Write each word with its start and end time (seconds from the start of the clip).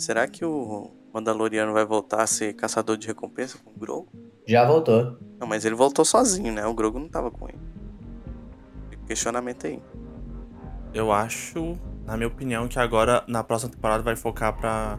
será 0.00 0.26
que 0.26 0.44
o 0.44 0.90
Mandaloriano 1.12 1.72
vai 1.72 1.84
voltar 1.84 2.22
a 2.22 2.26
ser 2.26 2.54
caçador 2.54 2.96
de 2.96 3.06
recompensa 3.06 3.58
com 3.62 3.70
o 3.70 3.78
Grogu? 3.78 4.08
Já 4.46 4.66
voltou. 4.66 5.18
Não, 5.38 5.46
mas 5.46 5.64
ele 5.64 5.74
voltou 5.74 6.04
sozinho, 6.04 6.52
né? 6.52 6.66
O 6.66 6.74
Grogu 6.74 6.98
não 6.98 7.08
tava 7.08 7.30
com 7.30 7.48
ele. 7.48 7.58
Questionamento 9.06 9.66
aí. 9.66 9.82
Eu 10.94 11.12
acho, 11.12 11.76
na 12.04 12.16
minha 12.16 12.28
opinião, 12.28 12.66
que 12.68 12.78
agora, 12.78 13.24
na 13.28 13.44
próxima 13.44 13.72
temporada, 13.72 14.02
vai 14.02 14.16
focar 14.16 14.56
pra. 14.56 14.98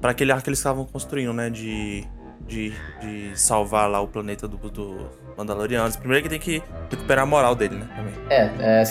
pra 0.00 0.10
aquele 0.10 0.30
arco 0.30 0.44
que 0.44 0.50
eles 0.50 0.58
estavam 0.58 0.84
construindo, 0.84 1.32
né? 1.32 1.50
De. 1.50 2.06
De, 2.46 2.74
de 3.00 3.40
salvar 3.40 3.88
lá 3.90 4.02
o 4.02 4.08
planeta 4.08 4.46
do, 4.46 4.58
do 4.68 5.08
Mandalorianos. 5.36 5.96
Primeiro 5.96 6.22
que 6.22 6.28
tem 6.28 6.38
que 6.38 6.62
recuperar 6.90 7.24
a 7.24 7.26
moral 7.26 7.54
dele, 7.54 7.76
né? 7.76 7.88
Também. 7.96 8.14
É, 8.30 8.50
é, 8.58 8.82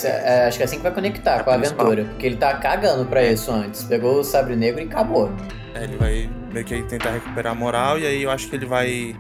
é, 0.44 0.48
acho 0.48 0.58
que 0.58 0.64
é 0.64 0.66
assim 0.66 0.78
que 0.78 0.84
vai 0.84 0.92
conectar 0.94 1.40
É 1.40 1.44
com 1.44 1.50
a 1.52 1.58
principal. 1.58 1.86
aventura. 1.88 2.10
Porque 2.10 2.26
ele 2.26 2.36
tá 2.38 2.54
cagando 2.58 3.06
pra 3.06 3.24
isso 3.24 3.52
antes. 3.52 3.84
Pegou 3.84 4.20
o 4.20 4.24
sabre 4.24 4.56
negro 4.56 4.82
e 4.82 4.86
acabou. 4.86 5.32
É, 5.74 5.84
ele 5.86 5.98
vai 5.98 6.30
meio 6.52 6.66
que 6.66 6.84
tentar 6.84 7.12
recuperar 7.12 7.54
a 7.54 7.56
moral 7.56 7.98
e 7.98 8.06
aí 8.06 8.24
eu 8.24 8.30
acho 8.32 8.48
que 8.50 8.56
ele 8.56 8.66
vai 8.66 9.16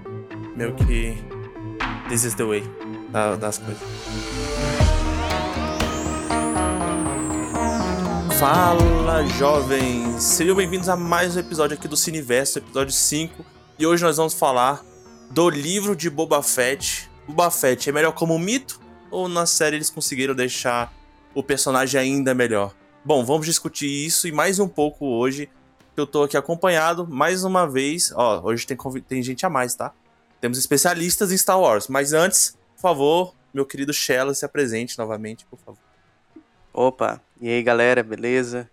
meio 0.56 0.74
que. 0.76 1.18
This 2.10 2.24
is 2.26 2.34
the 2.36 2.44
way 2.44 2.64
da- 3.12 3.36
das 3.36 3.58
coisas. 3.58 3.82
Fala, 8.40 9.26
jovens! 9.38 10.22
Sejam 10.22 10.56
bem-vindos 10.56 10.90
a 10.90 10.96
mais 10.98 11.36
um 11.36 11.40
episódio 11.40 11.78
aqui 11.78 11.88
do 11.88 11.96
Cineverso, 11.96 12.60
episódio 12.60 12.92
5. 12.94 13.46
E 13.80 13.86
hoje 13.86 14.04
nós 14.04 14.18
vamos 14.18 14.34
falar 14.34 14.82
do 15.32 15.50
livro 15.50 15.96
de 15.96 16.10
Boba 16.10 16.44
Fett. 16.44 17.10
Boba 17.28 17.50
Fett 17.50 17.90
é 17.90 17.94
melhor 17.94 18.12
como 18.12 18.38
mito 18.38 18.82
ou 19.10 19.30
na 19.30 19.46
série 19.46 19.78
eles 19.78 19.90
conseguiram 19.90 20.36
deixar 20.36 20.94
o 21.34 21.42
personagem 21.42 22.00
ainda 22.00 22.34
melhor? 22.34 22.76
Bom, 23.04 23.24
vamos 23.24 23.46
discutir 23.46 23.88
isso 23.88 24.28
e 24.28 24.32
mais 24.32 24.60
um 24.60 24.68
pouco 24.68 25.06
hoje 25.06 25.50
que 25.96 26.02
eu 26.02 26.06
tô 26.06 26.24
aqui 26.24 26.36
acompanhado 26.36 27.08
mais 27.08 27.44
uma 27.44 27.66
vez. 27.66 28.12
Ó, 28.16 28.42
hoje 28.44 28.68
tem, 28.68 28.78
tem 29.08 29.24
gente 29.24 29.46
a 29.46 29.50
mais, 29.50 29.74
tá? 29.74 29.94
Temos 30.42 30.58
especialistas 30.58 31.32
em 31.32 31.38
Star 31.38 31.60
Wars. 31.60 31.88
Mas 31.88 32.12
antes, 32.12 32.58
por 32.76 32.82
favor, 32.82 33.34
meu 33.54 33.66
querido 33.66 33.94
Shella, 33.94 34.34
se 34.34 34.44
apresente 34.44 34.98
novamente, 34.98 35.46
por 35.46 35.60
favor. 35.60 35.80
Opa, 36.74 37.22
e 37.40 37.48
aí 37.48 37.64
galera, 37.64 38.04
beleza? 38.04 38.70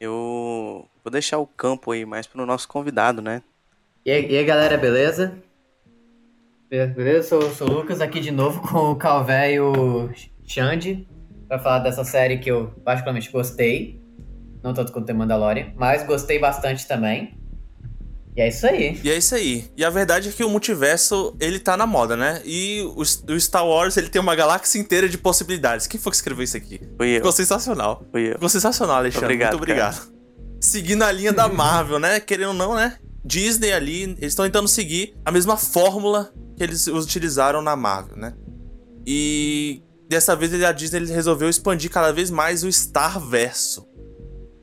Eu 0.00 0.86
vou 1.02 1.10
deixar 1.10 1.38
o 1.38 1.46
campo 1.46 1.90
aí 1.90 2.04
mais 2.04 2.26
pro 2.26 2.46
nosso 2.46 2.68
convidado, 2.68 3.20
né? 3.20 3.42
E 4.04 4.10
aí, 4.12 4.30
e 4.30 4.36
aí, 4.38 4.44
galera, 4.44 4.78
beleza? 4.78 5.34
Be- 6.70 6.86
Beleza? 6.88 7.28
Sou, 7.28 7.54
sou 7.54 7.68
o 7.68 7.72
Lucas 7.72 8.00
aqui 8.00 8.20
de 8.20 8.30
novo 8.30 8.60
com 8.68 8.90
o 8.92 8.96
Calvé 8.96 9.54
e 9.54 9.60
o 9.60 10.10
Xande 10.46 11.06
pra 11.46 11.58
falar 11.58 11.78
dessa 11.80 12.04
série 12.04 12.38
que 12.38 12.50
eu 12.50 12.68
particularmente 12.84 13.30
gostei. 13.30 14.00
Não 14.62 14.74
tanto 14.74 14.92
quanto 14.92 15.06
The 15.06 15.12
Mandalorian, 15.12 15.72
mas 15.76 16.04
gostei 16.04 16.38
bastante 16.38 16.86
também. 16.86 17.38
E 18.36 18.40
é 18.40 18.48
isso 18.48 18.66
aí. 18.66 19.00
E 19.02 19.10
é 19.10 19.16
isso 19.16 19.34
aí. 19.34 19.64
E 19.76 19.84
a 19.84 19.90
verdade 19.90 20.28
é 20.28 20.32
que 20.32 20.44
o 20.44 20.50
multiverso, 20.50 21.34
ele 21.40 21.58
tá 21.58 21.76
na 21.76 21.86
moda, 21.86 22.16
né? 22.16 22.40
E 22.44 22.82
o, 22.96 23.00
o 23.32 23.40
Star 23.40 23.66
Wars, 23.66 23.96
ele 23.96 24.08
tem 24.08 24.20
uma 24.20 24.34
galáxia 24.36 24.78
inteira 24.78 25.08
de 25.08 25.16
possibilidades. 25.18 25.86
Quem 25.86 25.98
foi 25.98 26.10
que 26.10 26.16
escreveu 26.16 26.44
isso 26.44 26.56
aqui? 26.56 26.80
Fui 26.96 27.08
eu, 27.10 27.14
Ficou 27.16 27.32
sensacional. 27.32 28.04
fui 28.12 28.28
eu. 28.28 28.32
Ficou 28.34 28.48
sensacional, 28.48 28.96
Alexandre. 28.96 29.26
Obrigado, 29.26 29.52
Muito 29.52 29.62
obrigado. 29.62 30.12
Seguindo 30.60 31.02
a 31.02 31.10
linha 31.12 31.32
da 31.32 31.48
Marvel, 31.48 31.98
né? 31.98 32.20
Querendo 32.20 32.48
ou 32.48 32.54
não, 32.54 32.74
né? 32.74 32.96
Disney 33.24 33.72
ali, 33.72 34.02
eles 34.02 34.18
estão 34.32 34.44
tentando 34.44 34.68
seguir 34.68 35.14
a 35.24 35.30
mesma 35.32 35.56
fórmula 35.56 36.32
que 36.58 36.64
eles 36.64 36.86
utilizaram 36.88 37.62
na 37.62 37.76
Marvel, 37.76 38.16
né? 38.16 38.34
E 39.06 39.82
dessa 40.08 40.34
vez 40.34 40.52
a 40.62 40.72
Disney 40.72 41.06
resolveu 41.06 41.48
expandir 41.48 41.90
cada 41.90 42.12
vez 42.12 42.30
mais 42.30 42.64
o 42.64 42.70
Star 42.72 43.20
Verso. 43.20 43.86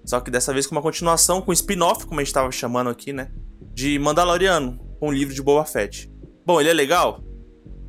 Só 0.05 0.19
que 0.19 0.29
dessa 0.29 0.53
vez 0.53 0.67
com 0.67 0.75
uma 0.75 0.81
continuação, 0.81 1.41
com 1.41 1.49
um 1.49 1.53
spin-off, 1.53 2.05
como 2.05 2.19
a 2.19 2.23
gente 2.23 2.33
tava 2.33 2.51
chamando 2.51 2.89
aqui, 2.89 3.11
né? 3.11 3.31
De 3.73 3.97
Mandaloriano, 3.97 4.77
com 4.99 5.09
o 5.09 5.11
livro 5.11 5.33
de 5.33 5.41
Boba 5.41 5.65
Fett. 5.65 6.11
Bom, 6.45 6.61
ele 6.61 6.69
é 6.69 6.73
legal? 6.73 7.23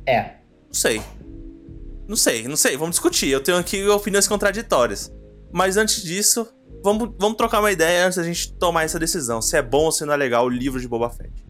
É. 0.07 0.37
Não 0.65 0.73
sei. 0.73 1.01
Não 2.07 2.15
sei, 2.15 2.47
não 2.47 2.55
sei. 2.55 2.75
Vamos 2.75 2.95
discutir. 2.95 3.29
Eu 3.29 3.41
tenho 3.41 3.57
aqui 3.57 3.85
opiniões 3.87 4.27
contraditórias. 4.27 5.11
Mas 5.53 5.77
antes 5.77 6.01
disso, 6.01 6.47
vamos, 6.83 7.11
vamos 7.19 7.37
trocar 7.37 7.59
uma 7.59 7.71
ideia 7.71 8.05
antes 8.05 8.17
da 8.17 8.23
gente 8.23 8.53
tomar 8.53 8.83
essa 8.83 8.97
decisão. 8.97 9.41
Se 9.41 9.55
é 9.55 9.61
bom 9.61 9.85
ou 9.85 9.91
se 9.91 10.05
não 10.05 10.13
é 10.13 10.17
legal 10.17 10.45
o 10.45 10.49
livro 10.49 10.79
de 10.79 10.87
Boba 10.87 11.09
Fett. 11.09 11.46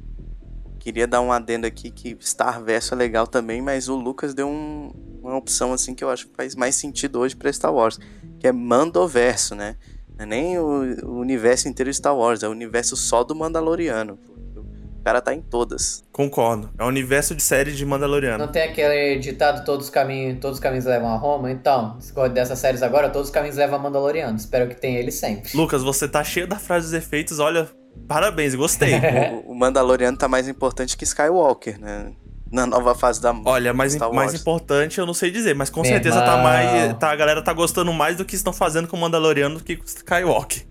Queria 0.87 1.05
dar 1.05 1.19
um 1.19 1.33
adendo 1.33 1.67
aqui 1.67 1.91
que 1.91 2.15
Star 2.21 2.63
Verso 2.63 2.93
é 2.93 2.97
legal 2.97 3.27
também, 3.27 3.61
mas 3.61 3.89
o 3.89 3.95
Lucas 3.97 4.33
deu 4.33 4.47
um- 4.47 4.93
uma 5.21 5.35
opção 5.35 5.73
assim 5.73 5.93
que 5.93 6.01
eu 6.01 6.09
acho 6.09 6.27
que 6.29 6.33
faz 6.37 6.55
mais 6.55 6.75
sentido 6.75 7.19
hoje 7.19 7.35
pra 7.35 7.51
Star 7.51 7.73
Wars, 7.73 7.99
que 8.39 8.47
é 8.47 8.53
Mandoverso, 8.53 9.53
né? 9.53 9.75
Não 10.17 10.23
é 10.23 10.25
nem 10.25 10.57
o, 10.57 10.65
o 11.05 11.19
universo 11.19 11.67
inteiro 11.67 11.91
de 11.91 11.97
Star 11.97 12.15
Wars, 12.15 12.41
é 12.41 12.47
o 12.47 12.51
universo 12.51 12.95
só 12.95 13.21
do 13.21 13.35
Mandaloriano. 13.35 14.17
O 14.55 15.03
cara 15.03 15.19
tá 15.19 15.33
em 15.33 15.41
todas. 15.41 16.05
Concordo. 16.09 16.69
É 16.79 16.83
o 16.85 16.87
universo 16.87 17.35
de 17.35 17.43
série 17.43 17.73
de 17.73 17.85
Mandaloriano. 17.85 18.45
Não 18.45 18.49
tem 18.51 18.61
aquele 18.63 19.19
ditado 19.19 19.65
todos 19.65 19.87
os 19.87 19.91
caminhos, 19.91 20.39
todos 20.39 20.55
os 20.57 20.63
caminhos 20.63 20.85
levam 20.85 21.09
a 21.09 21.17
Roma? 21.17 21.51
Então, 21.51 21.97
dessas 22.33 22.59
séries 22.59 22.81
agora, 22.81 23.09
todos 23.09 23.27
os 23.27 23.33
caminhos 23.33 23.57
levam 23.57 23.77
a 23.77 23.81
Mandaloriano. 23.83 24.37
Espero 24.37 24.69
que 24.69 24.75
tenha 24.75 24.97
ele 24.99 25.11
sempre. 25.11 25.51
Lucas, 25.53 25.83
você 25.83 26.07
tá 26.07 26.23
cheio 26.23 26.47
da 26.47 26.55
frase 26.57 26.85
dos 26.85 26.93
efeitos. 26.93 27.39
Olha, 27.39 27.69
parabéns, 28.07 28.53
gostei. 28.55 28.93
O, 29.47 29.51
o 29.51 29.55
Mandaloriano 29.55 30.17
tá 30.17 30.27
mais 30.27 30.47
importante 30.47 30.95
que 30.97 31.03
Skywalker, 31.03 31.79
né? 31.79 32.11
Na 32.51 32.65
nova 32.65 32.95
fase 32.95 33.21
da 33.21 33.33
Olha, 33.45 33.73
mais, 33.73 33.93
Star 33.93 34.11
mais 34.13 34.33
importante 34.33 34.99
eu 34.99 35.05
não 35.05 35.13
sei 35.13 35.29
dizer, 35.31 35.53
mas 35.53 35.69
com 35.69 35.81
Meu 35.81 35.91
certeza 35.91 36.21
tá 36.21 36.27
irmão. 36.37 36.43
mais. 36.43 36.93
Tá, 36.97 37.11
a 37.11 37.15
galera 37.15 37.41
tá 37.41 37.51
gostando 37.51 37.91
mais 37.91 38.15
do 38.15 38.23
que 38.23 38.35
estão 38.35 38.53
fazendo 38.53 38.87
com 38.87 38.95
o 38.95 38.99
Mandaloriano 39.01 39.57
do 39.57 39.63
que 39.63 39.75
com 39.75 39.83
o 39.83 39.85
Skywalker. 39.87 40.65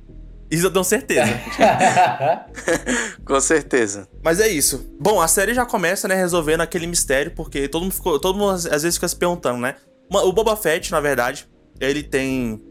Isso 0.50 0.64
eu 0.66 0.70
tenho 0.70 0.84
certeza. 0.84 1.28
Com 3.24 3.40
certeza. 3.40 4.08
Mas 4.22 4.40
é 4.40 4.48
isso. 4.48 4.88
Bom, 5.00 5.20
a 5.20 5.28
série 5.28 5.52
já 5.54 5.66
começa, 5.66 6.06
né, 6.08 6.14
resolvendo 6.14 6.60
aquele 6.60 6.86
mistério, 6.86 7.32
porque 7.34 7.68
todo 7.68 7.82
mundo 7.82 7.92
ficou. 7.94 8.18
Todo 8.18 8.38
mundo 8.38 8.52
às 8.52 8.64
vezes 8.82 8.94
fica 8.94 9.08
se 9.08 9.16
perguntando, 9.16 9.58
né? 9.58 9.74
Ma- 10.10 10.22
O 10.22 10.32
Boba 10.32 10.56
Fett, 10.56 10.90
na 10.92 11.00
verdade, 11.00 11.48
ele 11.80 12.02
tem. 12.02 12.62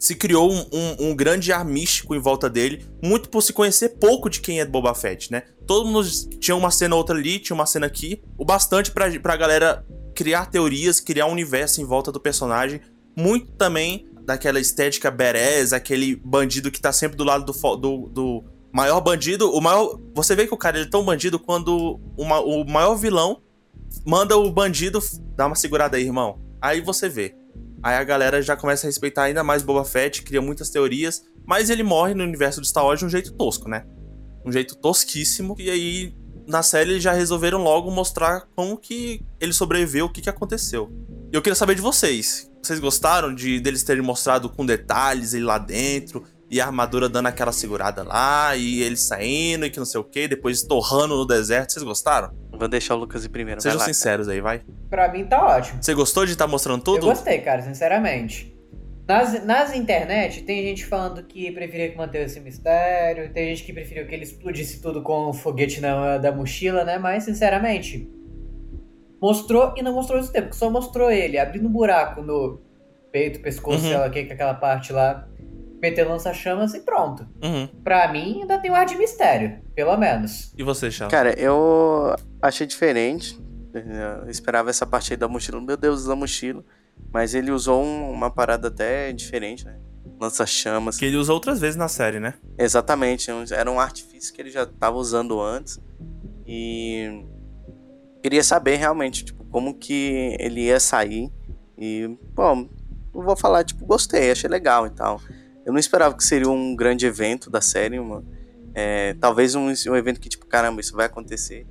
Se 0.00 0.14
criou 0.16 0.50
um, 0.50 0.66
um- 0.72 1.10
um 1.10 1.14
grande 1.14 1.52
ar 1.52 1.64
místico 1.64 2.14
em 2.14 2.18
volta 2.18 2.48
dele, 2.48 2.84
muito 3.04 3.28
por 3.28 3.42
se 3.42 3.52
conhecer 3.52 3.90
pouco 4.00 4.30
de 4.30 4.40
quem 4.40 4.58
é 4.58 4.64
Boba 4.64 4.94
Fett, 4.94 5.30
né? 5.30 5.42
Todo 5.66 5.86
mundo 5.86 6.08
tinha 6.40 6.56
uma 6.56 6.70
cena 6.70 6.96
outra 6.96 7.14
ali, 7.16 7.38
tinha 7.38 7.54
uma 7.54 7.66
cena 7.66 7.86
aqui, 7.86 8.22
o 8.38 8.44
bastante 8.44 8.90
pra, 8.90 9.08
pra 9.20 9.36
galera 9.36 9.84
criar 10.14 10.46
teorias, 10.46 11.00
criar 11.00 11.26
um 11.26 11.32
universo 11.32 11.80
em 11.80 11.84
volta 11.84 12.10
do 12.10 12.18
personagem. 12.18 12.80
Muito 13.14 13.52
também 13.52 14.08
daquela 14.24 14.58
estética 14.58 15.10
badass, 15.10 15.72
aquele 15.74 16.16
bandido 16.16 16.70
que 16.70 16.80
tá 16.80 16.92
sempre 16.92 17.16
do 17.16 17.24
lado 17.24 17.44
do, 17.44 17.76
do, 17.76 18.08
do 18.08 18.44
maior 18.72 19.00
bandido. 19.02 19.50
O 19.52 19.60
maior. 19.60 20.00
Você 20.14 20.34
vê 20.34 20.46
que 20.46 20.54
o 20.54 20.58
cara 20.58 20.78
ele 20.78 20.86
é 20.86 20.90
tão 20.90 21.04
bandido 21.04 21.38
quando 21.38 22.00
uma- 22.16 22.40
o 22.40 22.64
maior 22.64 22.94
vilão 22.96 23.42
manda 24.06 24.36
o 24.36 24.50
bandido 24.50 24.98
dar 25.36 25.46
uma 25.46 25.56
segurada 25.56 25.96
aí, 25.98 26.04
irmão. 26.04 26.40
Aí 26.60 26.80
você 26.80 27.08
vê. 27.08 27.34
Aí 27.82 27.94
a 27.94 28.04
galera 28.04 28.42
já 28.42 28.56
começa 28.56 28.86
a 28.86 28.88
respeitar 28.88 29.24
ainda 29.24 29.42
mais 29.42 29.62
Boba 29.62 29.84
Fett, 29.84 30.22
cria 30.22 30.42
muitas 30.42 30.68
teorias, 30.68 31.22
mas 31.46 31.70
ele 31.70 31.82
morre 31.82 32.14
no 32.14 32.22
universo 32.22 32.60
de 32.60 32.68
Star 32.68 32.84
Wars 32.84 33.00
de 33.00 33.06
um 33.06 33.08
jeito 33.08 33.32
tosco, 33.32 33.68
né? 33.68 33.86
Um 34.44 34.52
jeito 34.52 34.76
tosquíssimo. 34.76 35.54
E 35.58 35.70
aí, 35.70 36.14
na 36.46 36.62
série, 36.62 36.90
eles 36.90 37.02
já 37.02 37.12
resolveram 37.12 37.62
logo 37.62 37.90
mostrar 37.90 38.46
como 38.54 38.76
que 38.76 39.24
ele 39.40 39.52
sobreviveu, 39.52 40.06
o 40.06 40.12
que, 40.12 40.20
que 40.20 40.30
aconteceu. 40.30 40.90
E 41.32 41.36
eu 41.36 41.40
queria 41.40 41.54
saber 41.54 41.74
de 41.74 41.80
vocês. 41.80 42.50
Vocês 42.62 42.78
gostaram 42.78 43.34
de 43.34 43.60
deles 43.60 43.82
terem 43.82 44.02
mostrado 44.02 44.50
com 44.50 44.66
detalhes 44.66 45.32
ele 45.32 45.44
lá 45.44 45.58
dentro? 45.58 46.24
E 46.50 46.60
a 46.60 46.66
armadura 46.66 47.08
dando 47.08 47.28
aquela 47.28 47.52
segurada 47.52 48.02
lá, 48.02 48.56
e 48.56 48.82
ele 48.82 48.96
saindo, 48.96 49.64
e 49.64 49.70
que 49.70 49.78
não 49.78 49.86
sei 49.86 50.00
o 50.00 50.04
que, 50.04 50.26
depois 50.26 50.62
torrando 50.62 51.16
no 51.16 51.24
deserto. 51.24 51.72
Vocês 51.72 51.84
gostaram? 51.84 52.34
Vou 52.60 52.68
deixar 52.68 52.94
o 52.94 52.98
Lucas 52.98 53.24
ir 53.24 53.30
primeiro. 53.30 53.60
Sejam 53.60 53.78
lá, 53.78 53.84
sinceros 53.84 54.28
aí, 54.28 54.40
vai. 54.40 54.60
pra 54.88 55.10
mim 55.10 55.24
tá 55.24 55.44
ótimo. 55.44 55.82
Você 55.82 55.94
gostou 55.94 56.24
de 56.26 56.32
estar 56.32 56.46
mostrando 56.46 56.82
tudo? 56.84 56.98
Eu 56.98 57.08
gostei, 57.10 57.38
cara, 57.38 57.62
sinceramente. 57.62 58.54
Nas, 59.08 59.44
nas 59.44 59.74
internet, 59.74 60.42
tem 60.42 60.62
gente 60.62 60.86
falando 60.86 61.22
que 61.24 61.50
preferia 61.50 61.90
que 61.90 61.96
mantesse 61.96 62.36
esse 62.36 62.40
mistério, 62.40 63.32
tem 63.32 63.48
gente 63.48 63.64
que 63.64 63.72
preferiu 63.72 64.06
que 64.06 64.14
ele 64.14 64.22
explodisse 64.22 64.80
tudo 64.80 65.02
com 65.02 65.30
o 65.30 65.32
foguete 65.32 65.80
na, 65.80 66.18
da 66.18 66.30
mochila, 66.30 66.84
né? 66.84 66.96
Mas, 66.96 67.24
sinceramente, 67.24 68.08
mostrou 69.20 69.74
e 69.76 69.82
não 69.82 69.92
mostrou 69.92 70.20
isso 70.20 70.32
tempo, 70.32 70.54
só 70.54 70.70
mostrou 70.70 71.10
ele 71.10 71.38
abrindo 71.38 71.66
um 71.66 71.72
buraco 71.72 72.22
no 72.22 72.60
peito, 73.10 73.40
pescoço, 73.40 73.78
Uhum. 73.82 73.88
sei 73.88 73.96
lá 73.98 74.06
o 74.06 74.10
que, 74.10 74.24
que 74.24 74.30
é 74.30 74.34
aquela 74.34 74.54
parte 74.54 74.92
lá, 74.92 75.26
meter 75.80 76.04
lança-chamas 76.04 76.74
e 76.74 76.80
pronto. 76.80 77.26
Uhum. 77.42 77.66
Pra 77.82 78.10
mim, 78.12 78.40
ainda 78.42 78.58
tem 78.58 78.70
um 78.70 78.74
ar 78.74 78.86
de 78.86 78.96
mistério, 78.96 79.60
pelo 79.74 79.96
menos. 79.96 80.52
E 80.56 80.62
você, 80.62 80.90
Charles? 80.90 81.10
Cara, 81.10 81.38
eu 81.38 82.14
achei 82.42 82.66
diferente. 82.66 83.38
Eu 83.72 84.28
esperava 84.28 84.68
essa 84.70 84.84
parte 84.86 85.12
aí 85.12 85.16
da 85.16 85.28
mochila. 85.28 85.60
Meu 85.60 85.76
Deus, 85.76 86.04
da 86.04 86.16
mochila. 86.16 86.64
Mas 87.12 87.34
ele 87.34 87.50
usou 87.50 87.82
um- 87.82 88.10
uma 88.10 88.30
parada 88.30 88.68
até 88.68 89.12
diferente, 89.12 89.64
né? 89.64 89.78
Lança-chamas. 90.20 90.98
Que 90.98 91.06
ele 91.06 91.16
usa 91.16 91.32
outras 91.32 91.60
vezes 91.60 91.76
na 91.76 91.88
série, 91.88 92.20
né? 92.20 92.34
Exatamente. 92.58 93.30
um- 93.32 93.44
Era 93.50 93.70
um 93.70 93.80
artifício 93.80 94.34
que 94.34 94.40
ele 94.42 94.50
já 94.50 94.64
estava 94.64 94.96
usando 94.96 95.40
antes. 95.40 95.80
E 96.46 97.24
queria 98.22 98.42
saber 98.42 98.76
realmente, 98.76 99.24
tipo, 99.24 99.44
como 99.44 99.74
que 99.74 100.36
ele 100.38 100.62
ia 100.66 100.78
sair. 100.80 101.30
E, 101.78 102.18
bom, 102.34 102.68
não 103.14 103.22
vou 103.22 103.36
falar, 103.36 103.64
tipo, 103.64 103.86
gostei, 103.86 104.30
achei 104.30 104.50
legal 104.50 104.86
e 104.86 104.90
tal. 104.90 105.20
Eu 105.64 105.72
não 105.72 105.78
esperava 105.78 106.16
que 106.16 106.24
seria 106.24 106.48
um 106.48 106.74
grande 106.74 107.06
evento 107.06 107.50
da 107.50 107.60
série, 107.60 107.98
uma, 107.98 108.24
é, 108.74 109.14
talvez 109.14 109.54
um, 109.54 109.66
um 109.68 109.96
evento 109.96 110.20
que, 110.20 110.28
tipo, 110.28 110.46
caramba, 110.46 110.80
isso 110.80 110.94
vai 110.94 111.06
acontecer. 111.06 111.66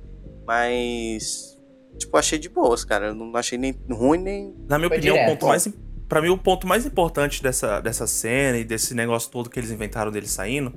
Mas, 0.46 1.58
tipo, 1.98 2.16
achei 2.16 2.38
de 2.38 2.48
boas, 2.48 2.84
cara. 2.84 3.08
Eu 3.08 3.14
não 3.14 3.34
achei 3.36 3.58
nem 3.58 3.74
ruim, 3.90 4.18
nem. 4.18 4.54
Na 4.68 4.78
minha 4.78 4.88
Foi 4.88 4.98
opinião, 4.98 5.14
direto. 5.14 5.28
o 5.28 5.32
ponto 5.32 5.46
mais. 5.46 5.68
Pra 6.08 6.20
mim, 6.20 6.28
o 6.28 6.38
ponto 6.38 6.66
mais 6.66 6.84
importante 6.84 7.42
dessa, 7.42 7.80
dessa 7.80 8.06
cena 8.06 8.58
e 8.58 8.64
desse 8.64 8.94
negócio 8.94 9.30
todo 9.30 9.48
que 9.48 9.60
eles 9.60 9.70
inventaram 9.70 10.10
dele 10.10 10.26
saindo. 10.26 10.72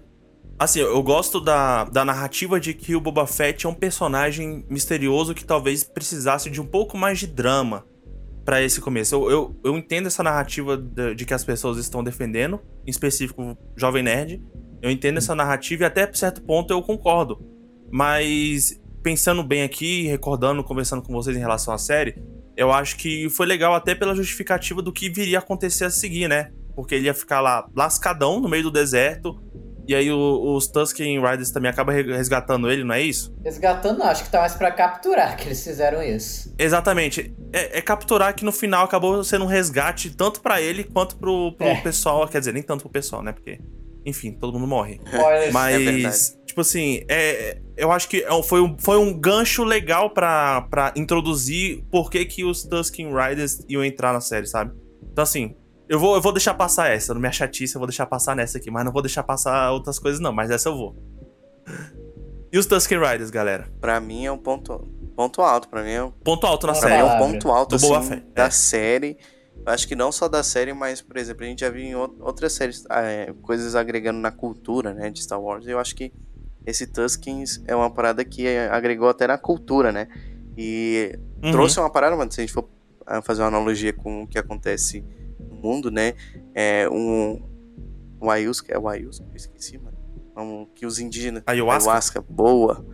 Assim, 0.59 0.79
eu 0.79 1.01
gosto 1.01 1.41
da, 1.41 1.85
da 1.85 2.05
narrativa 2.05 2.59
de 2.59 2.73
que 2.75 2.95
o 2.95 3.01
Boba 3.01 3.25
Fett 3.25 3.65
é 3.65 3.69
um 3.69 3.73
personagem 3.73 4.63
misterioso 4.69 5.33
que 5.33 5.43
talvez 5.43 5.83
precisasse 5.83 6.49
de 6.51 6.61
um 6.61 6.65
pouco 6.65 6.95
mais 6.95 7.17
de 7.17 7.25
drama 7.25 7.83
para 8.45 8.61
esse 8.61 8.81
começo. 8.81 9.15
Eu, 9.15 9.29
eu, 9.29 9.59
eu, 9.63 9.77
entendo 9.77 10.07
essa 10.07 10.23
narrativa 10.23 10.77
de, 10.77 11.15
de, 11.15 11.25
que 11.25 11.33
as 11.33 11.43
pessoas 11.43 11.77
estão 11.77 12.03
defendendo, 12.03 12.59
em 12.85 12.89
específico 12.89 13.57
Jovem 13.75 14.03
Nerd. 14.03 14.43
Eu 14.81 14.91
entendo 14.91 15.17
essa 15.17 15.33
narrativa 15.33 15.83
e 15.83 15.85
até 15.85 16.11
certo 16.13 16.41
ponto 16.41 16.71
eu 16.71 16.81
concordo. 16.81 17.39
Mas 17.91 18.81
pensando 19.01 19.43
bem 19.43 19.63
aqui, 19.63 20.07
recordando, 20.07 20.63
conversando 20.63 21.01
com 21.01 21.13
vocês 21.13 21.35
em 21.35 21.39
relação 21.39 21.73
à 21.73 21.77
série, 21.77 22.15
eu 22.55 22.71
acho 22.71 22.97
que 22.97 23.29
foi 23.29 23.45
legal 23.45 23.73
até 23.73 23.95
pela 23.95 24.15
justificativa 24.15 24.81
do 24.81 24.91
que 24.91 25.09
viria 25.09 25.37
a 25.37 25.41
acontecer 25.41 25.85
a 25.85 25.89
seguir, 25.89 26.27
né? 26.27 26.51
Porque 26.75 26.95
ele 26.95 27.05
ia 27.05 27.13
ficar 27.13 27.41
lá 27.41 27.67
lascadão 27.75 28.39
no 28.39 28.49
meio 28.49 28.63
do 28.63 28.71
deserto, 28.71 29.41
e 29.87 29.93
aí 29.93 30.11
o, 30.11 30.55
os 30.55 30.67
Tusken 30.67 31.19
Riders 31.19 31.51
também 31.51 31.69
acabam 31.69 31.93
resgatando 31.93 32.71
ele, 32.71 32.83
não 32.83 32.95
é 32.95 33.01
isso? 33.01 33.35
Resgatando 33.43 33.99
não, 33.99 34.05
acho 34.07 34.23
que 34.23 34.29
tá 34.29 34.39
mais 34.39 34.55
pra 34.55 34.71
capturar 34.71 35.35
que 35.35 35.47
eles 35.47 35.63
fizeram 35.63 36.01
isso. 36.01 36.53
Exatamente. 36.57 37.35
É, 37.51 37.79
é 37.79 37.81
capturar 37.81 38.33
que 38.33 38.45
no 38.45 38.51
final 38.51 38.85
acabou 38.85 39.23
sendo 39.23 39.43
um 39.45 39.47
resgate 39.47 40.15
tanto 40.15 40.41
para 40.41 40.61
ele 40.61 40.83
quanto 40.83 41.17
pro, 41.17 41.53
pro 41.57 41.67
é. 41.67 41.81
pessoal. 41.81 42.27
Quer 42.27 42.39
dizer, 42.39 42.53
nem 42.53 42.63
tanto 42.63 42.81
pro 42.81 42.89
pessoal, 42.89 43.21
né? 43.21 43.33
Porque, 43.33 43.59
enfim, 44.05 44.31
todo 44.31 44.53
mundo 44.53 44.67
morre. 44.67 45.01
Mas, 45.51 46.31
é 46.31 46.45
tipo 46.45 46.61
assim, 46.61 47.03
é, 47.09 47.59
eu 47.75 47.91
acho 47.91 48.07
que 48.07 48.23
é 48.23 48.43
foi 48.43 48.61
um, 48.61 48.77
foi 48.77 48.97
um 48.97 49.19
gancho 49.19 49.63
legal 49.63 50.11
para 50.11 50.93
introduzir 50.95 51.83
por 51.91 52.09
que, 52.09 52.23
que 52.25 52.45
os 52.45 52.63
Tusken 52.63 53.09
Riders 53.13 53.65
iam 53.67 53.83
entrar 53.83 54.13
na 54.13 54.21
série, 54.21 54.47
sabe? 54.47 54.71
Então, 55.11 55.23
assim, 55.23 55.55
eu 55.87 55.99
vou, 55.99 56.15
eu 56.15 56.21
vou 56.21 56.31
deixar 56.31 56.53
passar 56.53 56.89
essa, 56.91 57.13
não 57.13 57.21
me 57.21 57.31
chatice, 57.31 57.75
eu 57.75 57.79
vou 57.79 57.87
deixar 57.87 58.05
passar 58.05 58.35
nessa 58.35 58.57
aqui, 58.57 58.71
mas 58.71 58.85
não 58.85 58.91
vou 58.91 59.01
deixar 59.01 59.23
passar 59.23 59.71
outras 59.71 59.99
coisas 59.99 60.19
não, 60.19 60.31
mas 60.31 60.49
essa 60.49 60.69
eu 60.69 60.77
vou. 60.77 60.95
E 62.51 62.57
os 62.57 62.65
Tusken 62.65 62.99
Riders, 62.99 63.29
galera? 63.29 63.67
Pra 63.81 63.99
mim 63.99 64.25
é 64.25 64.31
um 64.31 64.37
ponto, 64.37 64.87
ponto 65.15 65.41
alto, 65.41 65.67
pra 65.67 65.83
mim 65.83 65.91
é 65.91 66.03
um... 66.03 66.11
Ponto 66.11 66.45
alto 66.45 66.67
na 66.67 66.73
pra 66.73 66.81
série. 66.81 67.01
é 67.01 67.03
um 67.03 67.17
ponto 67.17 67.49
alto, 67.49 67.75
assim, 67.75 68.21
da 68.33 68.45
é. 68.45 68.49
série. 68.49 69.17
Acho 69.65 69.87
que 69.87 69.95
não 69.95 70.11
só 70.11 70.27
da 70.27 70.43
série, 70.43 70.73
mas, 70.73 71.01
por 71.01 71.17
exemplo, 71.17 71.43
a 71.43 71.47
gente 71.47 71.61
já 71.61 71.69
viu 71.69 71.83
em 71.83 71.95
outras 71.95 72.53
séries, 72.53 72.85
ah, 72.89 73.01
é, 73.01 73.33
coisas 73.41 73.75
agregando 73.75 74.19
na 74.19 74.31
cultura, 74.31 74.93
né, 74.93 75.09
de 75.09 75.23
Star 75.23 75.41
Wars. 75.41 75.65
Eu 75.67 75.79
acho 75.79 75.95
que 75.95 76.13
esse 76.65 76.87
Tuskens 76.87 77.61
é 77.65 77.75
uma 77.75 77.89
parada 77.89 78.23
que 78.23 78.47
agregou 78.47 79.09
até 79.09 79.27
na 79.27 79.37
cultura, 79.37 79.91
né? 79.91 80.07
E 80.57 81.17
uhum. 81.43 81.51
trouxe 81.51 81.79
uma 81.79 81.89
parada, 81.89 82.15
mano, 82.15 82.31
se 82.31 82.39
a 82.39 82.43
gente 82.43 82.53
for 82.53 82.69
ah, 83.05 83.21
fazer 83.21 83.41
uma 83.41 83.47
analogia 83.47 83.91
com 83.93 84.23
o 84.23 84.27
que 84.27 84.37
acontece 84.37 85.03
mundo, 85.63 85.89
né? 85.89 86.13
É 86.53 86.87
um. 86.89 87.41
O 88.19 88.29
Ayahuasca, 88.29 88.73
é 88.73 88.77
o 88.77 88.87
Ayahuasca, 88.87 89.25
eu 89.29 89.35
esqueci, 89.35 89.77
mano. 89.77 89.97
Um, 90.37 90.65
que 90.65 90.85
os 90.85 90.99
indígenas. 90.99 91.43
Ayahuasca. 91.45 91.89
Ayahuasca, 91.89 92.21
boa. 92.21 92.85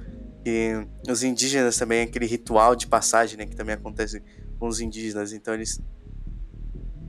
E 0.45 0.87
os 1.09 1.23
indígenas 1.23 1.77
também, 1.77 2.01
aquele 2.01 2.25
ritual 2.25 2.75
de 2.75 2.87
passagem, 2.87 3.37
né? 3.37 3.45
Que 3.45 3.55
também 3.55 3.75
acontece 3.75 4.21
com 4.59 4.67
os 4.67 4.79
indígenas. 4.79 5.33
Então 5.33 5.53
eles. 5.53 5.81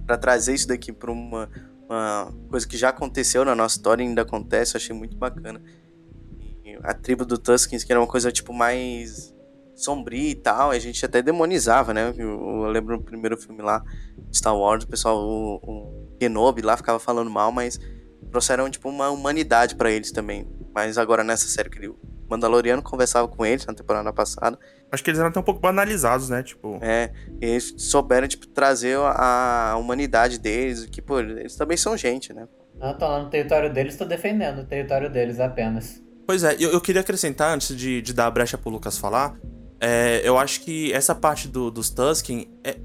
Pra 0.07 0.17
trazer 0.17 0.55
isso 0.55 0.67
daqui 0.67 0.93
pra 0.93 1.13
uma, 1.13 1.49
uma 1.89 2.35
coisa 2.49 2.67
que 2.67 2.77
já 2.77 2.89
aconteceu 2.89 3.45
na 3.45 3.55
nossa 3.55 3.77
história 3.77 4.03
e 4.03 4.07
ainda 4.07 4.23
acontece, 4.23 4.75
eu 4.75 4.79
achei 4.79 4.95
muito 4.95 5.17
bacana. 5.17 5.63
E 6.65 6.77
a 6.83 6.95
tribo 6.95 7.25
do 7.25 7.39
Tuskens, 7.39 7.85
que 7.85 7.93
era 7.93 8.01
uma 8.01 8.09
coisa 8.09 8.33
tipo 8.33 8.53
mais 8.53 9.33
sombria 9.83 10.31
e 10.31 10.35
tal, 10.35 10.71
a 10.71 10.79
gente 10.79 11.05
até 11.05 11.23
demonizava, 11.23 11.93
né? 11.95 12.13
Eu, 12.17 12.29
eu 12.29 12.71
lembro 12.71 12.97
no 12.97 13.03
primeiro 13.03 13.37
filme 13.37 13.63
lá, 13.63 13.83
Star 14.33 14.57
Wars, 14.57 14.85
o 14.85 14.89
pessoal, 14.89 15.19
o, 15.19 15.57
o 15.57 16.17
Kenobi 16.19 16.63
lá 16.63 16.77
ficava 16.77 16.99
falando 16.99 17.31
mal, 17.31 17.51
mas 17.51 17.79
trouxeram 18.31 18.71
tipo 18.71 18.89
uma 18.89 19.11
humanidade 19.11 19.75
para 19.75 19.91
eles 19.91 20.13
também. 20.13 20.47
Mas 20.75 20.99
agora 20.99 21.25
nessa 21.25 21.47
série 21.47 21.69
que 21.69 21.89
o 21.89 21.99
Mandaloriano 22.31 22.81
conversava 22.81 23.27
com 23.27 23.45
eles 23.45 23.67
na 23.67 23.75
temporada 23.75 24.13
passada. 24.13 24.57
Acho 24.93 25.03
que 25.03 25.11
eles 25.11 25.19
eram 25.19 25.31
até 25.31 25.41
um 25.41 25.43
pouco 25.43 25.61
banalizados, 25.61 26.29
né? 26.29 26.43
Tipo. 26.43 26.79
É, 26.81 27.13
eles 27.41 27.75
souberam 27.77 28.29
tipo, 28.29 28.47
trazer 28.47 28.97
a, 28.99 29.73
a 29.73 29.77
humanidade 29.77 30.39
deles, 30.39 30.87
que, 30.87 31.03
pô, 31.03 31.19
eles 31.19 31.57
também 31.57 31.77
são 31.77 31.97
gente, 31.97 32.33
né? 32.33 32.47
Não, 32.79 32.97
tô 32.97 33.07
lá 33.07 33.23
no 33.23 33.29
território 33.29 33.73
deles, 33.73 33.97
tô 33.97 34.05
defendendo 34.05 34.61
o 34.61 34.65
território 34.65 35.11
deles 35.11 35.41
apenas. 35.41 36.03
Pois 36.27 36.45
é, 36.45 36.55
eu, 36.59 36.71
eu 36.71 36.81
queria 36.81 37.01
acrescentar, 37.01 37.53
antes 37.53 37.77
de, 37.77 38.01
de 38.01 38.15
dar 38.15 38.27
a 38.27 38.31
brecha 38.31 38.57
pro 38.57 38.71
Lucas 38.71 38.97
falar, 38.97 39.37
é, 39.81 40.21
eu 40.23 40.37
acho 40.37 40.61
que 40.61 40.93
essa 40.93 41.15
parte 41.15 41.49
do, 41.49 41.71
dos 41.71 41.89
Tusken 41.89 42.49
é, 42.63 42.77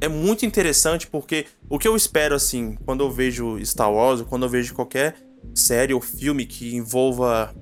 é 0.00 0.08
muito 0.08 0.44
interessante 0.44 1.06
porque 1.06 1.46
o 1.68 1.78
que 1.78 1.86
eu 1.86 1.94
espero, 1.94 2.34
assim, 2.34 2.76
quando 2.84 3.04
eu 3.04 3.10
vejo 3.10 3.64
Star 3.64 3.92
Wars, 3.92 4.20
ou 4.20 4.26
quando 4.26 4.44
eu 4.44 4.48
vejo 4.48 4.74
qualquer 4.74 5.14
série 5.54 5.94
ou 5.94 6.00
filme 6.00 6.44
que 6.44 6.74
envolva 6.74 7.54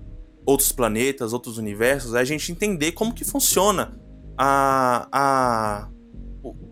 outros 0.46 0.72
planetas, 0.72 1.34
outros 1.34 1.58
universos, 1.58 2.14
é 2.14 2.20
a 2.20 2.24
gente 2.24 2.50
entender 2.50 2.92
como 2.92 3.12
que 3.12 3.24
funciona 3.24 4.00
a, 4.38 5.08
a, 5.12 5.88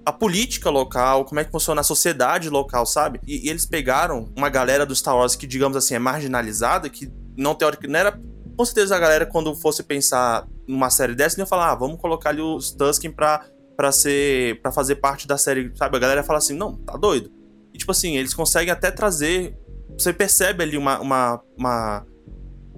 a 0.06 0.12
política 0.12 0.70
local, 0.70 1.26
como 1.26 1.40
é 1.40 1.44
que 1.44 1.50
funciona 1.50 1.82
a 1.82 1.84
sociedade 1.84 2.48
local, 2.48 2.86
sabe? 2.86 3.20
E, 3.26 3.46
e 3.46 3.50
eles 3.50 3.66
pegaram 3.66 4.32
uma 4.34 4.48
galera 4.48 4.86
do 4.86 4.96
Star 4.96 5.14
Wars 5.14 5.36
que, 5.36 5.46
digamos 5.46 5.76
assim, 5.76 5.94
é 5.94 5.98
marginalizada, 5.98 6.88
que 6.88 7.12
não 7.36 7.54
teoricamente 7.54 7.92
não 7.92 8.00
era 8.00 8.20
com 8.56 8.64
certeza 8.64 8.96
a 8.96 8.98
galera, 8.98 9.26
quando 9.26 9.54
fosse 9.54 9.82
pensar 9.82 10.48
numa 10.66 10.88
série 10.90 11.14
dessa, 11.14 11.38
ia 11.38 11.46
falar, 11.46 11.72
ah, 11.72 11.74
vamos 11.74 12.00
colocar 12.00 12.30
ali 12.30 12.40
os 12.40 12.72
Tusken 12.72 13.12
pra, 13.12 13.46
pra 13.76 13.92
ser. 13.92 14.60
para 14.62 14.72
fazer 14.72 14.96
parte 14.96 15.26
da 15.26 15.36
série, 15.36 15.70
sabe? 15.76 15.96
A 15.96 16.00
galera 16.00 16.24
fala 16.24 16.38
assim, 16.38 16.54
não, 16.54 16.74
tá 16.76 16.96
doido. 16.96 17.30
E 17.74 17.78
tipo 17.78 17.90
assim, 17.90 18.16
eles 18.16 18.32
conseguem 18.32 18.72
até 18.72 18.90
trazer. 18.90 19.56
Você 19.98 20.12
percebe 20.12 20.62
ali 20.62 20.76
uma, 20.76 20.98
uma, 21.00 21.42
uma, 21.56 22.06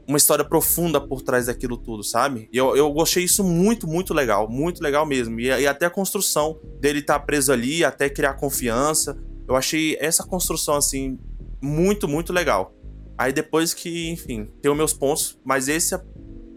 uma 0.06 0.18
história 0.18 0.44
profunda 0.44 1.00
por 1.00 1.22
trás 1.22 1.46
daquilo 1.46 1.76
tudo, 1.76 2.02
sabe? 2.02 2.48
E 2.52 2.56
eu, 2.56 2.76
eu 2.76 2.92
gostei 2.92 3.22
isso 3.24 3.44
muito, 3.44 3.86
muito 3.86 4.12
legal. 4.12 4.48
Muito 4.48 4.82
legal 4.82 5.06
mesmo. 5.06 5.38
E, 5.38 5.46
e 5.46 5.66
até 5.66 5.86
a 5.86 5.90
construção 5.90 6.60
dele 6.80 6.98
estar 6.98 7.20
tá 7.20 7.24
preso 7.24 7.52
ali, 7.52 7.84
até 7.84 8.08
criar 8.10 8.34
confiança. 8.34 9.16
Eu 9.48 9.54
achei 9.54 9.96
essa 10.00 10.24
construção, 10.24 10.74
assim, 10.74 11.18
muito, 11.62 12.08
muito 12.08 12.32
legal. 12.32 12.74
Aí 13.18 13.32
depois 13.32 13.74
que, 13.74 14.10
enfim, 14.10 14.48
tenho 14.62 14.74
meus 14.76 14.92
pontos, 14.92 15.38
mas 15.44 15.66
esse, 15.68 15.98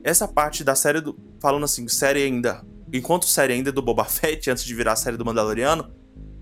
essa 0.03 0.27
parte 0.27 0.63
da 0.63 0.75
série 0.75 1.01
do. 1.01 1.17
Falando 1.41 1.63
assim, 1.63 1.87
série 1.87 2.23
ainda. 2.23 2.63
Enquanto 2.93 3.25
série 3.25 3.53
ainda 3.53 3.71
do 3.71 3.81
Boba 3.81 4.05
Fett, 4.05 4.49
antes 4.49 4.63
de 4.63 4.75
virar 4.75 4.93
a 4.93 4.95
série 4.95 5.17
do 5.17 5.25
Mandaloriano, 5.25 5.91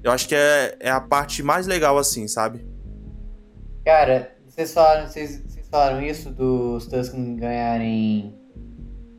eu 0.04 0.12
acho 0.12 0.28
que 0.28 0.36
é, 0.36 0.76
é 0.80 0.90
a 0.90 1.00
parte 1.00 1.42
mais 1.42 1.66
legal, 1.68 1.98
assim, 1.98 2.28
sabe? 2.28 2.68
Cara, 3.86 4.36
vocês 4.46 4.74
falaram, 4.74 5.08
vocês, 5.08 5.42
vocês 5.48 5.68
falaram 5.70 6.02
isso 6.02 6.30
dos 6.32 6.86
Tusken 6.88 7.38
ganharem 7.38 8.38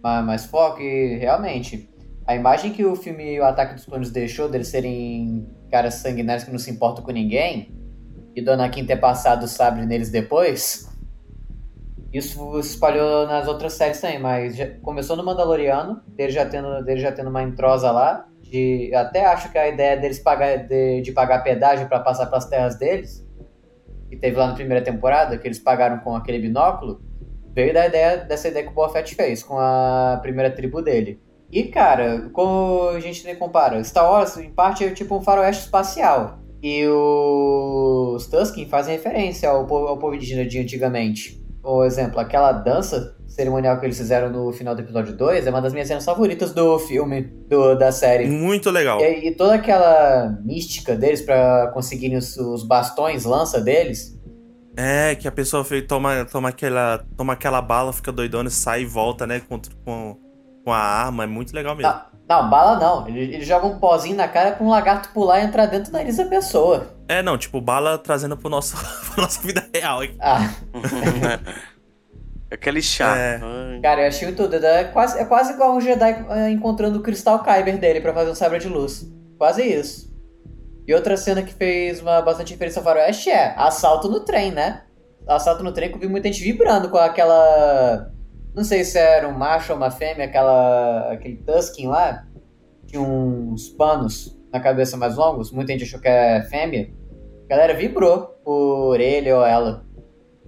mais, 0.02 0.45
foco 0.45 0.83
e 0.83 1.16
realmente. 1.16 1.88
A 2.26 2.37
imagem 2.37 2.73
que 2.73 2.85
o 2.85 2.95
filme 2.95 3.40
O 3.40 3.45
Ataque 3.45 3.75
dos 3.75 3.85
Clones 3.87 4.11
deixou 4.11 4.49
deles 4.49 4.69
serem 4.69 5.49
caras 5.71 5.95
sanguinários 5.95 6.45
que 6.45 6.50
não 6.50 6.59
se 6.59 6.71
importam 6.71 7.02
com 7.02 7.11
ninguém 7.11 7.75
e 8.35 8.42
Dona 8.42 8.69
Kim 8.69 8.85
ter 8.85 8.97
passado 8.97 9.45
o 9.45 9.49
sabre 9.49 9.85
neles 9.87 10.11
depois, 10.11 10.88
isso 12.12 12.59
espalhou 12.59 13.26
nas 13.26 13.47
outras 13.47 13.75
séries 13.75 14.00
também, 14.00 14.19
mas 14.19 14.57
começou 14.83 15.17
no 15.17 15.25
Mandaloriano, 15.25 16.02
dele 16.09 16.33
já 16.33 16.45
tendo, 16.45 16.83
dele 16.83 17.00
já 17.00 17.12
tendo 17.12 17.31
uma 17.31 17.43
entrosa 17.43 17.90
lá. 17.90 18.26
De, 18.40 18.93
até 18.95 19.25
acho 19.26 19.52
que 19.52 19.59
a 19.59 19.69
ideia 19.69 19.97
deles 19.97 20.19
pagar, 20.19 20.57
de, 20.57 21.02
de 21.02 21.12
pagar 21.12 21.45
pedágio 21.45 21.88
para 21.88 22.00
passar 22.00 22.26
pelas 22.26 22.47
terras 22.47 22.76
deles, 22.76 23.25
que 24.09 24.17
teve 24.17 24.37
lá 24.37 24.49
na 24.49 24.55
primeira 24.55 24.83
temporada, 24.83 25.38
que 25.38 25.47
eles 25.47 25.61
pagaram 25.61 25.99
com 26.00 26.17
aquele 26.17 26.40
binóculo, 26.40 27.00
veio 27.55 27.73
da 27.73 27.87
ideia 27.87 28.17
dessa 28.17 28.49
ideia 28.49 28.64
que 28.64 28.73
o 28.73 28.75
Boa 28.75 28.88
Fett 28.88 29.14
fez 29.14 29.45
com 29.45 29.57
a 29.57 30.19
primeira 30.21 30.50
tribo 30.50 30.83
dele. 30.83 31.21
E 31.52 31.64
cara, 31.64 32.29
como 32.33 32.88
a 32.88 33.00
gente 33.00 33.25
nem 33.25 33.37
compara, 33.37 33.83
Star 33.85 34.11
Wars 34.11 34.37
em 34.37 34.50
parte 34.50 34.85
é 34.85 34.90
tipo 34.90 35.17
um 35.17 35.23
faroeste 35.23 35.64
espacial. 35.64 36.40
E 36.62 36.87
os 36.87 38.26
Tusken 38.26 38.69
fazem 38.69 38.97
referência 38.97 39.49
ao 39.49 39.67
povo, 39.67 39.87
ao 39.87 39.99
povo 39.99 40.14
indígena 40.14 40.45
de 40.45 40.59
antigamente. 40.59 41.39
Por 41.62 41.85
exemplo, 41.85 42.19
aquela 42.19 42.52
dança 42.52 43.17
cerimonial 43.29 43.79
que 43.79 43.87
eles 43.87 43.97
fizeram 43.97 44.31
no 44.31 44.52
final 44.52 44.75
do 44.75 44.81
episódio 44.81 45.17
2 45.17 45.47
é 45.47 45.50
uma 45.50 45.62
das 45.62 45.73
minhas 45.73 45.88
cenas 45.88 46.05
favoritas 46.05 46.52
do 46.52 46.79
filme, 46.79 47.23
do, 47.49 47.75
da 47.75 47.93
série. 47.93 48.26
Muito 48.26 48.71
legal. 48.71 49.00
E, 49.00 49.29
e 49.29 49.35
toda 49.35 49.55
aquela 49.55 50.37
mística 50.43 50.97
deles 50.97 51.21
para 51.23 51.71
conseguirem 51.73 52.17
os, 52.17 52.37
os, 52.37 52.64
bastões, 52.64 53.25
lança 53.25 53.61
deles. 53.61 54.19
É, 54.76 55.14
que 55.14 55.29
a 55.29 55.33
pessoa 55.33 55.64
toma, 55.87 56.25
toma, 56.25 56.49
aquela, 56.49 57.05
toma 57.17 57.35
aquela 57.35 57.61
bala, 57.61 57.93
fica 57.93 58.11
doidona, 58.11 58.49
sai 58.50 58.83
e 58.83 58.87
volta, 58.87 59.26
né, 59.26 59.40
com, 59.40 59.61
com, 59.85 60.17
com 60.64 60.73
a 60.73 60.79
arma. 60.79 61.25
É 61.25 61.26
muito 61.26 61.55
legal 61.55 61.76
mesmo. 61.76 61.93
Não, 62.29 62.43
não 62.43 62.50
bala 62.50 62.79
não. 62.79 63.07
Ele, 63.07 63.21
ele 63.35 63.45
joga 63.45 63.67
um 63.67 63.79
pozinho 63.79 64.17
na 64.17 64.29
cara 64.29 64.52
pra 64.52 64.64
um 64.64 64.71
lagarto 64.71 65.11
pular 65.11 65.40
e 65.40 65.45
entrar 65.45 65.67
dentro 65.67 65.90
do 65.90 65.95
nariz 65.95 66.17
da 66.17 66.25
pessoa. 66.25 66.87
É, 67.11 67.25
não, 67.25 67.37
tipo, 67.37 67.61
bala 67.61 67.99
trazendo 67.99 68.37
pro 68.37 68.49
nosso, 68.49 68.76
pra 69.12 69.25
nossa 69.25 69.43
vida 69.43 69.69
real 69.75 70.00
aqui. 70.00 70.17
Ah, 70.21 70.49
Aquele 72.49 72.81
chá. 72.81 73.17
É. 73.17 73.40
Cara, 73.83 74.02
eu 74.02 74.07
achei 74.07 74.31
tudo. 74.31 74.55
É 74.55 74.85
quase, 74.85 75.19
é 75.19 75.25
quase 75.25 75.52
igual 75.55 75.75
um 75.75 75.81
Jedi 75.81 76.25
eh, 76.31 76.50
encontrando 76.50 77.00
o 77.00 77.02
Cristal 77.02 77.43
Kyber 77.43 77.79
dele 77.79 78.00
pra 78.00 78.14
fazer 78.14 78.31
um 78.31 78.35
sabre 78.35 78.61
de 78.61 78.69
luz. 78.69 79.11
Quase 79.37 79.62
isso. 79.62 80.09
E 80.87 80.95
outra 80.95 81.17
cena 81.17 81.43
que 81.43 81.52
fez 81.52 82.00
uma 82.00 82.23
bastante 82.23 82.52
diferença 82.52 82.79
ao 82.79 82.85
faroeste 82.85 83.29
é 83.29 83.55
assalto 83.57 84.09
no 84.09 84.21
trem, 84.21 84.52
né? 84.52 84.85
Assalto 85.26 85.64
no 85.64 85.73
trem 85.73 85.90
que 85.90 85.97
eu 85.97 86.00
vi 86.00 86.09
muita 86.09 86.29
gente 86.29 86.45
vibrando 86.45 86.90
com 86.90 86.97
aquela... 86.97 88.12
Não 88.55 88.62
sei 88.62 88.85
se 88.85 88.99
era 88.99 89.29
um 89.29 89.37
macho 89.37 89.73
ou 89.73 89.76
uma 89.76 89.90
fêmea, 89.90 90.26
aquela, 90.26 91.12
aquele 91.12 91.37
Tusken 91.38 91.88
lá. 91.88 92.25
Tinha 92.87 93.02
uns 93.02 93.69
panos 93.69 94.37
na 94.52 94.61
cabeça 94.61 94.97
mais 94.97 95.17
longos. 95.17 95.50
Muita 95.50 95.73
gente 95.73 95.85
achou 95.85 96.00
que 96.00 96.09
é 96.09 96.43
fêmea. 96.43 97.00
A 97.50 97.57
galera 97.57 97.75
vibrou 97.75 98.28
por 98.45 99.00
ele 99.00 99.33
ou 99.33 99.45
ela. 99.45 99.85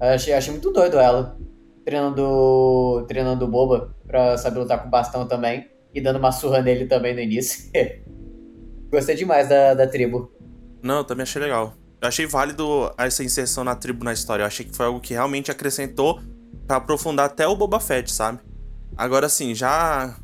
Eu 0.00 0.10
achei, 0.10 0.32
achei 0.32 0.52
muito 0.52 0.70
doido 0.70 1.00
ela. 1.00 1.36
Treinando, 1.84 3.04
treinando 3.08 3.48
boba 3.48 3.92
pra 4.06 4.38
saber 4.38 4.60
lutar 4.60 4.80
com 4.80 4.88
bastão 4.88 5.26
também. 5.26 5.68
E 5.92 6.00
dando 6.00 6.20
uma 6.20 6.30
surra 6.30 6.62
nele 6.62 6.86
também 6.86 7.12
no 7.12 7.18
início. 7.20 7.72
Gostei 8.88 9.16
demais 9.16 9.48
da, 9.48 9.74
da 9.74 9.84
tribo. 9.84 10.30
Não, 10.80 10.98
eu 10.98 11.04
também 11.04 11.24
achei 11.24 11.42
legal. 11.42 11.74
Eu 12.00 12.06
achei 12.06 12.24
válido 12.24 12.92
essa 12.96 13.24
inserção 13.24 13.64
na 13.64 13.74
tribo 13.74 14.04
na 14.04 14.12
história. 14.12 14.44
Eu 14.44 14.46
achei 14.46 14.64
que 14.64 14.76
foi 14.76 14.86
algo 14.86 15.00
que 15.00 15.12
realmente 15.12 15.50
acrescentou 15.50 16.20
pra 16.68 16.76
aprofundar 16.76 17.26
até 17.26 17.48
o 17.48 17.56
Boba 17.56 17.80
Fett, 17.80 18.12
sabe? 18.12 18.38
Agora 18.96 19.28
sim, 19.28 19.56
já 19.56 20.16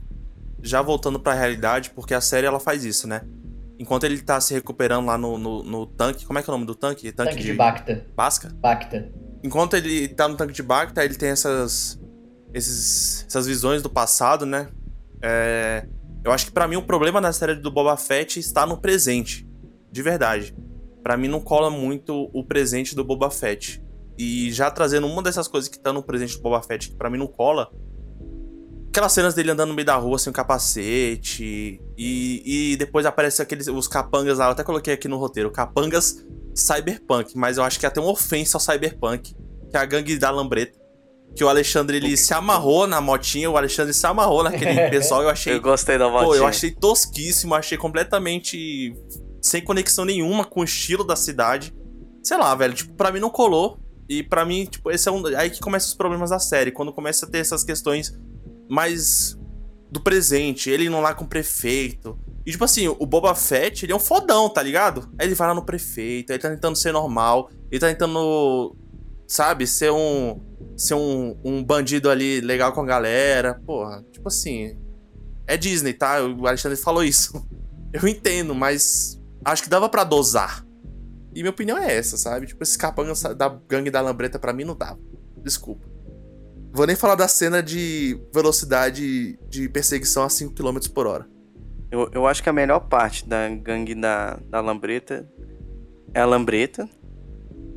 já 0.62 0.80
voltando 0.80 1.18
pra 1.18 1.34
realidade, 1.34 1.90
porque 1.90 2.14
a 2.14 2.20
série 2.20 2.46
ela 2.46 2.60
faz 2.60 2.84
isso, 2.84 3.08
né? 3.08 3.22
Enquanto 3.78 4.04
ele 4.04 4.20
tá 4.20 4.40
se 4.40 4.52
recuperando 4.54 5.06
lá 5.06 5.16
no, 5.16 5.38
no, 5.38 5.62
no 5.62 5.86
tanque, 5.86 6.26
como 6.26 6.38
é 6.38 6.42
que 6.42 6.50
é 6.50 6.52
o 6.52 6.56
nome 6.56 6.66
do 6.66 6.74
tanque? 6.74 7.12
Tanque, 7.12 7.36
de 7.36 7.52
Bacta. 7.54 8.04
Basca? 8.16 8.52
Bacta. 8.54 9.10
Enquanto 9.42 9.74
ele 9.74 10.08
tá 10.08 10.26
no 10.26 10.36
tanque 10.36 10.52
de 10.52 10.62
Bacta, 10.62 11.04
ele 11.04 11.14
tem 11.14 11.28
essas 11.28 12.00
esses, 12.52 13.24
essas 13.26 13.46
visões 13.46 13.82
do 13.82 13.90
passado, 13.90 14.44
né? 14.44 14.68
É, 15.22 15.86
eu 16.24 16.32
acho 16.32 16.46
que 16.46 16.52
pra 16.52 16.66
mim 16.66 16.76
o 16.76 16.82
problema 16.82 17.20
da 17.20 17.32
série 17.32 17.54
do 17.54 17.70
Boba 17.70 17.96
Fett 17.96 18.38
está 18.38 18.66
no 18.66 18.78
presente, 18.78 19.48
de 19.90 20.02
verdade. 20.02 20.56
Pra 21.02 21.16
mim 21.16 21.28
não 21.28 21.40
cola 21.40 21.70
muito 21.70 22.30
o 22.32 22.44
presente 22.44 22.94
do 22.94 23.04
Boba 23.04 23.30
Fett. 23.30 23.82
E 24.18 24.50
já 24.52 24.70
trazendo 24.70 25.06
uma 25.06 25.22
dessas 25.22 25.46
coisas 25.46 25.68
que 25.68 25.78
tá 25.78 25.92
no 25.92 26.02
presente 26.02 26.36
do 26.36 26.42
Boba 26.42 26.62
Fett 26.62 26.90
que 26.90 26.96
pra 26.96 27.08
mim 27.08 27.18
não 27.18 27.28
cola, 27.28 27.70
aquelas 28.88 29.12
cenas 29.12 29.34
dele 29.34 29.50
andando 29.50 29.68
no 29.68 29.74
meio 29.74 29.86
da 29.86 29.96
rua 29.96 30.18
sem 30.18 30.30
o 30.30 30.34
capacete 30.34 31.80
e, 31.96 32.72
e 32.72 32.76
depois 32.76 33.06
aparece 33.06 33.40
aqueles 33.42 33.68
os 33.68 33.86
capangas 33.86 34.38
lá, 34.38 34.46
eu 34.46 34.50
até 34.52 34.64
coloquei 34.64 34.94
aqui 34.94 35.08
no 35.08 35.16
roteiro, 35.16 35.50
capangas 35.50 36.24
cyberpunk, 36.54 37.36
mas 37.36 37.58
eu 37.58 37.64
acho 37.64 37.78
que 37.78 37.86
é 37.86 37.88
até 37.88 38.00
uma 38.00 38.10
ofensa 38.10 38.56
ao 38.56 38.60
cyberpunk, 38.60 39.34
que 39.70 39.76
é 39.76 39.78
a 39.78 39.84
gangue 39.84 40.18
da 40.18 40.30
Lambreta. 40.30 40.78
Que 41.36 41.44
o 41.44 41.48
Alexandre 41.48 41.98
ele 41.98 42.16
se 42.16 42.32
amarrou 42.32 42.86
na 42.86 43.00
motinha, 43.00 43.50
o 43.50 43.56
Alexandre 43.56 43.92
se 43.92 44.04
amarrou 44.06 44.42
naquele 44.42 44.74
pessoal, 44.90 45.22
eu 45.22 45.28
achei 45.28 45.54
Eu 45.54 45.60
gostei 45.60 45.98
da 45.98 46.06
Pô, 46.06 46.12
motinha. 46.12 46.36
eu 46.36 46.46
achei 46.46 46.70
tosquíssimo, 46.70 47.54
achei 47.54 47.76
completamente 47.76 48.96
sem 49.40 49.62
conexão 49.62 50.04
nenhuma 50.04 50.44
com 50.44 50.60
o 50.60 50.64
estilo 50.64 51.04
da 51.04 51.14
cidade. 51.14 51.72
Sei 52.22 52.36
lá, 52.36 52.54
velho, 52.54 52.74
tipo, 52.74 52.94
pra 52.94 53.12
mim 53.12 53.20
não 53.20 53.30
colou. 53.30 53.78
E 54.08 54.22
pra 54.22 54.44
mim, 54.44 54.64
tipo, 54.64 54.90
esse 54.90 55.06
é 55.06 55.12
um. 55.12 55.24
Aí 55.36 55.50
que 55.50 55.60
começam 55.60 55.90
os 55.90 55.94
problemas 55.94 56.30
da 56.30 56.38
série. 56.38 56.72
Quando 56.72 56.92
começa 56.94 57.26
a 57.26 57.28
ter 57.28 57.38
essas 57.38 57.62
questões 57.62 58.18
mais 58.68 59.38
do 59.90 60.00
presente, 60.00 60.70
ele 60.70 60.90
não 60.90 61.00
lá 61.00 61.14
com 61.14 61.24
o 61.24 61.28
prefeito. 61.28 62.18
E 62.44 62.50
tipo 62.50 62.64
assim, 62.64 62.88
o 62.88 63.06
Boba 63.06 63.34
Fett, 63.34 63.84
ele 63.84 63.92
é 63.92 63.96
um 63.96 64.00
fodão, 64.00 64.48
tá 64.48 64.62
ligado? 64.62 65.10
Aí 65.18 65.26
ele 65.26 65.34
vai 65.34 65.48
lá 65.48 65.54
no 65.54 65.64
prefeito, 65.64 66.30
ele 66.30 66.38
tá 66.38 66.50
tentando 66.50 66.76
ser 66.76 66.92
normal, 66.92 67.50
ele 67.70 67.80
tá 67.80 67.88
tentando, 67.88 68.76
sabe, 69.26 69.66
ser 69.66 69.90
um. 69.92 70.40
ser 70.76 70.94
um, 70.94 71.38
um 71.44 71.62
bandido 71.62 72.10
ali 72.10 72.40
legal 72.40 72.72
com 72.72 72.80
a 72.80 72.86
galera. 72.86 73.60
Porra, 73.66 74.04
tipo 74.12 74.28
assim. 74.28 74.78
É 75.46 75.56
Disney, 75.56 75.94
tá? 75.94 76.22
O 76.22 76.46
Alexandre 76.46 76.76
falou 76.76 77.02
isso. 77.02 77.46
Eu 77.92 78.06
entendo, 78.06 78.54
mas 78.54 79.18
acho 79.44 79.62
que 79.62 79.68
dava 79.68 79.88
pra 79.88 80.04
dosar. 80.04 80.64
E 81.34 81.40
minha 81.40 81.50
opinião 81.50 81.78
é 81.78 81.96
essa, 81.96 82.16
sabe? 82.16 82.46
Tipo, 82.46 82.62
esse 82.62 82.76
capanga 82.76 83.12
da 83.34 83.48
gangue 83.48 83.90
da 83.90 84.00
Lambreta 84.00 84.38
pra 84.38 84.52
mim 84.52 84.64
não 84.64 84.76
dava. 84.76 84.98
Desculpa. 85.42 85.86
Vou 86.72 86.86
nem 86.86 86.94
falar 86.94 87.14
da 87.14 87.26
cena 87.26 87.62
de 87.62 88.20
velocidade 88.32 89.38
de 89.48 89.68
perseguição 89.68 90.24
a 90.24 90.28
5 90.28 90.54
km 90.54 90.78
por 90.94 91.06
hora. 91.06 91.26
Eu, 91.90 92.10
eu 92.12 92.26
acho 92.26 92.42
que 92.42 92.48
a 92.48 92.52
melhor 92.52 92.80
parte 92.80 93.26
da 93.26 93.48
gangue 93.48 93.94
da, 93.94 94.38
da 94.48 94.60
Lambreta 94.60 95.28
é 96.12 96.20
a 96.20 96.26
Lambreta. 96.26 96.88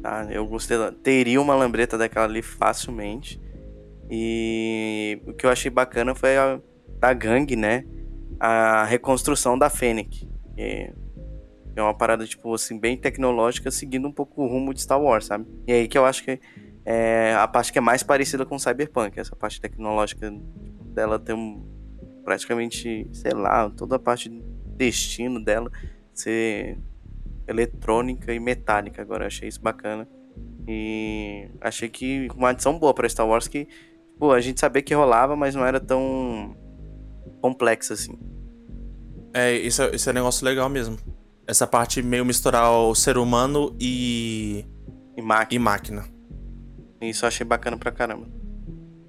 Tá? 0.01 0.27
Eu 0.29 0.45
gostei. 0.45 0.77
Teria 1.03 1.41
uma 1.41 1.55
Lambreta 1.55 1.97
daquela 1.97 2.25
ali 2.25 2.41
facilmente. 2.41 3.39
E 4.09 5.21
o 5.25 5.33
que 5.33 5.45
eu 5.45 5.49
achei 5.49 5.71
bacana 5.71 6.13
foi 6.13 6.37
a 6.37 6.59
da 6.99 7.13
gangue, 7.13 7.55
né? 7.55 7.85
A 8.39 8.83
reconstrução 8.83 9.57
da 9.57 9.69
Fennec. 9.69 10.27
É 10.57 11.81
uma 11.81 11.93
parada, 11.93 12.25
tipo, 12.27 12.53
assim, 12.53 12.77
bem 12.77 12.97
tecnológica, 12.97 13.71
seguindo 13.71 14.07
um 14.07 14.11
pouco 14.11 14.43
o 14.43 14.47
rumo 14.47 14.73
de 14.73 14.81
Star 14.81 15.01
Wars, 15.01 15.25
sabe? 15.25 15.45
E 15.65 15.71
aí 15.71 15.87
que 15.87 15.97
eu 15.97 16.05
acho 16.05 16.23
que 16.23 16.39
é 16.85 17.35
a 17.35 17.47
parte 17.47 17.71
que 17.71 17.77
é 17.77 17.81
mais 17.81 18.03
parecida 18.03 18.45
com 18.45 18.57
Cyberpunk. 18.57 19.19
Essa 19.19 19.35
parte 19.35 19.61
tecnológica 19.61 20.31
dela 20.93 21.19
tem 21.19 21.35
um 21.35 21.69
praticamente, 22.23 23.07
sei 23.11 23.31
lá, 23.33 23.69
toda 23.69 23.95
a 23.95 23.99
parte 23.99 24.29
de 24.29 24.41
destino 24.77 25.43
dela 25.43 25.71
ser 26.13 26.77
eletrônica 27.47 28.33
e 28.33 28.39
metálica. 28.39 29.01
Agora 29.01 29.27
achei 29.27 29.47
isso 29.47 29.61
bacana. 29.61 30.07
E 30.67 31.49
achei 31.59 31.89
que 31.89 32.27
uma 32.35 32.49
adição 32.49 32.77
boa 32.77 32.93
para 32.93 33.09
Star 33.09 33.27
Wars 33.27 33.47
que, 33.47 33.67
pô, 34.17 34.31
a 34.31 34.39
gente 34.39 34.59
sabia 34.59 34.81
que 34.81 34.93
rolava, 34.93 35.35
mas 35.35 35.55
não 35.55 35.65
era 35.65 35.79
tão 35.79 36.55
complexo 37.41 37.93
assim. 37.93 38.17
É, 39.33 39.53
isso 39.53 39.81
é, 39.81 39.95
isso 39.95 40.09
é 40.09 40.11
um 40.11 40.15
negócio 40.15 40.45
legal 40.45 40.69
mesmo. 40.69 40.97
Essa 41.47 41.65
parte 41.65 42.01
meio 42.01 42.23
misturar 42.25 42.71
o 42.71 42.93
ser 42.93 43.17
humano 43.17 43.75
e, 43.79 44.65
E 45.17 45.21
máquina. 45.21 45.55
e 45.55 45.59
máquina. 45.59 46.20
Isso 47.01 47.25
eu 47.25 47.27
achei 47.27 47.45
bacana 47.45 47.77
pra 47.77 47.91
caramba. 47.91 48.27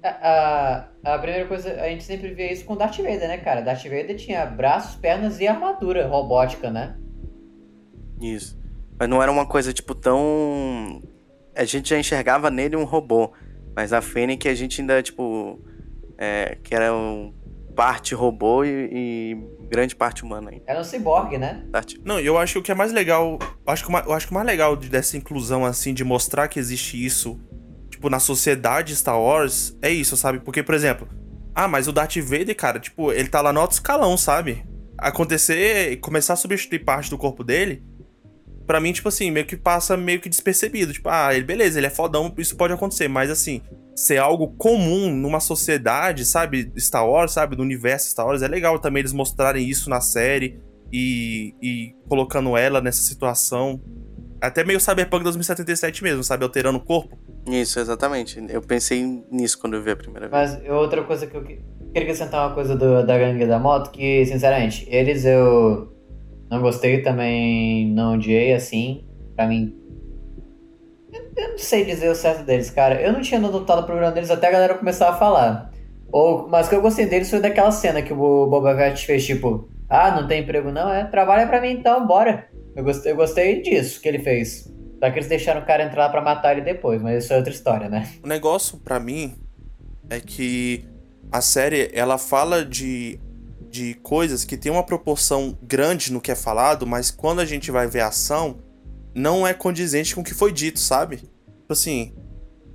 A, 0.03 0.87
a, 1.05 1.13
a 1.15 1.19
primeira 1.19 1.47
coisa, 1.47 1.71
a 1.81 1.87
gente 1.87 2.03
sempre 2.03 2.33
vê 2.33 2.51
isso 2.51 2.65
com 2.65 2.75
Darth 2.75 2.97
Vader, 2.97 3.27
né, 3.27 3.37
cara? 3.37 3.61
Darth 3.61 3.83
Vader 3.83 4.15
tinha 4.17 4.45
braços, 4.45 4.95
pernas 4.95 5.39
e 5.39 5.47
armadura 5.47 6.07
robótica, 6.07 6.69
né? 6.69 6.97
Isso. 8.21 8.59
Mas 8.99 9.09
não 9.09 9.21
era 9.21 9.31
uma 9.31 9.45
coisa, 9.45 9.71
tipo, 9.73 9.95
tão. 9.95 11.01
A 11.55 11.63
gente 11.65 11.89
já 11.89 11.99
enxergava 11.99 12.49
nele 12.49 12.75
um 12.75 12.83
robô. 12.83 13.31
Mas 13.75 13.91
a 13.93 14.01
Fennec 14.01 14.47
a 14.47 14.53
gente 14.55 14.81
ainda, 14.81 15.01
tipo. 15.01 15.59
É, 16.17 16.57
que 16.63 16.75
era 16.75 16.93
um 16.93 17.33
parte 17.75 18.13
robô 18.13 18.63
e, 18.63 18.69
e 18.91 19.67
grande 19.67 19.95
parte 19.95 20.23
humana 20.23 20.51
ainda. 20.51 20.63
Era 20.67 20.79
um 20.79 20.83
ciborgue, 20.83 21.37
né? 21.39 21.63
Darth- 21.69 21.95
Não, 22.05 22.19
eu 22.19 22.37
acho 22.37 22.53
que 22.53 22.59
o 22.59 22.63
que 22.63 22.71
é 22.71 22.75
mais 22.75 22.91
legal. 22.93 23.39
Eu 23.41 23.73
acho 23.73 23.85
que, 23.85 23.91
eu 23.91 24.13
acho 24.13 24.27
que 24.27 24.31
o 24.31 24.35
mais 24.35 24.45
legal 24.45 24.75
de- 24.75 24.89
dessa 24.89 25.17
inclusão, 25.17 25.65
assim, 25.65 25.93
de 25.93 26.03
mostrar 26.03 26.47
que 26.47 26.59
existe 26.59 27.03
isso, 27.03 27.39
tipo, 28.03 28.09
na 28.09 28.19
sociedade 28.19 28.95
Star 28.95 29.19
Wars, 29.19 29.77
é 29.81 29.89
isso, 29.89 30.17
sabe? 30.17 30.39
Porque, 30.39 30.61
por 30.61 30.75
exemplo, 30.75 31.07
ah, 31.55 31.67
mas 31.69 31.87
o 31.87 31.93
Darth 31.93 32.17
Vader, 32.17 32.55
cara, 32.55 32.79
tipo, 32.79 33.13
ele 33.13 33.29
tá 33.29 33.39
lá 33.39 33.53
no 33.53 33.61
alto 33.61 33.73
escalão, 33.73 34.17
sabe? 34.17 34.65
Acontecer, 34.97 35.97
começar 36.01 36.33
a 36.33 36.35
substituir 36.35 36.79
parte 36.79 37.09
do 37.09 37.17
corpo 37.17 37.43
dele, 37.43 37.81
pra 38.67 38.81
mim, 38.81 38.91
tipo 38.91 39.07
assim, 39.07 39.31
meio 39.31 39.45
que 39.45 39.55
passa 39.55 39.95
meio 39.95 40.19
que 40.19 40.27
despercebido. 40.27 40.91
Tipo, 40.91 41.07
ah, 41.09 41.33
ele, 41.33 41.45
beleza, 41.45 41.79
ele 41.79 41.87
é 41.87 41.89
fodão, 41.89 42.33
isso 42.37 42.57
pode 42.57 42.73
acontecer, 42.73 43.07
mas 43.07 43.31
assim, 43.31 43.61
ser 43.95 44.17
algo 44.17 44.49
comum 44.57 45.09
numa 45.09 45.39
sociedade, 45.39 46.25
sabe? 46.25 46.71
Star 46.77 47.07
Wars, 47.07 47.31
sabe? 47.31 47.55
Do 47.55 47.63
universo 47.63 48.09
Star 48.09 48.25
Wars, 48.25 48.41
é 48.41 48.47
legal 48.49 48.79
também 48.79 48.99
eles 48.99 49.13
mostrarem 49.13 49.67
isso 49.69 49.89
na 49.89 50.01
série 50.01 50.59
e, 50.91 51.55
e 51.61 51.95
colocando 52.09 52.57
ela 52.57 52.81
nessa 52.81 53.01
situação. 53.01 53.81
Até 54.43 54.63
meio 54.65 54.77
Cyberpunk 54.79 55.23
2077 55.23 56.03
mesmo, 56.03 56.21
sabe? 56.21 56.43
Alterando 56.43 56.77
o 56.77 56.81
corpo. 56.81 57.17
Isso, 57.47 57.79
exatamente. 57.79 58.43
Eu 58.49 58.61
pensei 58.61 59.01
nisso 59.31 59.57
quando 59.57 59.75
eu 59.75 59.81
vi 59.81 59.91
a 59.91 59.95
primeira 59.95 60.27
vez. 60.27 60.51
Mas 60.59 60.69
outra 60.69 61.01
coisa 61.03 61.25
que 61.27 61.35
eu 61.37 61.41
que- 61.43 61.61
queria 61.93 62.01
acrescentar 62.03 62.45
uma 62.47 62.53
coisa 62.53 62.75
do- 62.75 63.05
da 63.05 63.17
gangue 63.17 63.45
da 63.45 63.57
moto, 63.57 63.89
que, 63.89 64.25
sinceramente, 64.25 64.85
eles 64.89 65.23
eu 65.23 65.93
não 66.51 66.61
gostei 66.61 67.01
também, 67.01 67.89
não 67.93 68.15
odiei, 68.15 68.53
assim, 68.53 69.05
pra 69.33 69.47
mim. 69.47 69.73
Eu, 71.13 71.21
eu 71.37 71.49
não 71.51 71.57
sei 71.57 71.85
dizer 71.85 72.09
o 72.09 72.15
certo 72.15 72.43
deles, 72.43 72.69
cara. 72.69 73.01
Eu 73.01 73.13
não 73.13 73.21
tinha 73.21 73.39
notado 73.39 73.83
o 73.83 73.85
programa 73.85 74.11
deles 74.11 74.29
até 74.29 74.47
a 74.47 74.51
galera 74.51 74.73
começar 74.77 75.09
a 75.09 75.13
falar. 75.13 75.71
Ou, 76.11 76.49
mas 76.49 76.67
o 76.67 76.69
que 76.69 76.75
eu 76.75 76.81
gostei 76.81 77.05
deles 77.05 77.29
foi 77.29 77.39
daquela 77.39 77.71
cena 77.71 78.01
que 78.01 78.11
o 78.11 78.17
Boba 78.17 78.75
Fett 78.75 79.05
fez, 79.05 79.25
tipo, 79.25 79.69
ah, 79.89 80.11
não 80.19 80.27
tem 80.27 80.41
emprego 80.41 80.69
não? 80.69 80.91
É, 80.91 81.05
trabalha 81.05 81.47
pra 81.47 81.61
mim 81.61 81.71
então, 81.71 82.05
bora. 82.05 82.51
Eu 82.75 82.83
gostei, 82.83 83.11
eu 83.11 83.15
gostei 83.15 83.61
disso 83.61 84.01
que 84.01 84.07
ele 84.07 84.19
fez. 84.19 84.71
Só 84.99 85.11
que 85.11 85.19
eles 85.19 85.27
deixaram 85.27 85.61
o 85.61 85.65
cara 85.65 85.83
entrar 85.83 86.05
lá 86.05 86.09
pra 86.09 86.21
matar 86.21 86.53
ele 86.53 86.61
depois, 86.61 87.01
mas 87.01 87.23
isso 87.23 87.33
é 87.33 87.37
outra 87.37 87.51
história, 87.51 87.89
né? 87.89 88.09
O 88.23 88.27
negócio, 88.27 88.77
pra 88.77 88.99
mim, 88.99 89.35
é 90.09 90.19
que 90.19 90.85
a 91.31 91.41
série, 91.41 91.89
ela 91.93 92.17
fala 92.17 92.63
de, 92.63 93.19
de 93.69 93.95
coisas 93.95 94.45
que 94.45 94.55
tem 94.55 94.71
uma 94.71 94.83
proporção 94.83 95.57
grande 95.61 96.11
no 96.11 96.21
que 96.21 96.31
é 96.31 96.35
falado, 96.35 96.87
mas 96.87 97.11
quando 97.11 97.39
a 97.39 97.45
gente 97.45 97.69
vai 97.69 97.87
ver 97.87 98.01
a 98.01 98.07
ação, 98.07 98.59
não 99.13 99.45
é 99.45 99.53
condizente 99.53 100.15
com 100.15 100.21
o 100.21 100.23
que 100.23 100.33
foi 100.33 100.51
dito, 100.51 100.79
sabe? 100.79 101.17
Tipo 101.17 101.73
assim, 101.73 102.13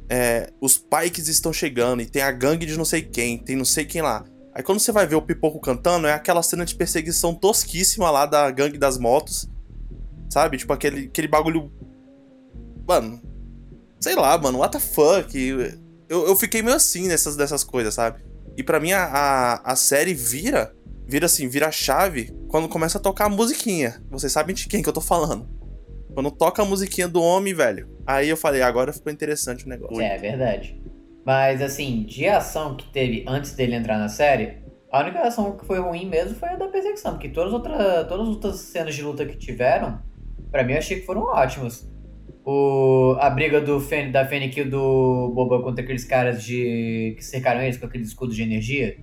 é, 0.08 0.50
os 0.60 0.78
Pikes 0.78 1.28
estão 1.28 1.52
chegando 1.52 2.02
e 2.02 2.06
tem 2.06 2.22
a 2.22 2.30
gangue 2.30 2.66
de 2.66 2.76
não 2.76 2.84
sei 2.84 3.02
quem, 3.02 3.38
tem 3.38 3.56
não 3.56 3.64
sei 3.64 3.84
quem 3.84 4.02
lá. 4.02 4.24
Aí 4.54 4.62
quando 4.62 4.80
você 4.80 4.90
vai 4.90 5.06
ver 5.06 5.14
o 5.14 5.22
Pipoco 5.22 5.60
cantando, 5.60 6.06
é 6.06 6.12
aquela 6.12 6.42
cena 6.42 6.64
de 6.64 6.74
perseguição 6.74 7.34
tosquíssima 7.34 8.10
lá 8.10 8.26
da 8.26 8.50
gangue 8.50 8.76
das 8.76 8.98
motos. 8.98 9.48
Sabe? 10.28 10.58
Tipo 10.58 10.72
aquele, 10.72 11.06
aquele 11.06 11.28
bagulho. 11.28 11.72
Mano. 12.86 13.20
Sei 14.00 14.14
lá, 14.14 14.36
mano, 14.38 14.58
what 14.58 14.72
the 14.72 14.80
fuck? 14.80 15.36
Eu, 16.08 16.26
eu 16.26 16.36
fiquei 16.36 16.62
meio 16.62 16.76
assim 16.76 17.08
nessas 17.08 17.36
dessas 17.36 17.64
coisas, 17.64 17.94
sabe? 17.94 18.22
E 18.56 18.62
para 18.62 18.80
mim 18.80 18.92
a, 18.92 19.04
a, 19.04 19.72
a, 19.72 19.76
série 19.76 20.14
vira. 20.14 20.74
Vira 21.06 21.26
assim, 21.26 21.48
vira 21.48 21.72
chave 21.72 22.34
quando 22.48 22.68
começa 22.68 22.98
a 22.98 23.00
tocar 23.00 23.26
a 23.26 23.28
musiquinha. 23.28 24.02
Vocês 24.10 24.30
sabem 24.30 24.54
de 24.54 24.68
quem 24.68 24.82
que 24.82 24.88
eu 24.88 24.92
tô 24.92 25.00
falando. 25.00 25.48
Quando 26.12 26.30
toca 26.30 26.62
a 26.62 26.64
musiquinha 26.64 27.08
do 27.08 27.22
homem, 27.22 27.54
velho. 27.54 27.88
Aí 28.06 28.28
eu 28.28 28.36
falei, 28.36 28.60
agora 28.60 28.92
ficou 28.92 29.12
interessante 29.12 29.64
o 29.64 29.68
negócio. 29.68 30.00
É, 30.00 30.16
é 30.16 30.18
verdade. 30.18 30.80
Mas 31.24 31.62
assim, 31.62 32.04
de 32.04 32.26
ação 32.26 32.76
que 32.76 32.90
teve 32.90 33.24
antes 33.26 33.52
dele 33.52 33.74
entrar 33.74 33.98
na 33.98 34.08
série, 34.08 34.58
a 34.90 35.00
única 35.00 35.20
ação 35.20 35.56
que 35.56 35.66
foi 35.66 35.78
ruim 35.78 36.06
mesmo 36.06 36.34
foi 36.34 36.48
a 36.48 36.56
da 36.56 36.68
perseguição, 36.68 37.12
porque 37.12 37.28
todas 37.28 37.52
as 37.52 37.54
outras, 37.54 38.08
todas 38.08 38.28
as 38.28 38.34
outras 38.34 38.56
cenas 38.56 38.94
de 38.94 39.02
luta 39.02 39.26
que 39.26 39.36
tiveram, 39.36 40.00
para 40.50 40.64
mim 40.64 40.72
eu 40.72 40.78
achei 40.78 41.00
que 41.00 41.06
foram 41.06 41.22
ótimas. 41.22 41.90
O, 42.44 43.16
a 43.20 43.28
briga 43.28 43.60
do 43.60 43.78
Fen, 43.78 44.10
da 44.10 44.24
Fennec 44.24 44.58
e 44.58 44.64
do 44.64 45.32
Boba 45.34 45.62
contra 45.62 45.84
aqueles 45.84 46.04
caras 46.04 46.42
de 46.42 47.14
que 47.16 47.24
cercaram 47.24 47.60
eles 47.60 47.76
com 47.76 47.86
aqueles 47.86 48.08
escudos 48.08 48.34
de 48.34 48.42
energia 48.42 48.96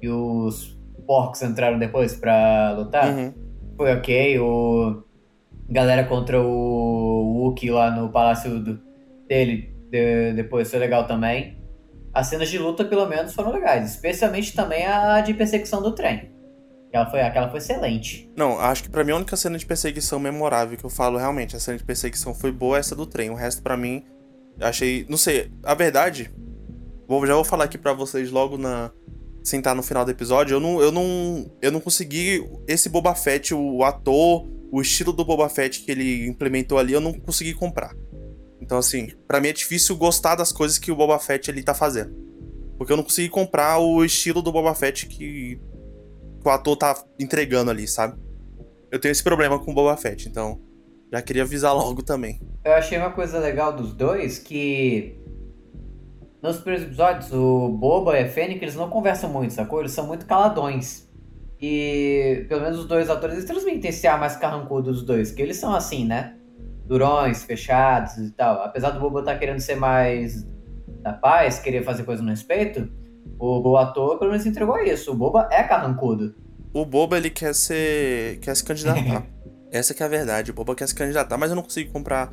e 0.00 0.08
os 0.08 0.76
porcos 1.06 1.42
entraram 1.42 1.78
depois 1.78 2.16
pra 2.16 2.72
lutar, 2.72 3.08
uhum. 3.12 3.32
foi 3.76 3.92
ok. 3.94 4.40
O 4.40 5.04
galera 5.70 6.04
contra 6.04 6.40
o 6.40 7.44
Wookie 7.44 7.70
lá 7.70 7.90
no 7.90 8.10
palácio 8.10 8.58
do, 8.58 8.80
dele 9.28 9.74
de, 9.90 10.32
depois 10.32 10.70
foi 10.70 10.78
legal 10.78 11.06
também. 11.06 11.58
As 12.12 12.26
cenas 12.26 12.50
de 12.50 12.58
luta, 12.58 12.84
pelo 12.84 13.06
menos, 13.06 13.32
foram 13.32 13.52
legais. 13.52 13.90
Especialmente 13.90 14.54
também 14.54 14.86
a 14.86 15.20
de 15.20 15.32
perseguição 15.34 15.82
do 15.82 15.94
trem. 15.94 16.30
Aquela 16.92 17.10
foi, 17.10 17.22
aquela 17.22 17.48
foi 17.48 17.58
excelente. 17.58 18.30
Não, 18.36 18.60
acho 18.60 18.82
que 18.82 18.90
para 18.90 19.02
mim 19.02 19.12
a 19.12 19.16
única 19.16 19.34
cena 19.34 19.56
de 19.56 19.64
perseguição 19.64 20.20
memorável 20.20 20.76
que 20.76 20.84
eu 20.84 20.90
falo 20.90 21.16
realmente, 21.16 21.56
a 21.56 21.58
cena 21.58 21.78
de 21.78 21.84
perseguição 21.84 22.34
foi 22.34 22.52
boa 22.52 22.76
essa 22.76 22.94
do 22.94 23.06
trem. 23.06 23.30
O 23.30 23.34
resto 23.34 23.62
para 23.62 23.78
mim, 23.78 24.04
achei. 24.60 25.06
Não 25.08 25.16
sei, 25.16 25.50
a 25.62 25.72
verdade. 25.72 26.30
Vou, 27.08 27.26
já 27.26 27.34
vou 27.34 27.44
falar 27.44 27.64
aqui 27.64 27.78
para 27.78 27.94
vocês 27.94 28.30
logo 28.30 28.58
na. 28.58 28.90
Sentar 29.42 29.74
no 29.74 29.82
final 29.82 30.04
do 30.04 30.10
episódio. 30.10 30.56
Eu 30.56 30.60
não, 30.60 30.82
eu 30.82 30.92
não. 30.92 31.50
Eu 31.62 31.72
não 31.72 31.80
consegui. 31.80 32.46
Esse 32.68 32.90
Boba 32.90 33.14
Fett, 33.14 33.54
o 33.54 33.82
ator, 33.82 34.46
o 34.70 34.82
estilo 34.82 35.14
do 35.14 35.24
Boba 35.24 35.48
Fett 35.48 35.80
que 35.80 35.90
ele 35.90 36.26
implementou 36.26 36.78
ali, 36.78 36.92
eu 36.92 37.00
não 37.00 37.14
consegui 37.14 37.54
comprar. 37.54 37.94
Então, 38.60 38.76
assim, 38.76 39.08
para 39.26 39.40
mim 39.40 39.48
é 39.48 39.52
difícil 39.54 39.96
gostar 39.96 40.34
das 40.34 40.52
coisas 40.52 40.78
que 40.78 40.92
o 40.92 40.96
Boba 40.96 41.18
Fett 41.18 41.50
ele 41.50 41.62
tá 41.62 41.72
fazendo. 41.72 42.14
Porque 42.76 42.92
eu 42.92 42.98
não 42.98 43.04
consegui 43.04 43.30
comprar 43.30 43.78
o 43.78 44.04
estilo 44.04 44.42
do 44.42 44.52
Boba 44.52 44.74
Fett 44.74 45.06
que 45.06 45.58
o 46.48 46.52
ator 46.52 46.76
tá 46.76 47.04
entregando 47.18 47.70
ali, 47.70 47.86
sabe? 47.86 48.18
Eu 48.90 49.00
tenho 49.00 49.12
esse 49.12 49.22
problema 49.22 49.58
com 49.58 49.70
o 49.70 49.74
Boba 49.74 49.96
Fett, 49.96 50.28
então 50.28 50.60
já 51.12 51.22
queria 51.22 51.42
avisar 51.42 51.74
logo 51.74 52.02
também. 52.02 52.40
Eu 52.64 52.72
achei 52.72 52.98
uma 52.98 53.10
coisa 53.10 53.38
legal 53.38 53.72
dos 53.72 53.92
dois 53.92 54.38
que 54.38 55.18
nos 56.42 56.56
primeiros 56.58 56.86
episódios, 56.86 57.32
o 57.32 57.68
Boba 57.68 58.18
e 58.18 58.24
a 58.24 58.28
Fennec, 58.28 58.62
eles 58.62 58.74
não 58.74 58.90
conversam 58.90 59.30
muito, 59.30 59.52
sacou? 59.52 59.80
Eles 59.80 59.92
são 59.92 60.06
muito 60.06 60.26
caladões. 60.26 61.08
E 61.60 62.44
pelo 62.48 62.62
menos 62.62 62.80
os 62.80 62.86
dois 62.86 63.08
atores 63.08 63.36
eles 63.36 63.48
transmitem 63.48 63.90
esse 63.90 64.06
ar 64.06 64.18
mais 64.18 64.36
carrancudo 64.36 64.90
dos 64.90 65.02
dois, 65.02 65.30
que 65.30 65.40
eles 65.40 65.56
são 65.56 65.74
assim, 65.74 66.04
né? 66.04 66.36
durões, 66.86 67.42
fechados 67.44 68.18
e 68.18 68.30
tal. 68.32 68.62
Apesar 68.62 68.90
do 68.90 69.00
Bobo 69.00 69.20
estar 69.20 69.32
tá 69.32 69.38
querendo 69.38 69.60
ser 69.60 69.76
mais 69.76 70.46
da 71.02 71.12
paz, 71.12 71.58
querer 71.58 71.82
fazer 71.82 72.04
coisa 72.04 72.22
no 72.22 72.30
respeito, 72.30 72.88
o 73.38 73.60
Bobo 73.60 73.76
ator 73.76 74.18
pelo 74.18 74.30
menos 74.30 74.46
entregou 74.46 74.78
isso. 74.78 75.12
O 75.12 75.14
Boba 75.14 75.48
é 75.50 75.62
carrancudo. 75.62 76.34
O 76.72 76.84
Boba, 76.84 77.16
ele 77.16 77.30
quer 77.30 77.54
ser. 77.54 78.38
quer 78.40 78.56
se 78.56 78.64
candidatar. 78.64 79.26
Essa 79.70 79.94
que 79.94 80.02
é 80.02 80.06
a 80.06 80.08
verdade. 80.08 80.50
O 80.50 80.54
Boba 80.54 80.74
quer 80.74 80.86
se 80.86 80.94
candidatar, 80.94 81.36
mas 81.36 81.50
eu 81.50 81.56
não 81.56 81.62
consigo 81.62 81.92
comprar 81.92 82.32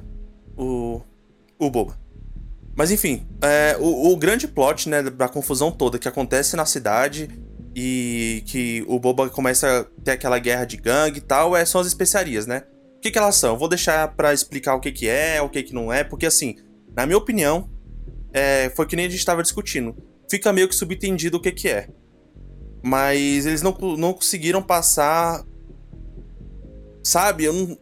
o. 0.58 1.02
o 1.58 1.70
Boba. 1.70 1.98
Mas 2.76 2.92
enfim, 2.92 3.28
é, 3.42 3.76
o, 3.78 4.14
o, 4.14 4.16
grande 4.16 4.48
plot, 4.48 4.88
né, 4.88 5.04
da 5.04 5.28
confusão 5.28 5.70
toda 5.70 6.00
que 6.00 6.08
acontece 6.08 6.56
na 6.56 6.66
cidade 6.66 7.30
e 7.76 8.42
que 8.46 8.86
o 8.88 8.98
Boba 8.98 9.30
começa 9.30 9.82
a 9.82 9.84
ter 10.02 10.12
aquela 10.12 10.40
guerra 10.40 10.64
de 10.64 10.78
gangue 10.78 11.18
e 11.18 11.22
tal, 11.22 11.58
é, 11.58 11.66
são 11.66 11.82
as 11.82 11.88
especiarias, 11.88 12.48
né? 12.48 12.64
O 12.96 13.02
que, 13.02 13.12
que 13.12 13.18
elas 13.18 13.36
são? 13.36 13.52
Eu 13.52 13.58
vou 13.58 13.68
deixar 13.68 14.08
para 14.16 14.34
explicar 14.34 14.76
o 14.76 14.80
que, 14.80 14.92
que 14.92 15.10
é, 15.10 15.42
o 15.42 15.50
que, 15.50 15.64
que 15.64 15.74
não 15.74 15.92
é, 15.92 16.04
porque 16.04 16.26
assim, 16.26 16.56
na 16.96 17.06
minha 17.06 17.18
opinião, 17.18 17.70
é, 18.32 18.70
foi 18.76 18.86
que 18.86 18.96
nem 18.96 19.08
a 19.08 19.10
gente 19.10 19.20
estava 19.20 19.42
discutindo. 19.42 19.96
Fica 20.30 20.54
meio 20.54 20.68
que 20.68 20.76
subentendido 20.76 21.38
o 21.38 21.42
que, 21.42 21.52
que 21.52 21.68
é. 21.68 21.90
Mas 22.84 23.46
eles 23.46 23.62
não, 23.62 23.76
não 23.98 24.14
conseguiram 24.14 24.62
passar. 24.62 25.44
Sabe? 27.04 27.46
Eu 27.46 27.54
não, 27.54 27.78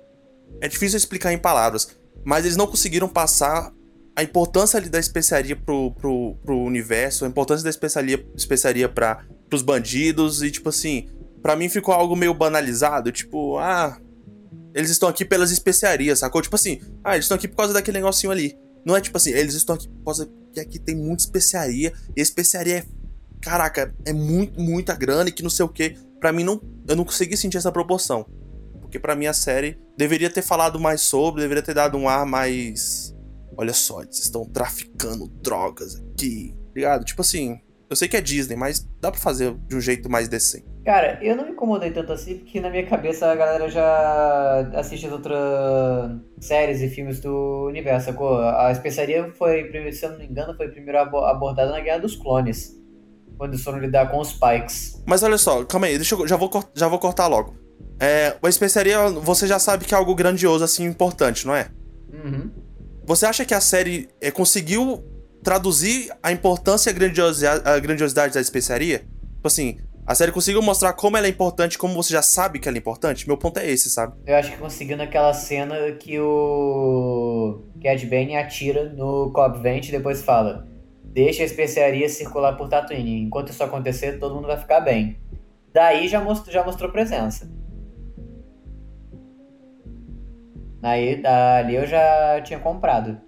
é 0.61 0.67
difícil 0.67 0.97
explicar 0.97 1.33
em 1.33 1.37
palavras. 1.37 1.97
Mas 2.23 2.45
eles 2.45 2.57
não 2.57 2.67
conseguiram 2.67 3.07
passar 3.07 3.71
a 4.15 4.23
importância 4.23 4.81
da 4.81 4.99
especiaria 4.99 5.55
pro, 5.55 5.91
pro, 5.91 6.35
pro 6.43 6.57
universo, 6.57 7.23
a 7.23 7.27
importância 7.27 7.63
da 7.63 7.69
especiaria, 7.69 8.25
especiaria 8.35 8.89
para 8.89 9.25
pros 9.49 9.61
bandidos. 9.61 10.41
E 10.41 10.49
tipo 10.49 10.69
assim, 10.69 11.09
para 11.41 11.55
mim 11.55 11.69
ficou 11.69 11.93
algo 11.93 12.15
meio 12.15 12.33
banalizado. 12.33 13.11
Tipo, 13.11 13.57
ah, 13.57 13.99
eles 14.73 14.89
estão 14.89 15.09
aqui 15.09 15.25
pelas 15.25 15.51
especiarias, 15.51 16.19
sacou? 16.19 16.41
Tipo 16.41 16.55
assim, 16.55 16.79
ah, 17.03 17.13
eles 17.13 17.25
estão 17.25 17.35
aqui 17.35 17.47
por 17.47 17.57
causa 17.57 17.73
daquele 17.73 17.97
negocinho 17.97 18.31
ali. 18.31 18.57
Não 18.85 18.95
é 18.95 19.01
tipo 19.01 19.17
assim, 19.17 19.31
eles 19.31 19.53
estão 19.53 19.75
aqui 19.75 19.87
por 19.89 20.05
causa 20.05 20.29
que 20.57 20.59
aqui 20.59 20.79
tem 20.79 20.95
muita 20.95 21.23
especiaria. 21.23 21.93
E 22.15 22.21
especiaria 22.21 22.79
é. 22.79 22.85
Caraca, 23.41 23.93
é 24.03 24.11
muito, 24.11 24.59
muita 24.59 24.95
grana 24.95 25.29
e 25.29 25.31
que 25.31 25.43
não 25.43 25.49
sei 25.49 25.63
o 25.65 25.69
que. 25.69 25.95
Pra 26.19 26.31
mim, 26.31 26.43
não, 26.43 26.61
eu 26.87 26.95
não 26.95 27.05
consegui 27.05 27.37
sentir 27.37 27.57
essa 27.57 27.71
proporção. 27.71 28.25
Porque 28.81 28.97
para 28.97 29.15
mim 29.15 29.27
a 29.27 29.33
série 29.33 29.77
deveria 29.95 30.29
ter 30.29 30.41
falado 30.41 30.79
mais 30.79 31.01
sobre, 31.01 31.41
deveria 31.41 31.61
ter 31.61 31.75
dado 31.75 31.97
um 31.97 32.09
ar 32.09 32.25
mais. 32.25 33.15
Olha 33.55 33.73
só, 33.73 34.01
eles 34.01 34.19
estão 34.19 34.45
traficando 34.45 35.27
drogas 35.27 35.95
aqui. 35.95 36.55
Ligado? 36.75 37.05
Tipo 37.05 37.21
assim, 37.21 37.59
eu 37.89 37.95
sei 37.95 38.07
que 38.07 38.17
é 38.17 38.21
Disney, 38.21 38.55
mas 38.55 38.87
dá 38.99 39.11
pra 39.11 39.19
fazer 39.19 39.55
de 39.67 39.75
um 39.75 39.81
jeito 39.81 40.09
mais 40.09 40.27
decente. 40.27 40.65
Cara, 40.87 41.19
eu 41.21 41.35
não 41.35 41.43
me 41.43 41.51
incomodei 41.51 41.91
tanto 41.91 42.13
assim, 42.13 42.37
porque 42.37 42.61
na 42.61 42.69
minha 42.69 42.85
cabeça 42.85 43.29
a 43.29 43.35
galera 43.35 43.69
já 43.69 44.71
assiste 44.73 45.05
as 45.05 45.11
outras 45.11 45.37
séries 46.39 46.79
e 46.79 46.87
filmes 46.87 47.19
do 47.19 47.65
universo, 47.67 48.05
sacou? 48.05 48.39
A 48.39 48.71
especiaria 48.71 49.29
foi, 49.33 49.69
se 49.91 50.05
eu 50.05 50.11
não 50.11 50.17
me 50.17 50.25
engano, 50.25 50.55
foi 50.55 50.69
primeiro 50.69 50.97
abordada 50.97 51.73
na 51.73 51.81
Guerra 51.81 51.97
dos 51.97 52.15
Clones. 52.15 52.73
Quando 53.37 53.51
eles 53.51 53.65
foram 53.65 53.79
lidar 53.79 54.09
com 54.09 54.17
os 54.17 54.31
Pikes. 54.31 55.03
Mas 55.05 55.21
olha 55.23 55.37
só, 55.37 55.65
calma 55.65 55.87
aí, 55.87 55.97
deixa 55.97 56.15
eu, 56.15 56.25
já, 56.25 56.37
vou, 56.37 56.49
já 56.73 56.87
vou 56.87 56.99
cortar 56.99 57.27
logo. 57.27 57.53
É, 57.99 58.37
a 58.41 58.47
especiaria, 58.47 59.09
você 59.09 59.45
já 59.45 59.59
sabe 59.59 59.83
que 59.83 59.93
é 59.93 59.97
algo 59.97 60.15
grandioso, 60.15 60.63
assim, 60.63 60.85
importante, 60.85 61.45
não 61.45 61.53
é? 61.53 61.67
Uhum. 62.13 62.49
Você 63.05 63.25
acha 63.25 63.43
que 63.43 63.53
a 63.53 63.59
série 63.59 64.07
é, 64.21 64.31
conseguiu 64.31 65.03
traduzir 65.43 66.09
a 66.23 66.31
importância 66.31 66.89
e 66.89 66.93
a 66.93 66.95
grandiosidade, 66.95 67.61
a 67.67 67.77
grandiosidade 67.77 68.35
da 68.35 68.39
especiaria? 68.39 68.99
Tipo 68.99 69.47
assim, 69.47 69.77
a 70.07 70.15
série 70.15 70.31
conseguiu 70.31 70.61
mostrar 70.61 70.93
como 70.93 71.17
ela 71.17 71.27
é 71.27 71.29
importante, 71.29 71.77
como 71.77 71.93
você 71.93 72.13
já 72.13 72.21
sabe 72.21 72.59
que 72.59 72.67
ela 72.69 72.77
é 72.77 72.79
importante? 72.79 73.27
Meu 73.27 73.37
ponto 73.37 73.59
é 73.59 73.69
esse, 73.69 73.89
sabe? 73.89 74.15
Eu 74.25 74.37
acho 74.37 74.51
que 74.51 74.57
conseguiu 74.57 74.95
naquela 74.95 75.33
cena 75.33 75.75
que 75.99 76.17
o 76.17 77.61
Cad 77.83 78.05
Bane 78.05 78.37
atira 78.37 78.85
no 78.85 79.29
Cobb 79.33 79.59
Vent 79.61 79.89
e 79.89 79.91
depois 79.91 80.23
fala: 80.23 80.65
Deixa 81.03 81.43
a 81.43 81.45
especiaria 81.45 82.07
circular 82.07 82.55
por 82.55 82.69
Tatooine. 82.69 83.21
Enquanto 83.21 83.49
isso 83.49 83.61
acontecer, 83.61 84.17
todo 84.17 84.33
mundo 84.33 84.47
vai 84.47 84.55
ficar 84.55 84.79
bem. 84.79 85.19
Daí 85.73 86.07
já 86.07 86.21
mostrou, 86.21 86.53
já 86.53 86.63
mostrou 86.63 86.89
presença. 86.89 87.51
Aí, 90.81 91.21
ali 91.25 91.75
eu 91.75 91.85
já 91.85 92.39
tinha 92.45 92.59
comprado. 92.59 93.19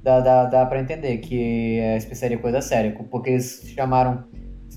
Dá, 0.00 0.20
dá, 0.20 0.44
dá 0.44 0.66
pra 0.66 0.80
entender 0.80 1.18
que 1.18 1.80
a 1.80 1.96
especiaria 1.96 2.36
é 2.36 2.40
coisa 2.40 2.60
séria, 2.60 2.96
porque 3.10 3.30
eles 3.30 3.62
chamaram 3.74 4.24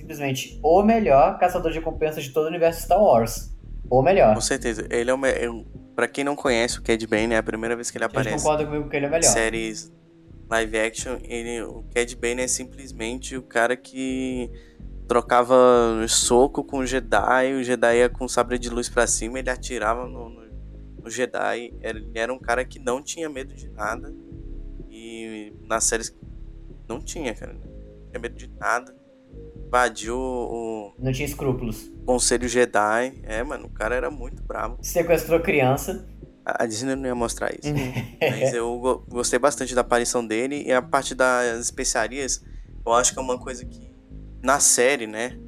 simplesmente 0.06 0.60
o 0.62 0.84
melhor 0.84 1.40
caçador 1.40 1.72
de 1.72 1.80
recompensas 1.80 2.24
de 2.24 2.32
todo 2.32 2.46
o 2.46 2.48
universo 2.48 2.84
Star 2.84 3.02
Wars. 3.02 3.52
O 3.90 4.02
melhor. 4.02 4.34
Com 4.34 4.42
certeza. 4.42 4.88
Ele 4.90 5.10
é 5.10 5.14
o 5.14 5.18
melhor. 5.18 5.64
Pra 5.96 6.08
quem 6.08 6.24
não 6.24 6.36
conhece 6.36 6.80
o 6.80 6.84
Cad 6.84 7.06
Bane, 7.08 7.34
é 7.34 7.38
a 7.38 7.44
primeira 7.44 7.76
vez 7.76 7.90
que 7.90 7.98
ele 7.98 8.06
aparece. 8.06 8.36
concorda 8.36 8.66
comigo 8.66 8.90
que 8.90 8.96
ele 8.96 9.06
é 9.06 9.10
melhor. 9.10 9.24
Séries 9.24 9.92
live 10.50 10.78
action, 10.78 11.18
ele, 11.24 11.64
o 11.64 11.84
Cad 11.94 12.16
Bane 12.18 12.44
é 12.44 12.48
simplesmente 12.48 13.36
o 13.36 13.42
cara 13.42 13.76
que 13.76 14.52
trocava 15.08 15.56
soco 16.08 16.64
com 16.64 16.80
o 16.80 16.86
Jedi, 16.86 17.54
o 17.54 17.64
Jedi 17.64 17.98
ia 17.98 18.10
com 18.10 18.28
sabre 18.28 18.60
de 18.60 18.70
luz 18.70 18.88
para 18.88 19.08
cima, 19.08 19.40
ele 19.40 19.50
atirava 19.50 20.06
no, 20.06 20.30
no, 20.30 20.46
no, 21.02 21.10
Jedi. 21.10 21.74
Ele 21.82 22.12
era 22.14 22.32
um 22.32 22.38
cara 22.38 22.64
que 22.64 22.78
não 22.78 23.02
tinha 23.02 23.28
medo 23.28 23.56
de 23.56 23.70
nada. 23.70 24.14
E 24.90 25.54
nas 25.62 25.86
séries 25.86 26.16
não 26.88 27.00
tinha, 27.00 27.34
cara. 27.34 27.54
Não 27.54 27.62
tinha 28.10 28.20
medo 28.20 28.36
de 28.36 28.48
nada 28.60 29.05
invadiu 29.66 30.18
o. 30.18 30.94
Não 31.00 31.12
tinha 31.12 31.26
escrúpulos. 31.26 31.92
Conselho 32.06 32.48
Jedi. 32.48 33.14
É, 33.24 33.44
mano, 33.44 33.66
o 33.66 33.70
cara 33.70 33.96
era 33.96 34.10
muito 34.10 34.44
bravo. 34.44 34.78
Sequestrou 34.82 35.40
criança. 35.40 36.08
A 36.46 36.66
Disney 36.66 36.96
não 36.96 37.08
ia 37.08 37.16
mostrar 37.16 37.52
isso. 37.52 37.74
Uhum. 37.74 37.94
Mas 38.22 38.54
eu 38.54 39.04
gostei 39.10 39.40
bastante 39.40 39.74
da 39.74 39.82
aparição 39.82 40.26
dele 40.26 40.64
e 40.64 40.72
a 40.72 40.82
parte 40.82 41.16
das 41.16 41.60
especiarias, 41.60 42.44
eu 42.86 42.94
acho 42.94 43.14
que 43.14 43.20
é 43.20 43.22
uma 43.22 43.40
coisa 43.40 43.66
que 43.66 43.92
na 44.44 44.60
série, 44.60 45.08
né, 45.08 45.40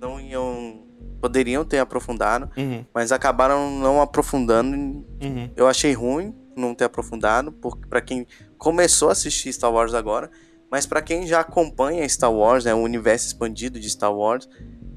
não 0.00 0.20
iam 0.20 0.88
poderiam 1.20 1.64
ter 1.64 1.78
aprofundado, 1.78 2.50
uhum. 2.56 2.84
mas 2.94 3.12
acabaram 3.12 3.70
não 3.78 4.00
aprofundando. 4.00 4.74
Uhum. 4.74 5.50
Eu 5.54 5.68
achei 5.68 5.92
ruim 5.92 6.34
não 6.56 6.74
ter 6.74 6.84
aprofundado, 6.84 7.52
porque 7.52 7.86
para 7.86 8.00
quem 8.00 8.26
começou 8.56 9.10
a 9.10 9.12
assistir 9.12 9.52
Star 9.52 9.70
Wars 9.70 9.94
agora, 9.94 10.30
mas 10.70 10.86
para 10.86 11.02
quem 11.02 11.26
já 11.26 11.40
acompanha 11.40 12.08
Star 12.08 12.32
Wars, 12.32 12.64
né, 12.64 12.72
o 12.72 12.78
universo 12.78 13.26
expandido 13.26 13.80
de 13.80 13.90
Star 13.90 14.14
Wars, 14.14 14.48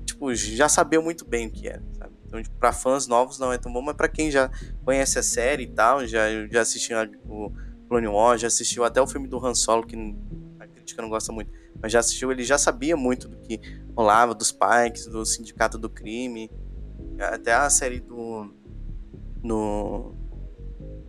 tipo, 0.06 0.34
já 0.36 0.70
sabia 0.70 1.02
muito 1.02 1.26
bem 1.26 1.48
o 1.48 1.52
que 1.52 1.68
era, 1.68 1.84
sabe? 1.98 2.14
Então, 2.28 2.42
tipo, 2.42 2.56
para 2.58 2.72
fãs 2.72 3.08
novos 3.08 3.40
não 3.40 3.52
é 3.52 3.58
tão 3.58 3.72
bom, 3.72 3.82
mas 3.82 3.96
para 3.96 4.08
quem 4.08 4.30
já 4.30 4.50
conhece 4.84 5.20
a 5.20 5.24
série 5.24 5.64
e 5.64 5.68
tal, 5.68 6.06
já 6.06 6.48
já 6.48 6.62
assistiu 6.62 6.98
o 7.26 7.52
Clone 7.88 8.08
Wars, 8.08 8.42
já 8.42 8.48
assistiu 8.48 8.84
até 8.84 9.02
o 9.02 9.08
filme 9.08 9.28
do 9.28 9.44
Han 9.44 9.54
Solo 9.54 9.86
que 9.86 9.96
a 10.60 10.68
crítica 10.68 11.02
não 11.02 11.10
gosta 11.10 11.32
muito, 11.32 11.52
mas 11.82 11.92
já 11.92 12.00
assistiu, 12.00 12.32
ele 12.32 12.44
já 12.44 12.58
sabia 12.58 12.96
muito 12.96 13.28
do 13.28 13.38
que 13.38 13.60
rolava 13.96 14.34
dos 14.34 14.52
Pikes, 14.52 15.08
do 15.08 15.26
Sindicato 15.26 15.78
do 15.78 15.90
Crime, 15.90 16.50
até 17.20 17.54
a 17.54 17.70
série 17.70 18.00
do 18.00 18.54
no 19.44 20.16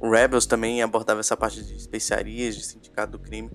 Rebels 0.02 0.44
também 0.44 0.82
abordava 0.82 1.20
essa 1.20 1.36
parte 1.36 1.62
de 1.62 1.76
especiarias, 1.76 2.56
de 2.56 2.64
Sindicato 2.64 3.12
do 3.12 3.18
Crime. 3.18 3.50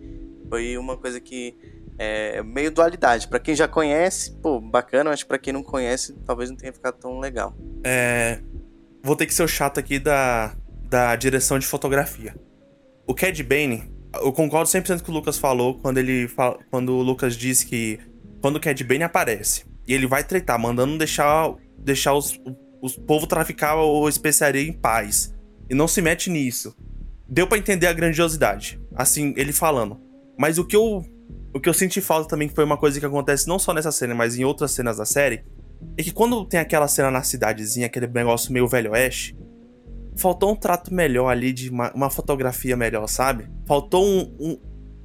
Foi 0.50 0.78
uma 0.78 0.98
coisa 0.98 1.20
que 1.20 1.56
é 1.98 2.42
meio 2.42 2.72
dualidade. 2.72 3.28
Para 3.28 3.40
quem 3.40 3.54
já 3.54 3.68
conhece, 3.68 4.32
pô, 4.42 4.60
bacana, 4.60 5.10
mas 5.10 5.24
para 5.24 5.38
quem 5.38 5.54
não 5.54 5.62
conhece, 5.62 6.14
talvez 6.26 6.50
não 6.50 6.58
tenha 6.58 6.74
ficado 6.74 6.96
tão 6.98 7.20
legal. 7.20 7.56
É, 7.84 8.40
vou 9.04 9.16
ter 9.16 9.26
que 9.26 9.34
ser 9.34 9.44
o 9.44 9.48
chato 9.48 9.80
aqui 9.80 10.00
da, 10.00 10.56
da 10.90 11.16
direção 11.16 11.60
de 11.60 11.68
fotografia. 11.68 12.36
O 13.06 13.14
Cad 13.14 13.42
Bane, 13.44 13.92
eu 14.16 14.32
concordo 14.32 14.70
100% 14.70 14.88
com 14.88 14.94
o 14.94 15.04
que 15.04 15.12
o 15.12 15.14
Lucas 15.14 15.38
falou 15.38 15.78
quando 15.80 15.98
ele 15.98 16.30
quando 16.72 16.94
o 16.94 17.02
Lucas 17.02 17.36
disse 17.36 17.66
que 17.66 18.00
quando 18.42 18.56
o 18.56 18.60
Cad 18.60 18.82
Bane 18.84 19.04
aparece 19.04 19.66
e 19.88 19.94
ele 19.94 20.08
vai 20.08 20.24
tretar, 20.24 20.58
mandando 20.60 20.98
deixar 20.98 21.54
deixar 21.78 22.14
os, 22.14 22.40
os 22.82 22.96
povo 22.96 23.28
traficar 23.28 23.76
o 23.76 24.08
especiaria 24.08 24.62
em 24.62 24.74
paz 24.74 25.34
e 25.70 25.76
não 25.76 25.88
se 25.88 26.02
mete 26.02 26.30
nisso. 26.30 26.76
Deu 27.28 27.46
para 27.46 27.60
entender 27.60 27.86
a 27.88 27.94
grandiosidade, 27.94 28.82
assim, 28.96 29.34
ele 29.38 29.54
falando. 29.54 30.09
Mas 30.40 30.58
o 30.58 30.64
que 30.64 30.76
eu 30.76 31.04
o 31.54 31.60
que 31.60 31.68
eu 31.68 31.74
senti 31.74 32.00
falta 32.00 32.30
também, 32.30 32.48
que 32.48 32.56
foi 32.56 32.64
uma 32.64 32.78
coisa 32.78 33.00
que 33.00 33.06
acontece 33.06 33.48
não 33.48 33.60
só 33.60 33.74
nessa 33.74 33.92
cena, 33.92 34.16
mas 34.16 34.38
em 34.38 34.46
outras 34.46 34.72
cenas 34.72 34.98
da 34.98 35.06
série, 35.06 35.44
é 35.98 36.04
que 36.04 36.12
quando 36.12 36.46
tem 36.46 36.60
aquela 36.60 36.88
cena 36.88 37.12
na 37.12 37.24
cidadezinha, 37.24 37.88
aquele 37.88 38.08
negócio 38.08 38.54
meio 38.54 38.68
velho 38.68 38.92
oeste, 38.92 39.36
faltou 40.16 40.52
um 40.52 40.56
trato 40.56 40.94
melhor 40.94 41.28
ali, 41.28 41.52
de 41.52 41.70
uma, 41.70 41.92
uma 41.94 42.10
fotografia 42.10 42.78
melhor, 42.78 43.08
sabe? 43.08 43.50
Faltou 43.68 44.06
um. 44.06 44.36
um 44.40 44.58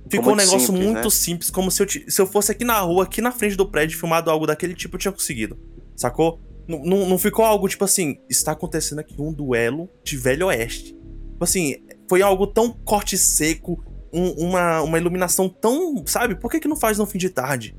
ficou 0.08 0.34
um 0.34 0.36
negócio 0.36 0.60
simples, 0.60 0.84
muito 0.84 1.04
né? 1.04 1.10
simples, 1.10 1.50
como 1.50 1.70
se 1.70 1.82
eu, 1.82 1.88
se 1.88 2.20
eu 2.20 2.26
fosse 2.26 2.52
aqui 2.52 2.64
na 2.64 2.78
rua, 2.80 3.04
aqui 3.04 3.20
na 3.20 3.32
frente 3.32 3.56
do 3.56 3.66
prédio, 3.66 3.98
filmado 3.98 4.30
algo 4.30 4.46
daquele 4.46 4.74
tipo, 4.74 4.94
eu 4.96 5.00
tinha 5.00 5.12
conseguido. 5.12 5.58
Sacou? 5.96 6.40
N 6.68 7.06
não 7.08 7.18
ficou 7.18 7.44
algo 7.44 7.68
tipo 7.68 7.84
assim, 7.84 8.18
está 8.28 8.52
acontecendo 8.52 8.98
aqui 9.00 9.20
um 9.20 9.32
duelo 9.32 9.88
de 10.04 10.16
velho 10.16 10.46
oeste. 10.46 10.92
Tipo 10.92 11.44
assim, 11.44 11.76
foi 12.08 12.22
algo 12.22 12.46
tão 12.46 12.70
corte 12.70 13.18
seco, 13.18 13.82
um, 14.14 14.48
uma, 14.48 14.82
uma 14.82 14.98
iluminação 14.98 15.48
tão. 15.48 16.04
Sabe? 16.06 16.34
Por 16.36 16.50
que, 16.50 16.60
que 16.60 16.68
não 16.68 16.76
faz 16.76 16.98
no 16.98 17.06
fim 17.06 17.18
de 17.18 17.30
tarde? 17.30 17.76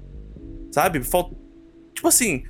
Sabe? 0.71 1.01
Falta. 1.03 1.35
Tipo 1.93 2.07
assim. 2.07 2.43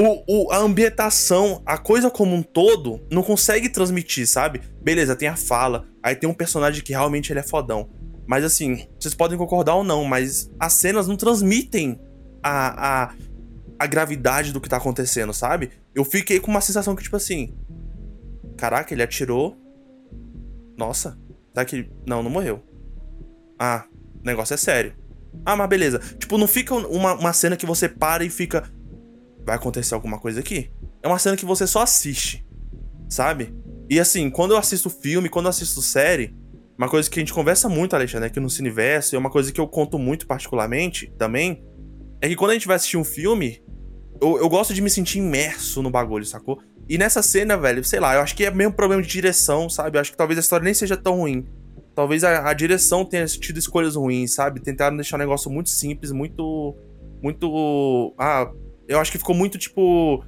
O, 0.00 0.44
o, 0.46 0.52
a 0.52 0.58
ambientação, 0.58 1.60
a 1.66 1.76
coisa 1.76 2.08
como 2.08 2.32
um 2.32 2.40
todo, 2.40 3.04
não 3.10 3.20
consegue 3.20 3.68
transmitir, 3.68 4.28
sabe? 4.28 4.60
Beleza, 4.80 5.16
tem 5.16 5.26
a 5.26 5.34
fala, 5.34 5.88
aí 6.00 6.14
tem 6.14 6.30
um 6.30 6.34
personagem 6.34 6.84
que 6.84 6.92
realmente 6.92 7.32
ele 7.32 7.40
é 7.40 7.42
fodão. 7.42 7.90
Mas 8.24 8.44
assim, 8.44 8.86
vocês 8.96 9.12
podem 9.12 9.36
concordar 9.36 9.74
ou 9.74 9.82
não, 9.82 10.04
mas 10.04 10.52
as 10.60 10.74
cenas 10.74 11.08
não 11.08 11.16
transmitem 11.16 11.98
a, 12.40 13.06
a, 13.06 13.14
a 13.78 13.86
gravidade 13.86 14.52
do 14.52 14.60
que 14.60 14.68
tá 14.68 14.76
acontecendo, 14.76 15.32
sabe? 15.32 15.70
Eu 15.94 16.04
fiquei 16.04 16.38
com 16.38 16.50
uma 16.50 16.60
sensação 16.60 16.94
que, 16.94 17.02
tipo 17.02 17.16
assim. 17.16 17.54
Caraca, 18.56 18.92
ele 18.92 19.02
atirou. 19.02 19.56
Nossa, 20.76 21.18
tá 21.52 21.64
que. 21.64 21.90
Não, 22.06 22.22
não 22.22 22.30
morreu. 22.30 22.62
Ah, 23.58 23.86
o 24.22 24.24
negócio 24.24 24.54
é 24.54 24.56
sério. 24.56 24.94
Ah, 25.44 25.56
mas 25.56 25.68
beleza. 25.68 25.98
Tipo, 26.18 26.38
não 26.38 26.46
fica 26.46 26.74
uma, 26.74 27.14
uma 27.14 27.32
cena 27.32 27.56
que 27.56 27.66
você 27.66 27.88
para 27.88 28.24
e 28.24 28.30
fica. 28.30 28.70
Vai 29.44 29.56
acontecer 29.56 29.94
alguma 29.94 30.18
coisa 30.18 30.40
aqui? 30.40 30.70
É 31.02 31.08
uma 31.08 31.18
cena 31.18 31.36
que 31.36 31.44
você 31.44 31.66
só 31.66 31.82
assiste. 31.82 32.46
Sabe? 33.08 33.54
E 33.88 33.98
assim, 33.98 34.28
quando 34.30 34.52
eu 34.52 34.58
assisto 34.58 34.90
filme, 34.90 35.28
quando 35.28 35.46
eu 35.46 35.50
assisto 35.50 35.80
série, 35.80 36.36
uma 36.76 36.88
coisa 36.88 37.08
que 37.08 37.18
a 37.18 37.22
gente 37.22 37.32
conversa 37.32 37.68
muito, 37.68 37.96
Alexandre, 37.96 38.26
aqui 38.26 38.38
no 38.38 38.50
Cineverso, 38.50 39.14
e 39.14 39.16
é 39.16 39.18
uma 39.18 39.30
coisa 39.30 39.50
que 39.50 39.60
eu 39.60 39.66
conto 39.66 39.98
muito 39.98 40.26
particularmente 40.26 41.10
também, 41.18 41.64
é 42.20 42.28
que 42.28 42.36
quando 42.36 42.50
a 42.50 42.54
gente 42.54 42.66
vai 42.66 42.76
assistir 42.76 42.98
um 42.98 43.04
filme, 43.04 43.62
eu, 44.20 44.38
eu 44.38 44.48
gosto 44.48 44.74
de 44.74 44.82
me 44.82 44.90
sentir 44.90 45.18
imerso 45.18 45.82
no 45.82 45.90
bagulho, 45.90 46.24
sacou? 46.26 46.60
E 46.88 46.98
nessa 46.98 47.22
cena, 47.22 47.56
velho, 47.56 47.82
sei 47.82 48.00
lá, 48.00 48.14
eu 48.14 48.20
acho 48.20 48.34
que 48.34 48.44
é 48.44 48.50
mesmo 48.50 48.74
problema 48.74 49.02
de 49.02 49.08
direção, 49.08 49.70
sabe? 49.70 49.96
Eu 49.96 50.00
acho 50.00 50.10
que 50.10 50.16
talvez 50.16 50.38
a 50.38 50.40
história 50.40 50.64
nem 50.64 50.74
seja 50.74 50.96
tão 50.96 51.16
ruim 51.16 51.46
talvez 51.98 52.22
a, 52.22 52.48
a, 52.48 52.52
direção 52.54 53.04
tenha 53.04 53.26
tido 53.26 53.58
escolhas 53.58 53.96
ruins, 53.96 54.32
sabe? 54.32 54.60
Tentaram 54.60 54.94
deixar 54.94 55.16
o 55.16 55.18
negócio 55.18 55.50
muito 55.50 55.68
simples, 55.68 56.12
muito. 56.12 56.76
Muito. 57.20 58.14
Ah, 58.16 58.48
eu 58.86 59.00
acho 59.00 59.10
que 59.10 59.18
ficou 59.18 59.34
muito 59.34 59.58
tipo. 59.58 60.24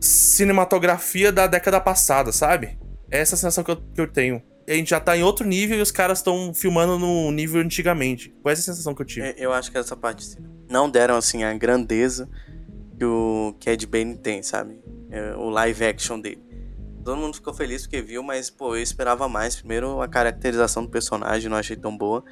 Cinematografia 0.00 1.30
da 1.30 1.46
década 1.46 1.78
passada, 1.78 2.32
sabe? 2.32 2.78
É 3.10 3.18
essa 3.18 3.36
sensação 3.36 3.62
que 3.62 3.70
eu, 3.70 3.76
que 3.76 4.00
eu 4.00 4.10
tenho. 4.10 4.42
A 4.66 4.72
gente 4.72 4.88
já 4.88 4.98
tá 4.98 5.14
em 5.14 5.22
outro 5.22 5.46
nível 5.46 5.78
e 5.78 5.82
os 5.82 5.90
caras 5.90 6.20
estão 6.20 6.54
filmando 6.54 6.98
no 6.98 7.30
nível 7.30 7.60
antigamente. 7.60 8.34
Foi 8.42 8.52
essa 8.52 8.62
sensação 8.62 8.94
que 8.94 9.02
eu 9.02 9.06
tive. 9.06 9.26
É, 9.26 9.34
eu 9.36 9.52
acho 9.52 9.70
que 9.70 9.76
essa 9.76 9.94
parte 9.94 10.38
não 10.70 10.88
deram 10.88 11.16
assim 11.16 11.44
a 11.44 11.52
grandeza 11.52 12.26
que 12.98 13.04
o 13.04 13.54
Cad 13.62 13.86
Bane 13.86 14.16
tem, 14.16 14.42
sabe? 14.42 14.80
É, 15.10 15.36
o 15.36 15.50
live 15.50 15.84
action 15.84 16.18
dele. 16.18 16.42
Todo 17.04 17.16
mundo 17.16 17.34
ficou 17.34 17.52
feliz 17.52 17.82
porque 17.82 18.00
viu, 18.00 18.22
mas, 18.22 18.48
pô, 18.48 18.76
eu 18.76 18.82
esperava 18.82 19.28
mais. 19.28 19.56
Primeiro, 19.56 20.00
a 20.00 20.08
caracterização 20.08 20.84
do 20.84 20.88
personagem 20.88 21.48
não 21.50 21.56
achei 21.56 21.76
tão 21.76 21.96
boa. 21.96 22.24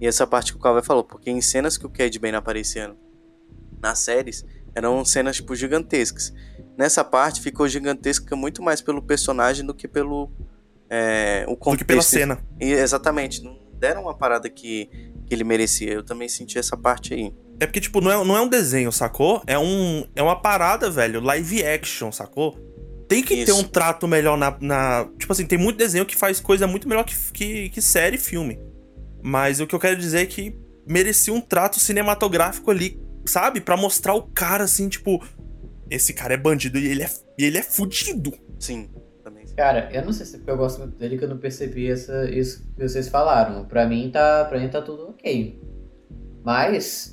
E 0.00 0.06
essa 0.06 0.26
parte 0.26 0.52
que 0.52 0.58
o 0.58 0.60
Calvin 0.60 0.82
falou, 0.82 1.04
porque 1.04 1.30
em 1.30 1.40
cenas 1.40 1.76
que 1.76 1.86
o 1.86 1.90
Cad 1.90 2.16
Bane 2.18 2.36
aparecendo 2.36 2.96
nas 3.80 3.98
séries, 3.98 4.44
eram 4.74 5.04
cenas, 5.04 5.36
tipo, 5.36 5.54
gigantescas. 5.54 6.32
Nessa 6.78 7.04
parte, 7.04 7.40
ficou 7.40 7.68
gigantesca 7.68 8.34
muito 8.36 8.62
mais 8.62 8.80
pelo 8.80 9.02
personagem 9.02 9.66
do 9.66 9.74
que 9.74 9.88
pelo... 9.88 10.30
É, 10.88 11.44
o 11.48 11.56
contexto. 11.56 11.72
Do 11.72 11.78
que 11.78 11.84
pela 11.84 12.02
cena. 12.02 12.38
E, 12.60 12.72
exatamente. 12.72 13.42
Não 13.42 13.58
deram 13.74 14.02
uma 14.02 14.14
parada 14.14 14.48
que, 14.48 14.88
que 15.26 15.34
ele 15.34 15.42
merecia. 15.42 15.92
Eu 15.92 16.04
também 16.04 16.28
senti 16.28 16.58
essa 16.58 16.76
parte 16.76 17.12
aí. 17.12 17.34
É 17.58 17.66
porque, 17.66 17.80
tipo, 17.80 18.00
não 18.00 18.10
é, 18.10 18.24
não 18.24 18.36
é 18.36 18.40
um 18.40 18.48
desenho, 18.48 18.90
sacou? 18.92 19.42
É, 19.46 19.58
um, 19.58 20.04
é 20.14 20.22
uma 20.22 20.40
parada, 20.40 20.90
velho, 20.90 21.20
live 21.20 21.64
action, 21.64 22.10
sacou? 22.10 22.56
Tem 23.08 23.22
que 23.22 23.34
Isso. 23.34 23.46
ter 23.46 23.52
um 23.52 23.62
trato 23.62 24.06
melhor 24.08 24.36
na, 24.36 24.56
na, 24.60 25.08
Tipo 25.18 25.32
assim, 25.32 25.46
tem 25.46 25.58
muito 25.58 25.76
desenho 25.76 26.06
que 26.06 26.16
faz 26.16 26.40
coisa 26.40 26.66
muito 26.66 26.88
melhor 26.88 27.04
que, 27.04 27.14
que, 27.32 27.68
que 27.68 27.82
série 27.82 28.16
e 28.16 28.18
filme. 28.18 28.58
Mas 29.22 29.60
o 29.60 29.66
que 29.66 29.74
eu 29.74 29.80
quero 29.80 29.96
dizer 29.96 30.20
é 30.20 30.26
que 30.26 30.56
merecia 30.86 31.32
um 31.32 31.40
trato 31.40 31.78
cinematográfico 31.78 32.70
ali, 32.70 33.00
sabe? 33.24 33.60
para 33.60 33.76
mostrar 33.76 34.14
o 34.14 34.22
cara 34.22 34.64
assim, 34.64 34.88
tipo. 34.88 35.22
Esse 35.90 36.14
cara 36.14 36.32
é 36.32 36.38
bandido 36.38 36.78
e 36.78 36.86
ele 36.86 37.02
é, 37.02 37.10
e 37.38 37.44
ele 37.44 37.58
é 37.58 37.62
fudido. 37.62 38.32
Sim, 38.58 38.88
também. 39.22 39.44
Cara, 39.54 39.90
eu 39.92 40.02
não 40.02 40.12
sei 40.12 40.24
se 40.24 40.36
é 40.36 40.38
porque 40.38 40.50
eu 40.50 40.56
gosto 40.56 40.78
muito 40.78 40.96
dele 40.96 41.18
que 41.18 41.24
eu 41.24 41.28
não 41.28 41.36
percebi 41.36 41.90
essa, 41.90 42.30
isso 42.30 42.66
que 42.74 42.88
vocês 42.88 43.08
falaram. 43.08 43.66
Pra 43.66 43.86
mim 43.86 44.10
tá, 44.10 44.46
pra 44.46 44.58
mim 44.58 44.68
tá 44.68 44.80
tudo 44.80 45.10
ok. 45.10 45.60
Mas 46.42 47.11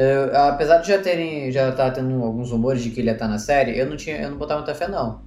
eu, 0.00 0.36
apesar 0.36 0.78
de 0.78 0.88
já 0.88 0.98
terem 1.00 1.50
já 1.50 1.72
tá 1.72 1.90
tendo 1.90 2.22
alguns 2.22 2.50
rumores 2.50 2.82
de 2.82 2.90
que 2.90 3.00
ele 3.00 3.08
ia 3.08 3.12
estar 3.12 3.26
tá 3.26 3.30
na 3.30 3.38
série, 3.38 3.78
eu 3.78 3.86
não 3.86 3.96
tinha, 3.96 4.16
eu 4.16 4.30
não 4.30 4.38
botava 4.38 4.60
muita 4.60 4.74
fé 4.74 4.88
não. 4.88 5.24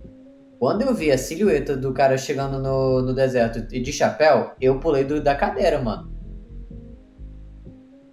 Quando 0.59 0.81
eu 0.83 0.93
vi 0.93 1.11
a 1.11 1.17
silhueta 1.17 1.75
do 1.75 1.93
cara 1.93 2.17
chegando 2.17 2.59
no, 2.59 3.01
no 3.01 3.13
deserto 3.13 3.67
e 3.75 3.81
de 3.81 3.91
chapéu, 3.91 4.51
eu 4.61 4.79
pulei 4.79 5.03
do, 5.03 5.21
da 5.21 5.35
cadeira, 5.35 5.81
mano. 5.81 6.11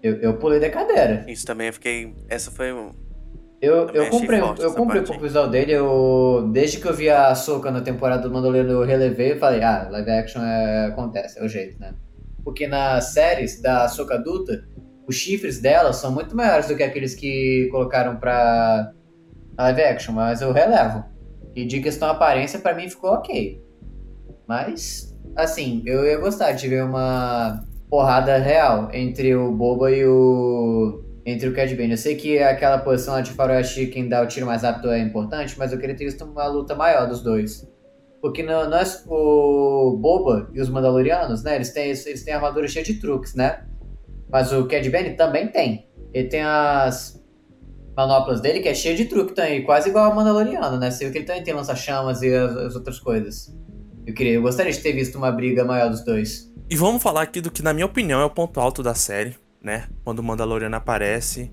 Eu, 0.03 0.16
eu 0.16 0.38
pulei 0.38 0.59
da 0.59 0.70
cadeira. 0.70 1.25
Isso 1.29 1.46
também 1.46 1.68
eu 1.68 1.73
fiquei. 1.73 2.14
Essa 2.29 2.51
foi 2.51 2.73
um. 2.73 2.90
Eu, 3.61 3.90
eu 3.90 4.09
comprei, 4.09 4.40
eu 4.40 4.73
comprei 4.73 5.03
o 5.03 5.20
visual 5.20 5.49
dele, 5.49 5.73
eu, 5.73 6.49
desde 6.51 6.81
que 6.81 6.88
eu 6.88 6.94
vi 6.94 7.11
a 7.11 7.35
Soca 7.35 7.70
na 7.70 7.83
temporada 7.83 8.23
do 8.23 8.33
Mandaloriano, 8.33 8.70
eu 8.70 8.85
relevei 8.85 9.33
e 9.33 9.38
falei, 9.38 9.62
ah, 9.62 9.87
live 9.90 10.11
action 10.11 10.42
é, 10.42 10.87
acontece, 10.87 11.38
é 11.38 11.44
o 11.44 11.49
jeito, 11.49 11.79
né? 11.79 11.94
Porque 12.42 12.66
nas 12.66 13.12
séries 13.12 13.61
da 13.61 13.87
Soca 13.87 14.14
adulta, 14.14 14.64
os 15.11 15.16
chifres 15.16 15.61
dela 15.61 15.92
são 15.92 16.12
muito 16.12 16.37
maiores 16.37 16.68
do 16.68 16.77
que 16.77 16.85
aqueles 16.85 17.16
que 17.16 17.68
colocaram 17.73 18.16
pra 18.16 18.92
live 19.59 19.83
action, 19.83 20.14
mas 20.14 20.40
eu 20.40 20.53
relevo. 20.53 21.05
E 21.55 21.64
de 21.64 21.81
questão 21.81 22.09
aparência, 22.09 22.61
para 22.61 22.75
mim 22.75 22.88
ficou 22.88 23.11
ok. 23.11 23.61
Mas, 24.46 25.12
assim, 25.35 25.83
eu 25.85 26.05
ia 26.07 26.16
gostar 26.16 26.53
de 26.53 26.68
ver 26.68 26.85
uma 26.85 27.64
porrada 27.88 28.38
real 28.38 28.88
entre 28.92 29.35
o 29.35 29.51
Boba 29.51 29.90
e 29.90 30.07
o. 30.07 31.03
Entre 31.27 31.49
o 31.49 31.55
Cad 31.55 31.75
Bane. 31.75 31.90
Eu 31.90 31.96
sei 31.96 32.14
que 32.14 32.38
aquela 32.38 32.79
posição 32.79 33.14
lá 33.14 33.20
de 33.20 33.33
faroeste, 33.33 33.87
quem 33.87 34.09
dá 34.09 34.23
o 34.23 34.29
tiro 34.29 34.46
mais 34.46 34.62
rápido 34.62 34.90
é 34.92 35.01
importante, 35.01 35.57
mas 35.59 35.73
eu 35.73 35.79
queria 35.79 35.96
ter 35.96 36.05
visto 36.05 36.25
uma 36.25 36.46
luta 36.46 36.77
maior 36.77 37.09
dos 37.09 37.20
dois. 37.20 37.68
Porque 38.23 38.44
nós, 38.44 39.05
o 39.09 39.99
Boba 40.01 40.49
e 40.55 40.61
os 40.61 40.68
Mandalorianos, 40.68 41.42
né? 41.42 41.57
Eles 41.57 41.73
têm, 41.73 41.87
eles 41.87 42.23
têm 42.25 42.33
armadura 42.33 42.68
cheia 42.68 42.85
de 42.85 42.94
truques, 42.94 43.35
né? 43.35 43.64
Mas 44.31 44.53
o 44.53 44.66
Cad 44.66 44.88
Bane 44.90 45.14
também 45.14 45.49
tem. 45.49 45.88
Ele 46.12 46.29
tem 46.29 46.43
as 46.43 47.21
manoplas 47.97 48.40
dele 48.40 48.61
que 48.61 48.69
é 48.69 48.75
cheia 48.75 48.95
de 48.95 49.05
truque 49.05 49.35
também, 49.35 49.64
quase 49.64 49.90
igual 49.90 50.07
ao 50.07 50.14
Mandaloriano, 50.14 50.79
né? 50.79 50.90
Você 50.90 51.05
viu 51.05 51.12
que 51.12 51.19
ele 51.19 51.27
também 51.27 51.43
tem 51.43 51.55
lança-chamas 51.55 52.23
e 52.23 52.35
as, 52.35 52.57
as, 52.57 52.75
outras 52.75 52.99
coisas. 52.99 53.55
Eu 54.07 54.14
queria, 54.14 54.35
eu 54.35 54.43
gostaria 54.43 54.73
de 54.73 54.79
ter 54.79 54.93
visto 54.93 55.16
uma 55.19 55.31
briga 55.31 55.64
maior 55.64 55.90
dos 55.90 56.05
dois. 56.05 56.51
E 56.69 56.77
vamos 56.77 57.03
falar 57.03 57.23
aqui 57.23 57.40
do 57.40 57.51
que, 57.51 57.62
na 57.62 57.73
minha 57.73 57.87
opinião, 57.87 58.21
é 58.21 58.25
o 58.25 58.31
ponto 58.31 58.61
alto 58.61 58.83
da 58.83 58.95
série, 58.95 59.37
né? 59.62 59.88
Quando 60.05 60.21
o 60.21 60.23
Mandaloriano 60.23 60.77
aparece 60.77 61.53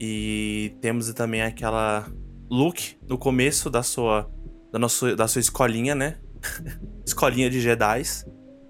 e 0.00 0.76
temos 0.80 1.12
também 1.12 1.42
aquela 1.42 2.06
Luke 2.50 2.96
no 3.08 3.18
começo 3.18 3.70
da 3.70 3.82
sua 3.82 4.30
da, 4.72 4.78
nossa, 4.78 5.16
da 5.16 5.26
sua 5.26 5.40
escolinha, 5.40 5.94
né? 5.94 6.16
escolinha 7.06 7.48
de 7.48 7.60
Jedi. 7.60 8.02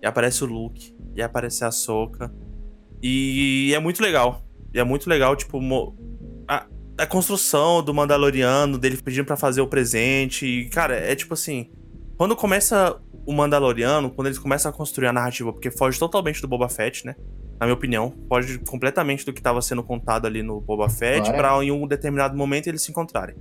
E 0.00 0.06
aparece 0.06 0.44
o 0.44 0.46
Luke, 0.46 0.94
e 1.14 1.22
aparece 1.22 1.64
a 1.64 1.70
Soka. 1.70 2.32
E 3.02 3.72
é 3.74 3.78
muito 3.78 4.02
legal. 4.02 4.44
E 4.72 4.78
é 4.78 4.84
muito 4.84 5.08
legal, 5.08 5.34
tipo, 5.36 5.58
a, 6.46 6.66
a 6.98 7.06
construção 7.06 7.82
do 7.82 7.94
Mandaloriano, 7.94 8.76
dele 8.76 8.96
pedindo 8.96 9.24
para 9.24 9.36
fazer 9.36 9.60
o 9.60 9.66
presente. 9.66 10.46
E, 10.46 10.68
cara, 10.68 10.94
é 10.96 11.14
tipo 11.14 11.34
assim. 11.34 11.70
Quando 12.16 12.34
começa 12.34 13.00
o 13.24 13.32
Mandaloriano, 13.32 14.10
quando 14.10 14.26
eles 14.26 14.38
começam 14.38 14.70
a 14.70 14.74
construir 14.74 15.06
a 15.06 15.12
narrativa, 15.12 15.52
porque 15.52 15.70
foge 15.70 15.98
totalmente 15.98 16.40
do 16.40 16.48
Boba 16.48 16.68
Fett, 16.68 17.06
né? 17.06 17.14
Na 17.60 17.66
minha 17.66 17.74
opinião, 17.74 18.12
foge 18.28 18.58
completamente 18.58 19.24
do 19.24 19.32
que 19.32 19.40
estava 19.40 19.60
sendo 19.60 19.82
contado 19.82 20.26
ali 20.26 20.42
no 20.42 20.60
Boba 20.60 20.88
Fett, 20.88 21.22
claro. 21.22 21.36
pra 21.36 21.64
em 21.64 21.70
um 21.70 21.86
determinado 21.86 22.36
momento 22.36 22.66
eles 22.66 22.82
se 22.82 22.90
encontrarem 22.90 23.36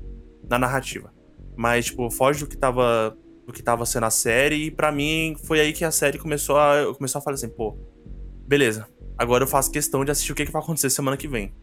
na 0.50 0.60
narrativa. 0.60 1.12
Mas, 1.56 1.86
tipo, 1.86 2.10
foge 2.12 2.42
do 2.42 2.48
que 2.48 2.58
tava, 2.58 3.18
do 3.46 3.54
que 3.54 3.64
tava 3.64 3.86
sendo 3.86 4.06
a 4.06 4.10
série. 4.12 4.68
E 4.68 4.72
para 4.72 4.92
mim, 4.92 5.36
foi 5.46 5.60
aí 5.60 5.74
que 5.74 5.84
a 5.84 5.92
série 5.92 6.20
começou 6.20 6.58
a, 6.58 6.94
começou 6.96 7.20
a 7.20 7.22
falar 7.22 7.36
assim, 7.36 7.50
pô, 7.50 7.78
beleza. 8.48 8.88
Agora 9.18 9.44
eu 9.44 9.48
faço 9.48 9.72
questão 9.72 10.06
de 10.06 10.12
assistir 10.12 10.32
o 10.32 10.36
que, 10.36 10.46
que 10.46 10.52
vai 10.52 10.62
acontecer 10.62 10.90
semana 10.90 11.18
que 11.18 11.28
vem. 11.28 11.54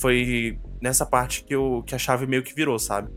Foi 0.00 0.58
nessa 0.80 1.04
parte 1.04 1.44
que, 1.44 1.54
eu, 1.54 1.82
que 1.86 1.94
a 1.94 1.98
chave 1.98 2.26
meio 2.26 2.42
que 2.42 2.54
virou, 2.54 2.78
sabe? 2.78 3.10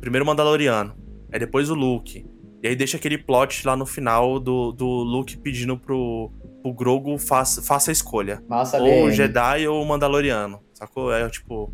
Primeiro 0.00 0.24
o 0.24 0.26
Mandaloriano, 0.26 0.94
aí 1.32 1.38
depois 1.38 1.70
o 1.70 1.74
Luke. 1.74 2.26
E 2.62 2.68
aí 2.68 2.74
deixa 2.74 2.96
aquele 2.96 3.18
plot 3.18 3.66
lá 3.66 3.76
no 3.76 3.86
final 3.86 4.40
do, 4.40 4.72
do 4.72 4.86
Luke 4.86 5.36
pedindo 5.38 5.78
pro, 5.78 6.32
pro 6.62 6.72
Grogu 6.72 7.18
faça, 7.18 7.62
faça 7.62 7.90
a 7.90 7.92
escolha. 7.92 8.42
Massa 8.48 8.78
ou 8.78 9.04
o 9.04 9.10
Jedi 9.10 9.66
ou 9.68 9.82
o 9.82 9.86
Mandaloriano. 9.86 10.60
Sacou? 10.74 11.12
É 11.12 11.28
tipo. 11.28 11.72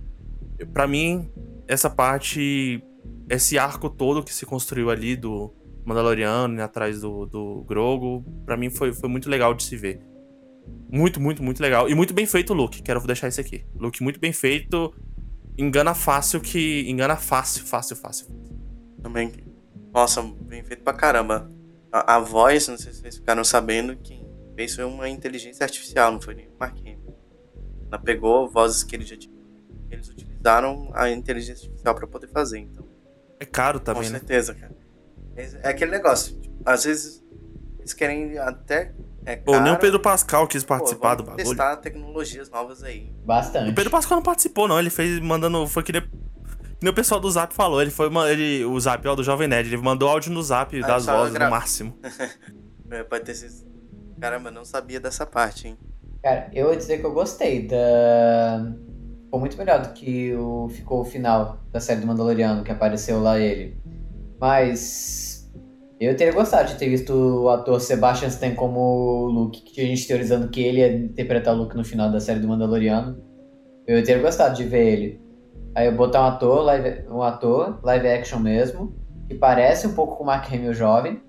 Pra 0.73 0.87
mim, 0.87 1.31
essa 1.67 1.89
parte 1.89 2.83
esse 3.29 3.59
arco 3.59 3.89
todo 3.89 4.23
que 4.23 4.33
se 4.33 4.45
construiu 4.45 4.91
ali 4.91 5.17
do 5.17 5.53
Mandaloriano 5.85 6.59
e 6.59 6.61
atrás 6.61 7.01
do, 7.01 7.27
do 7.27 7.65
Grogu, 7.65 8.25
para 8.45 8.57
mim 8.57 8.71
foi, 8.71 8.93
foi 8.93 9.09
muito 9.09 9.29
legal 9.29 9.55
de 9.55 9.63
se 9.63 9.77
ver. 9.77 10.01
Muito, 10.91 11.21
muito, 11.21 11.43
muito 11.43 11.61
legal. 11.61 11.89
E 11.89 11.95
muito 11.95 12.13
bem 12.13 12.27
feito 12.27 12.53
o 12.53 12.57
look. 12.57 12.83
Quero 12.83 13.01
deixar 13.07 13.29
isso 13.29 13.41
aqui. 13.41 13.65
Look 13.75 14.03
muito 14.03 14.21
bem 14.21 14.33
feito. 14.33 14.95
Engana 15.57 15.95
fácil 15.95 16.41
que. 16.41 16.89
Engana 16.89 17.17
fácil, 17.17 17.65
fácil, 17.65 17.97
fácil. 17.97 18.27
Também. 19.03 19.33
Nossa, 19.93 20.23
bem 20.23 20.63
feito 20.63 20.83
pra 20.83 20.93
caramba. 20.93 21.51
A, 21.91 22.17
a 22.17 22.19
voz, 22.19 22.69
não 22.69 22.79
sei 22.79 22.93
se 22.93 23.01
vocês 23.01 23.17
ficaram 23.17 23.45
sabendo, 23.45 23.97
quem 23.97 24.27
fez 24.55 24.75
foi 24.75 24.85
uma 24.85 25.09
inteligência 25.09 25.65
artificial, 25.65 26.13
não 26.13 26.21
foi 26.21 26.35
nem 26.35 26.49
o 26.49 26.65
Hamill. 26.65 26.99
Ela 27.89 27.99
pegou 27.99 28.49
vozes 28.49 28.83
que 28.83 28.97
eles 28.97 29.09
já 29.09 29.17
tinham. 29.17 29.37
Eles 29.91 30.09
utilizaram 30.09 30.91
a 30.95 31.11
inteligência 31.11 31.67
artificial 31.67 31.95
para 31.95 32.07
poder 32.07 32.29
fazer. 32.29 32.59
Então, 32.61 32.87
é 33.39 33.45
caro 33.45 33.79
também, 33.79 34.05
Com 34.05 34.11
né? 34.11 34.19
certeza, 34.19 34.55
cara. 34.55 34.75
É 35.37 35.69
aquele 35.69 35.91
negócio. 35.91 36.39
Tipo, 36.41 36.57
às 36.65 36.85
vezes 36.85 37.25
eles 37.79 37.93
querem 37.93 38.39
até. 38.39 38.95
É 39.25 39.37
Pô, 39.37 39.59
nem 39.61 39.73
o 39.73 39.79
Pedro 39.79 40.01
Pascal 40.01 40.47
quis 40.47 40.65
participar 40.65 41.11
Pô, 41.11 41.23
do 41.23 41.23
bagulho. 41.25 41.47
testar 41.47 41.77
tecnologias 41.77 42.51
novas 42.51 42.83
aí. 42.83 43.13
Bastante. 43.25 43.71
O 43.71 43.75
Pedro 43.75 43.91
Pascal 43.91 44.17
não 44.17 44.23
participou, 44.23 44.67
não. 44.67 44.79
Ele 44.79 44.91
fez 44.91 45.21
mandando. 45.21 45.67
Foi 45.67 45.83
que 45.83 45.93
nem, 45.93 46.03
nem 46.81 46.91
o 46.91 46.95
pessoal 46.95 47.21
do 47.21 47.31
Zap 47.31 47.55
falou. 47.55 47.81
Ele 47.81 47.91
foi. 47.91 48.11
Ele, 48.31 48.65
o 48.65 48.79
Zap, 48.81 49.07
ó, 49.07 49.15
do 49.15 49.23
Jovem 49.23 49.47
Nerd. 49.47 49.69
Ele 49.69 49.77
mandou 49.81 50.09
áudio 50.09 50.33
no 50.33 50.43
Zap 50.43 50.77
ah, 50.83 50.87
das 50.87 51.07
vozes 51.07 51.35
gra... 51.35 51.45
no 51.45 51.51
máximo. 51.51 51.97
é, 52.91 53.05
pode 53.05 53.25
ter 53.25 53.35
sido. 53.35 53.71
Caramba, 54.21 54.51
não 54.51 54.65
sabia 54.65 54.99
dessa 54.99 55.25
parte, 55.25 55.69
hein? 55.69 55.79
Cara, 56.23 56.49
eu 56.53 56.67
vou 56.67 56.77
dizer 56.77 56.99
que 56.99 57.07
eu 57.07 57.13
gostei 57.13 57.67
da 57.67 58.73
ficou 59.33 59.41
muito 59.41 59.57
melhor 59.57 59.81
do 59.81 59.95
que 59.95 60.35
o, 60.35 60.69
ficou 60.69 61.01
o 61.01 61.05
final 61.05 61.59
da 61.73 61.81
série 61.81 62.01
do 62.01 62.07
Mandaloriano, 62.07 62.63
que 62.63 62.71
apareceu 62.71 63.19
lá 63.19 63.39
ele. 63.39 63.79
Mas 64.39 65.32
eu 66.05 66.17
teria 66.17 66.33
gostado 66.33 66.69
de 66.69 66.79
ter 66.79 66.89
visto 66.89 67.13
o 67.13 67.49
ator 67.49 67.81
Sebastian 67.81 68.29
Stan 68.29 68.55
como 68.55 69.27
Luke, 69.27 69.63
que 69.63 69.73
tinha 69.73 69.87
gente 69.87 70.07
teorizando 70.07 70.49
que 70.49 70.63
ele 70.63 70.81
ia 70.81 70.93
interpretar 70.93 71.55
o 71.55 71.59
Luke 71.59 71.77
no 71.77 71.85
final 71.85 72.11
da 72.11 72.19
série 72.19 72.41
do 72.41 72.49
Mandaloriano. 72.49 73.23
Eu 73.87 74.03
teria 74.03 74.23
gostado 74.23 74.57
de 74.57 74.65
ver 74.65 74.93
ele. 74.93 75.21
Aí 75.75 75.87
eu 75.87 75.93
botar 75.93 76.23
um 76.23 76.27
ator, 76.27 76.63
live, 76.63 77.09
um 77.09 77.23
ator, 77.23 77.79
live 77.83 78.09
action 78.09 78.39
mesmo, 78.39 78.95
que 79.29 79.35
parece 79.35 79.87
um 79.87 79.95
pouco 79.95 80.17
com 80.17 80.25
o 80.25 80.27
Mark 80.27 80.53
Hamill 80.53 80.75
jovem, 80.75 81.23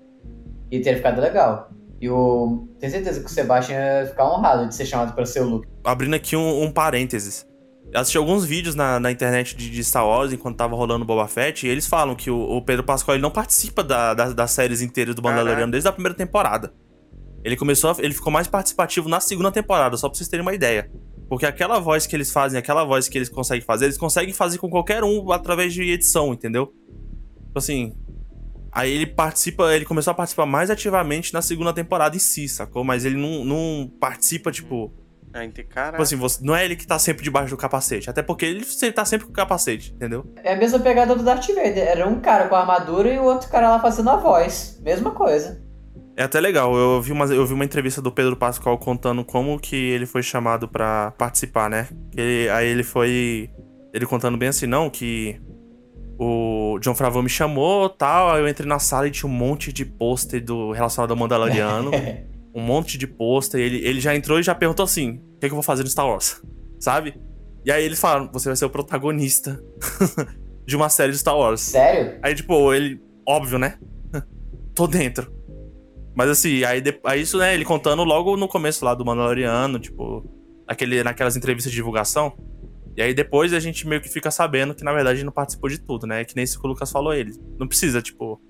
e 0.70 0.80
teria 0.80 0.96
ficado 0.96 1.20
legal. 1.20 1.70
E 2.00 2.10
o... 2.10 2.68
tenho 2.78 2.92
certeza 2.92 3.20
que 3.20 3.26
o 3.26 3.30
Sebastian 3.30 3.76
ia 3.76 4.06
ficar 4.06 4.30
honrado 4.30 4.68
de 4.68 4.74
ser 4.74 4.86
chamado 4.86 5.14
para 5.14 5.24
ser 5.24 5.40
o 5.40 5.48
Luke. 5.48 5.68
Abrindo 5.84 6.14
aqui 6.14 6.36
um, 6.36 6.62
um 6.62 6.70
parênteses 6.70 7.46
assisti 7.94 8.18
alguns 8.18 8.44
vídeos 8.44 8.74
na, 8.74 8.98
na 8.98 9.10
internet 9.10 9.56
de, 9.56 9.70
de, 9.70 9.84
Star 9.84 10.06
Wars 10.06 10.32
enquanto 10.32 10.56
tava 10.56 10.74
rolando 10.74 11.04
Boba 11.04 11.28
Fett 11.28 11.66
e 11.66 11.70
eles 11.70 11.86
falam 11.86 12.14
que 12.14 12.30
o, 12.30 12.36
o 12.36 12.62
Pedro 12.62 12.82
Pascal 12.82 13.14
ele 13.14 13.22
não 13.22 13.30
participa 13.30 13.82
da, 13.82 14.12
da, 14.14 14.32
das 14.32 14.50
séries 14.50 14.82
inteiras 14.82 15.14
do 15.14 15.22
Mandaloriano 15.22 15.70
desde 15.70 15.88
a 15.88 15.92
primeira 15.92 16.16
temporada. 16.16 16.72
Ele 17.44 17.56
começou, 17.56 17.90
a, 17.90 17.96
ele 17.98 18.14
ficou 18.14 18.32
mais 18.32 18.48
participativo 18.48 19.08
na 19.08 19.20
segunda 19.20 19.52
temporada, 19.52 19.96
só 19.96 20.08
pra 20.08 20.16
vocês 20.16 20.28
terem 20.28 20.42
uma 20.42 20.54
ideia. 20.54 20.90
Porque 21.28 21.46
aquela 21.46 21.78
voz 21.78 22.06
que 22.06 22.16
eles 22.16 22.32
fazem, 22.32 22.58
aquela 22.58 22.84
voz 22.84 23.08
que 23.08 23.16
eles 23.16 23.28
conseguem 23.28 23.64
fazer, 23.64 23.86
eles 23.86 23.98
conseguem 23.98 24.34
fazer 24.34 24.58
com 24.58 24.68
qualquer 24.68 25.04
um 25.04 25.30
através 25.30 25.72
de 25.72 25.82
edição, 25.82 26.32
entendeu? 26.32 26.72
Tipo 27.46 27.58
assim. 27.58 27.94
Aí 28.72 28.90
ele 28.90 29.06
participa, 29.06 29.72
ele 29.72 29.84
começou 29.84 30.10
a 30.10 30.14
participar 30.14 30.46
mais 30.46 30.68
ativamente 30.68 31.32
na 31.32 31.40
segunda 31.40 31.72
temporada 31.72 32.16
em 32.16 32.18
si, 32.18 32.48
sacou? 32.48 32.82
Mas 32.82 33.04
ele 33.04 33.16
não, 33.16 33.44
não 33.44 33.88
participa, 34.00 34.50
tipo 34.50 34.92
cara. 35.68 35.92
Tipo 35.92 36.02
assim, 36.02 36.16
você, 36.16 36.44
não 36.44 36.54
é 36.54 36.64
ele 36.64 36.76
que 36.76 36.86
tá 36.86 36.98
sempre 36.98 37.24
debaixo 37.24 37.50
do 37.50 37.56
capacete. 37.56 38.08
Até 38.08 38.22
porque 38.22 38.44
ele, 38.44 38.64
ele 38.82 38.92
tá 38.92 39.04
sempre 39.04 39.26
com 39.26 39.32
o 39.32 39.34
capacete, 39.34 39.92
entendeu? 39.92 40.24
É 40.42 40.52
a 40.52 40.56
mesma 40.56 40.78
pegada 40.78 41.14
do 41.14 41.22
Darth 41.22 41.48
Vader. 41.48 41.78
Era 41.78 42.06
um 42.06 42.20
cara 42.20 42.48
com 42.48 42.54
a 42.54 42.60
armadura 42.60 43.12
e 43.12 43.18
o 43.18 43.24
outro 43.24 43.48
cara 43.48 43.68
lá 43.68 43.80
fazendo 43.80 44.10
a 44.10 44.16
voz. 44.16 44.80
Mesma 44.82 45.10
coisa. 45.10 45.60
É 46.16 46.22
até 46.22 46.40
legal. 46.40 46.74
Eu 46.76 47.02
vi 47.02 47.12
uma, 47.12 47.24
eu 47.26 47.44
vi 47.44 47.54
uma 47.54 47.64
entrevista 47.64 48.00
do 48.00 48.12
Pedro 48.12 48.36
Pascal 48.36 48.78
contando 48.78 49.24
como 49.24 49.58
que 49.58 49.74
ele 49.74 50.06
foi 50.06 50.22
chamado 50.22 50.68
para 50.68 51.10
participar, 51.12 51.68
né? 51.68 51.88
Ele, 52.16 52.48
aí 52.50 52.68
ele 52.68 52.84
foi. 52.84 53.50
Ele 53.92 54.06
contando 54.06 54.36
bem 54.36 54.48
assim, 54.48 54.66
não, 54.66 54.88
que 54.88 55.40
o 56.18 56.78
John 56.80 56.94
Favreau 56.94 57.22
me 57.22 57.28
chamou 57.28 57.88
tal. 57.88 58.30
Aí 58.30 58.40
eu 58.40 58.48
entrei 58.48 58.68
na 58.68 58.78
sala 58.78 59.08
e 59.08 59.10
tinha 59.10 59.28
um 59.28 59.32
monte 59.32 59.72
de 59.72 59.84
pôster 59.84 60.42
do 60.42 60.70
relacionado 60.70 61.10
ao 61.10 61.16
Mandaloriano. 61.16 61.90
um 62.54 62.62
monte 62.62 62.96
de 62.96 63.06
pôster. 63.06 63.60
Ele, 63.60 63.78
ele 63.78 64.00
já 64.00 64.14
entrou 64.14 64.38
e 64.38 64.42
já 64.42 64.54
perguntou 64.54 64.84
assim: 64.84 65.22
o 65.36 65.38
que, 65.38 65.46
é 65.46 65.48
que 65.48 65.52
eu 65.52 65.56
vou 65.56 65.62
fazer 65.62 65.82
no 65.82 65.88
Star 65.88 66.06
Wars? 66.06 66.40
Sabe? 66.78 67.20
E 67.64 67.72
aí 67.72 67.84
eles 67.84 68.00
falaram: 68.00 68.30
você 68.32 68.48
vai 68.48 68.56
ser 68.56 68.64
o 68.64 68.70
protagonista 68.70 69.60
de 70.64 70.76
uma 70.76 70.88
série 70.88 71.12
de 71.12 71.18
Star 71.18 71.36
Wars. 71.36 71.60
Sério? 71.60 72.18
Aí, 72.22 72.34
tipo, 72.34 72.72
ele. 72.72 73.02
Óbvio, 73.26 73.58
né? 73.58 73.78
Tô 74.74 74.86
dentro. 74.86 75.32
Mas 76.14 76.30
assim, 76.30 76.62
aí, 76.62 76.80
aí 77.04 77.22
isso, 77.22 77.38
né, 77.38 77.54
ele 77.54 77.64
contando 77.64 78.04
logo 78.04 78.36
no 78.36 78.46
começo 78.46 78.84
lá 78.84 78.94
do 78.94 79.04
Mandaloriano, 79.04 79.80
tipo, 79.80 80.24
aquele, 80.64 81.02
naquelas 81.02 81.36
entrevistas 81.36 81.72
de 81.72 81.76
divulgação. 81.76 82.32
E 82.96 83.02
aí 83.02 83.12
depois 83.12 83.52
a 83.52 83.58
gente 83.58 83.84
meio 83.88 84.00
que 84.00 84.08
fica 84.08 84.30
sabendo 84.30 84.74
que 84.74 84.84
na 84.84 84.92
verdade 84.92 85.18
ele 85.18 85.24
não 85.24 85.32
participou 85.32 85.68
de 85.68 85.78
tudo, 85.78 86.06
né? 86.06 86.24
Que 86.24 86.36
nem 86.36 86.44
isso 86.44 86.60
que 86.60 86.64
o 86.64 86.68
Lucas 86.68 86.92
falou 86.92 87.12
ele. 87.12 87.32
Não 87.58 87.66
precisa, 87.66 88.00
tipo. 88.00 88.40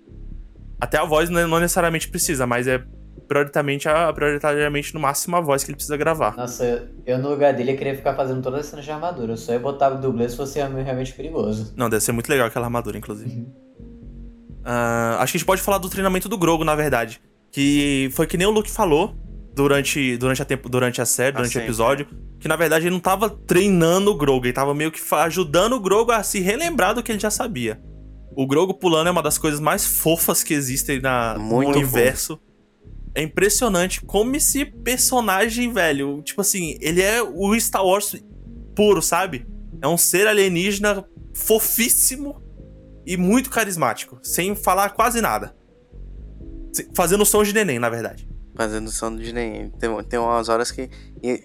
Até 0.79 0.99
a 0.99 1.05
voz 1.05 1.31
não 1.31 1.59
necessariamente 1.59 2.11
precisa, 2.11 2.47
mas 2.47 2.67
é 2.67 2.85
prioritariamente, 3.27 3.89
a, 3.89 4.13
prioritariamente 4.13 4.95
no 4.95 5.01
máximo 5.01 5.37
a 5.37 5.41
voz 5.41 5.65
que 5.65 5.71
ele 5.71 5.77
precisa 5.77 5.97
gravar. 5.97 6.37
Nossa, 6.37 6.89
eu 7.07 7.19
no 7.19 7.31
lugar 7.31 7.53
dele 7.55 7.73
ia 7.73 7.77
querer 7.77 7.97
ficar 7.97 8.15
fazendo 8.15 8.43
todas 8.43 8.61
as 8.61 8.67
cenas 8.67 8.85
de 8.85 8.91
armadura. 8.91 9.33
Eu 9.33 9.37
só 9.37 9.53
ia 9.53 9.59
botar 9.59 9.93
o 9.93 10.01
dublê 10.01 10.29
se 10.29 10.37
fosse 10.37 10.59
realmente 10.59 11.13
perigoso. 11.13 11.73
Não, 11.77 11.89
deve 11.89 12.03
ser 12.03 12.13
muito 12.13 12.29
legal 12.29 12.47
aquela 12.47 12.67
armadura, 12.67 12.99
inclusive. 12.99 13.31
Uhum. 13.31 13.53
Uh, 14.65 15.19
acho 15.19 15.33
que 15.33 15.37
a 15.37 15.39
gente 15.39 15.47
pode 15.47 15.61
falar 15.61 15.79
do 15.79 15.89
treinamento 15.89 16.29
do 16.29 16.39
Grogo, 16.39 16.65
na 16.65 16.75
verdade. 16.75 17.21
Que 17.51 18.11
foi 18.13 18.27
que 18.27 18.37
nem 18.37 18.47
o 18.47 18.51
Luke 18.51 18.71
falou 18.71 19.15
durante, 19.55 20.17
durante, 20.17 20.43
a, 20.43 20.45
tempo, 20.45 20.69
durante 20.69 21.01
a 21.01 21.07
série, 21.07 21.37
durante 21.37 21.57
ah, 21.57 21.61
o 21.61 21.65
episódio. 21.65 22.07
Que 22.41 22.49
na 22.49 22.57
verdade 22.57 22.87
ele 22.87 22.95
não 22.95 23.01
tava 23.01 23.31
treinando 23.31 24.11
o 24.11 24.15
Grogo, 24.15 24.47
ele 24.47 24.53
tava 24.53 24.75
meio 24.75 24.91
que 24.91 25.01
ajudando 25.15 25.75
o 25.75 25.81
Grogo 25.81 26.13
a 26.13 26.23
se 26.23 26.41
relembrar 26.41 26.95
do 26.95 27.03
que 27.03 27.13
ele 27.13 27.19
já 27.19 27.31
sabia. 27.31 27.81
O 28.37 28.47
Grogo 28.47 28.75
pulando 28.75 29.07
é 29.07 29.11
uma 29.11 29.23
das 29.23 29.39
coisas 29.39 29.61
mais 29.61 29.87
fofas 29.87 30.43
que 30.43 30.53
existem 30.53 31.01
na, 31.01 31.39
no 31.39 31.59
universo. 31.59 32.39
É 33.15 33.23
impressionante 33.23 34.01
como 34.05 34.35
esse 34.35 34.65
personagem, 34.65 35.73
velho, 35.73 36.21
tipo 36.23 36.41
assim, 36.41 36.77
ele 36.81 37.01
é 37.01 37.23
o 37.23 37.59
Star 37.61 37.85
Wars 37.85 38.17
puro, 38.75 39.01
sabe? 39.01 39.47
É 39.81 39.87
um 39.87 39.97
ser 39.97 40.27
alienígena 40.27 41.05
fofíssimo 41.35 42.43
e 43.07 43.17
muito 43.17 43.51
carismático, 43.51 44.19
sem 44.23 44.55
falar 44.57 44.91
quase 44.91 45.21
nada. 45.21 45.55
Fazendo 46.95 47.25
som 47.25 47.43
de 47.45 47.53
neném, 47.53 47.79
na 47.79 47.89
verdade. 47.89 48.29
Fazendo 48.57 48.91
som 48.91 49.15
de 49.15 49.33
neném. 49.33 49.71
Tem, 49.79 49.91
tem 50.05 50.19
umas 50.19 50.49
horas 50.49 50.73
que. 50.73 50.91
E, 51.23 51.45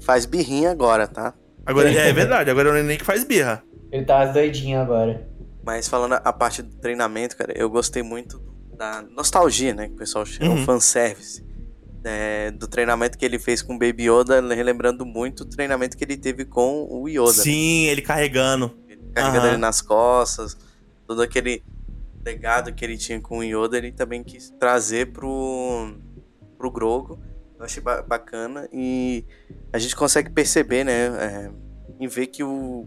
faz 0.00 0.24
birrinha 0.24 0.70
agora, 0.70 1.08
tá? 1.08 1.34
Agora 1.66 1.90
é 1.90 2.12
verdade, 2.12 2.50
agora 2.50 2.68
é 2.68 2.72
o 2.72 2.74
neném 2.74 2.96
que 2.96 3.04
faz 3.04 3.24
birra. 3.24 3.62
Ele 3.90 4.04
tá 4.04 4.24
doidinho 4.26 4.80
agora. 4.80 5.28
Mas 5.64 5.88
falando 5.88 6.14
a 6.14 6.32
parte 6.32 6.62
do 6.62 6.76
treinamento, 6.76 7.36
cara, 7.36 7.52
eu 7.56 7.68
gostei 7.68 8.02
muito 8.02 8.40
da 8.78 9.02
nostalgia, 9.02 9.74
né? 9.74 9.88
Que 9.88 9.94
o 9.94 9.96
pessoal 9.96 10.24
chama 10.24 10.52
uhum. 10.54 10.64
fanservice. 10.64 11.46
É, 12.04 12.52
do 12.52 12.68
treinamento 12.68 13.18
que 13.18 13.24
ele 13.24 13.38
fez 13.38 13.60
com 13.60 13.74
o 13.74 13.78
Baby 13.78 14.08
Yoda, 14.08 14.40
relembrando 14.54 15.04
muito 15.04 15.40
o 15.40 15.44
treinamento 15.44 15.96
que 15.96 16.04
ele 16.04 16.16
teve 16.16 16.44
com 16.44 16.86
o 16.88 17.08
Yoda. 17.08 17.32
Sim, 17.32 17.86
ele 17.86 18.00
carregando. 18.00 18.74
Ele 18.88 19.02
carregando 19.12 19.46
uhum. 19.46 19.52
ele 19.52 19.56
nas 19.58 19.82
costas, 19.82 20.56
todo 21.06 21.20
aquele 21.20 21.62
legado 22.24 22.72
que 22.72 22.84
ele 22.84 22.96
tinha 22.96 23.20
com 23.20 23.38
o 23.38 23.42
Yoda, 23.42 23.76
ele 23.76 23.90
também 23.90 24.22
quis 24.22 24.48
trazer 24.58 25.12
pro, 25.12 25.92
pro 26.56 26.70
Grogo. 26.70 27.18
Eu 27.58 27.64
achei 27.64 27.82
bacana 27.82 28.68
e 28.72 29.24
a 29.72 29.78
gente 29.78 29.96
consegue 29.96 30.30
perceber, 30.30 30.84
né, 30.84 30.92
é, 30.92 31.50
em 31.98 32.06
ver 32.06 32.28
que 32.28 32.44
o, 32.44 32.86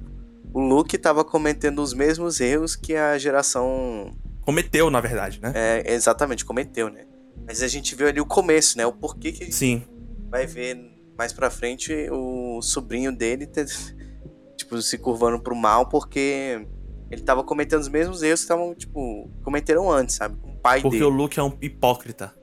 o 0.54 0.60
Luke 0.60 0.95
estava 0.95 1.25
cometendo 1.25 1.82
os 1.82 1.93
mesmos 1.93 2.39
erros 2.39 2.77
que 2.77 2.95
a 2.95 3.17
geração 3.17 4.15
cometeu, 4.41 4.89
na 4.89 4.99
verdade, 4.99 5.39
né? 5.41 5.51
É, 5.56 5.93
exatamente, 5.93 6.45
cometeu, 6.45 6.89
né? 6.89 7.06
Mas 7.45 7.62
a 7.63 7.67
gente 7.67 7.95
viu 7.95 8.08
ali 8.08 8.19
o 8.21 8.25
começo, 8.25 8.77
né? 8.77 8.86
O 8.86 8.93
porquê 8.93 9.32
que 9.32 9.51
Sim. 9.51 9.84
vai 10.30 10.45
ver 10.45 10.77
mais 11.17 11.34
pra 11.34 11.49
frente 11.49 12.10
o 12.12 12.62
sobrinho 12.62 13.12
dele 13.12 13.45
ter, 13.45 13.65
tipo, 14.58 14.82
se 14.82 14.97
curvando 14.97 15.39
pro 15.39 15.56
mal 15.56 15.88
porque 15.88 16.65
ele 17.10 17.21
tava 17.21 17.43
cometendo 17.43 17.82
os 17.82 17.89
mesmos 17.89 18.23
erros 18.23 18.39
que 18.39 18.45
estavam, 18.45 18.73
tipo, 18.73 19.30
cometeram 19.43 19.91
antes, 19.91 20.15
sabe? 20.15 20.38
Com 20.38 20.51
o 20.51 20.56
pai 20.56 20.82
porque 20.82 20.97
dele. 20.97 21.10
Porque 21.10 21.15
o 21.15 21.23
Luke 21.23 21.39
é 21.39 21.43
um 21.43 21.58
hipócrita. 21.62 22.34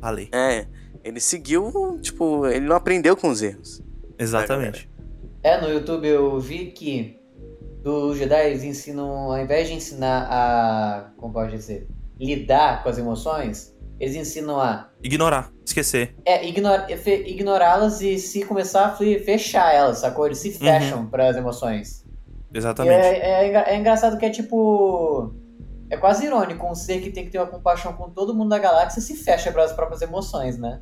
Falei. 0.00 0.28
É. 0.32 0.66
Ele 1.02 1.20
seguiu, 1.20 1.98
tipo, 2.02 2.46
ele 2.46 2.66
não 2.66 2.76
aprendeu 2.76 3.16
com 3.16 3.28
os 3.30 3.42
erros. 3.42 3.82
Exatamente. 4.18 4.88
É, 5.42 5.60
no 5.60 5.68
YouTube 5.68 6.06
eu 6.06 6.38
vi 6.38 6.66
que 6.72 7.18
os 7.84 8.18
Jedi 8.18 8.54
ensinam, 8.66 9.30
ao 9.30 9.38
invés 9.38 9.68
de 9.68 9.74
ensinar 9.74 10.26
a, 10.30 11.10
como 11.16 11.32
pode 11.32 11.52
dizer, 11.52 11.88
lidar 12.18 12.82
com 12.82 12.88
as 12.88 12.98
emoções, 12.98 13.74
eles 14.00 14.14
ensinam 14.14 14.60
a... 14.60 14.88
Ignorar, 15.02 15.50
esquecer. 15.64 16.14
É, 16.24 16.46
ignor, 16.46 16.86
ignorá-las 17.26 18.00
e 18.00 18.18
se 18.18 18.44
começar 18.44 18.86
a 18.86 18.96
fechar 18.96 19.74
elas, 19.74 19.98
sacou? 19.98 20.26
Eles 20.26 20.38
se 20.38 20.52
fecham 20.52 21.00
uhum. 21.00 21.06
para 21.06 21.28
as 21.28 21.36
emoções. 21.36 22.04
Exatamente. 22.52 22.94
É, 22.94 23.48
é, 23.48 23.74
é, 23.74 23.76
engraçado 23.76 24.18
que 24.18 24.26
é 24.26 24.30
tipo... 24.30 25.34
É 25.90 25.96
quase 25.96 26.26
irônico, 26.26 26.66
um 26.66 26.74
ser 26.74 27.00
que 27.00 27.10
tem 27.10 27.24
que 27.24 27.30
ter 27.30 27.38
uma 27.38 27.46
compaixão 27.46 27.94
com 27.94 28.10
todo 28.10 28.34
mundo 28.34 28.50
da 28.50 28.58
galáxia 28.58 29.00
se 29.00 29.16
fecha 29.16 29.50
para 29.50 29.64
as 29.64 29.72
próprias 29.72 30.02
emoções, 30.02 30.58
né? 30.58 30.80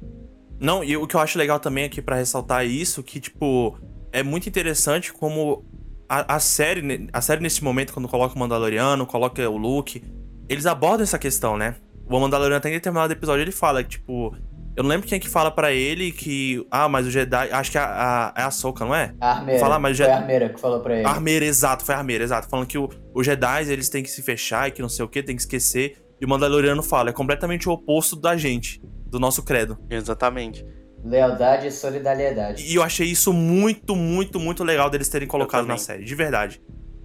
Não, 0.59 0.83
e 0.83 0.97
o 0.97 1.07
que 1.07 1.15
eu 1.15 1.21
acho 1.21 1.39
legal 1.39 1.61
também 1.61 1.85
aqui 1.85 2.03
para 2.03 2.17
ressaltar 2.17 2.67
isso, 2.67 3.05
que, 3.05 3.21
tipo, 3.21 3.79
é 4.11 4.23
muito 4.23 4.49
interessante 4.49 5.13
como 5.13 5.65
a, 6.09 6.37
a, 6.37 6.41
série, 6.41 7.09
a 7.13 7.21
série 7.21 7.41
nesse 7.41 7.63
momento, 7.63 7.93
quando 7.93 8.09
coloca 8.09 8.35
o 8.35 8.39
Mandaloriano, 8.39 9.07
coloca 9.07 9.49
o 9.49 9.57
Luke, 9.57 10.03
eles 10.49 10.67
abordam 10.67 11.03
essa 11.03 11.19
questão, 11.19 11.57
né? 11.57 11.77
O 12.09 12.21
Mandaloriano 12.21 12.57
até 12.57 12.69
em 12.69 12.73
determinado 12.73 13.13
episódio 13.13 13.43
ele 13.43 13.53
fala 13.53 13.83
que, 13.83 13.91
tipo, 13.91 14.35
eu 14.77 14.83
não 14.83 14.91
lembro 14.91 15.07
quem 15.07 15.17
é 15.17 15.19
que 15.19 15.29
fala 15.29 15.51
para 15.51 15.73
ele 15.73 16.13
que. 16.13 16.65
Ah, 16.71 16.87
mas 16.89 17.07
o 17.07 17.11
Jedi. 17.11 17.51
Acho 17.51 17.71
que 17.71 17.79
é 17.79 17.81
a, 17.81 18.33
a, 18.37 18.43
é 18.43 18.45
a 18.45 18.51
Soca, 18.51 18.85
não 18.85 18.95
é? 18.95 19.15
A 19.19 19.39
Armeira. 19.39 19.61
Fala, 19.61 19.79
mas 19.79 19.97
Foi 19.97 20.07
a 20.07 20.17
Armeira 20.17 20.49
que 20.51 20.61
falou 20.61 20.81
pra 20.81 20.95
ele. 20.97 21.07
Armeira, 21.07 21.45
exato, 21.47 21.83
foi 21.83 21.95
a 21.95 21.99
Armeira, 21.99 22.23
exato. 22.23 22.47
Falando 22.49 22.67
que 22.67 22.77
o, 22.77 22.89
os 23.15 23.25
Jedi 23.25 23.73
eles 23.73 23.89
têm 23.89 24.03
que 24.03 24.11
se 24.11 24.23
fechar 24.23 24.69
e 24.69 24.73
que 24.73 24.83
não 24.83 24.89
sei 24.89 25.05
o 25.05 25.09
que, 25.09 25.23
tem 25.23 25.35
que 25.35 25.41
esquecer. 25.41 25.97
E 26.21 26.25
o 26.25 26.29
Mandaloriano 26.29 26.83
fala, 26.83 27.11
é 27.11 27.13
completamente 27.13 27.69
o 27.69 27.73
oposto 27.73 28.17
da 28.17 28.37
gente, 28.37 28.81
do 29.07 29.19
nosso 29.19 29.43
credo. 29.43 29.79
Exatamente. 29.89 30.65
Lealdade 31.05 31.69
e 31.69 31.71
solidariedade. 31.71 32.65
E 32.67 32.75
eu 32.75 32.83
achei 32.83 33.07
isso 33.07 33.33
muito, 33.33 33.95
muito, 33.95 34.41
muito 34.41 34.65
legal 34.65 34.91
deles 34.91 35.09
terem 35.09 35.29
colocado 35.29 35.67
na 35.67 35.77
série, 35.77 36.05
de 36.05 36.15
verdade. 36.15 36.61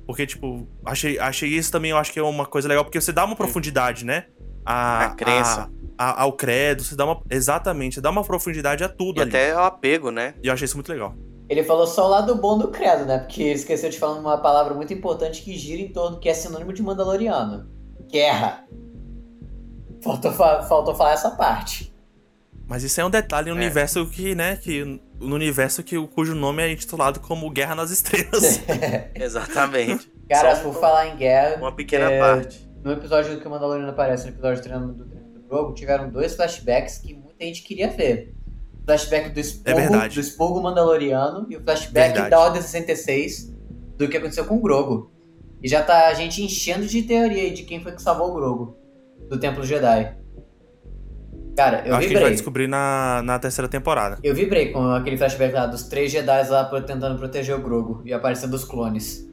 Porque, 0.05 0.25
tipo, 0.25 0.67
achei, 0.85 1.19
achei 1.19 1.49
isso 1.49 1.71
também, 1.71 1.91
eu 1.91 1.97
acho 1.97 2.11
que 2.11 2.19
é 2.19 2.23
uma 2.23 2.45
coisa 2.45 2.67
legal, 2.67 2.83
porque 2.83 2.99
você 2.99 3.11
dá 3.11 3.23
uma 3.23 3.35
profundidade, 3.35 4.05
né? 4.05 4.25
A, 4.65 5.05
a 5.05 5.09
crença. 5.15 5.69
A, 5.97 6.09
a, 6.09 6.21
ao 6.23 6.33
credo, 6.33 6.83
você 6.83 6.95
dá 6.95 7.05
uma. 7.05 7.21
Exatamente, 7.29 7.95
você 7.95 8.01
dá 8.01 8.09
uma 8.09 8.23
profundidade 8.23 8.83
a 8.83 8.89
tudo 8.89 9.19
e 9.19 9.21
ali. 9.21 9.29
até 9.29 9.51
ao 9.51 9.65
apego, 9.65 10.09
né? 10.09 10.33
E 10.41 10.47
eu 10.47 10.53
achei 10.53 10.65
isso 10.65 10.75
muito 10.75 10.91
legal. 10.91 11.15
Ele 11.47 11.63
falou 11.63 11.85
só 11.85 12.05
o 12.07 12.09
lado 12.09 12.33
bom 12.35 12.57
do 12.57 12.69
credo, 12.69 13.05
né? 13.05 13.19
Porque 13.19 13.43
ele 13.43 13.55
esqueceu 13.55 13.89
de 13.89 13.99
falar 13.99 14.17
uma 14.19 14.37
palavra 14.37 14.73
muito 14.73 14.93
importante 14.93 15.41
que 15.41 15.57
gira 15.57 15.81
em 15.81 15.89
torno, 15.89 16.19
que 16.19 16.29
é 16.29 16.33
sinônimo 16.33 16.71
de 16.73 16.81
Mandaloriano. 16.81 17.69
Guerra. 18.09 18.65
Faltou, 20.01 20.31
faltou 20.31 20.95
falar 20.95 21.11
essa 21.11 21.31
parte. 21.31 21.90
Mas 22.71 22.83
isso 22.83 23.01
é 23.01 23.05
um 23.05 23.09
detalhe 23.09 23.49
no 23.49 23.57
é. 23.57 23.59
universo 23.59 24.05
que, 24.05 24.33
né, 24.33 24.55
que 24.55 25.01
no 25.19 25.35
universo 25.35 25.83
que 25.83 25.97
cujo 26.07 26.33
nome 26.33 26.63
é 26.63 26.71
intitulado 26.71 27.19
como 27.19 27.49
Guerra 27.49 27.75
nas 27.75 27.91
Estrelas. 27.91 28.61
Exatamente. 29.13 30.09
Cara, 30.29 30.55
Só 30.55 30.63
por 30.63 30.79
falar 30.79 31.09
em 31.09 31.17
guerra, 31.17 31.57
uma 31.57 31.75
pequena 31.75 32.09
é, 32.09 32.17
parte. 32.17 32.65
No 32.81 32.93
episódio 32.93 33.37
que 33.41 33.45
o 33.45 33.51
Mandaloriano 33.51 33.91
aparece, 33.91 34.23
no 34.23 34.29
episódio 34.29 34.63
do 34.63 34.93
do, 34.93 35.05
treino 35.05 35.33
do 35.33 35.41
Grogu, 35.49 35.73
tiveram 35.73 36.09
dois 36.09 36.33
flashbacks 36.33 36.99
que 36.99 37.13
muita 37.13 37.43
gente 37.43 37.61
queria 37.61 37.89
ver. 37.89 38.33
O 38.81 38.85
flashback 38.85 39.31
do 39.31 39.39
expurgo, 39.41 39.77
é 39.77 40.07
do 40.07 40.19
expurgo 40.21 40.61
Mandaloriano 40.61 41.47
e 41.49 41.57
o 41.57 41.61
flashback 41.61 42.13
verdade. 42.13 42.29
da 42.29 42.39
Ordem 42.39 42.61
66 42.61 43.53
do 43.97 44.07
que 44.07 44.15
aconteceu 44.15 44.45
com 44.45 44.55
o 44.55 44.61
Grogu. 44.61 45.11
E 45.61 45.67
já 45.67 45.83
tá 45.83 46.07
a 46.07 46.13
gente 46.13 46.41
enchendo 46.41 46.85
de 46.85 47.03
teoria 47.03 47.51
de 47.51 47.63
quem 47.63 47.81
foi 47.81 47.91
que 47.91 48.01
salvou 48.01 48.29
o 48.29 48.33
Grogu 48.33 48.77
do 49.27 49.37
Templo 49.37 49.61
Jedi. 49.61 50.20
Cara, 51.55 51.83
eu 51.85 51.95
Acho 51.95 52.01
vibrei. 52.01 52.07
que 52.07 52.13
a 52.13 52.17
gente 52.17 52.21
vai 52.21 52.31
descobrir 52.31 52.67
na, 52.67 53.21
na 53.23 53.37
terceira 53.37 53.67
temporada. 53.67 54.17
Eu 54.23 54.33
vibrei 54.33 54.71
com 54.71 54.83
aquele 54.91 55.17
flashback 55.17 55.53
lá 55.53 55.65
dos 55.65 55.83
três 55.83 56.11
Jedi 56.11 56.49
lá 56.49 56.65
tentando 56.81 57.17
proteger 57.17 57.55
o 57.55 57.61
Grogu 57.61 58.01
e 58.05 58.13
aparecendo 58.13 58.53
os 58.53 58.63
clones. 58.63 59.27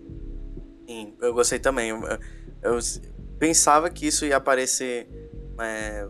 Sim, 0.86 1.14
eu 1.20 1.32
gostei 1.32 1.58
também. 1.58 1.90
Eu, 1.90 2.00
eu 2.62 2.78
pensava 3.38 3.88
que 3.88 4.06
isso 4.06 4.24
ia 4.24 4.36
aparecer 4.36 5.08
é, 5.60 6.06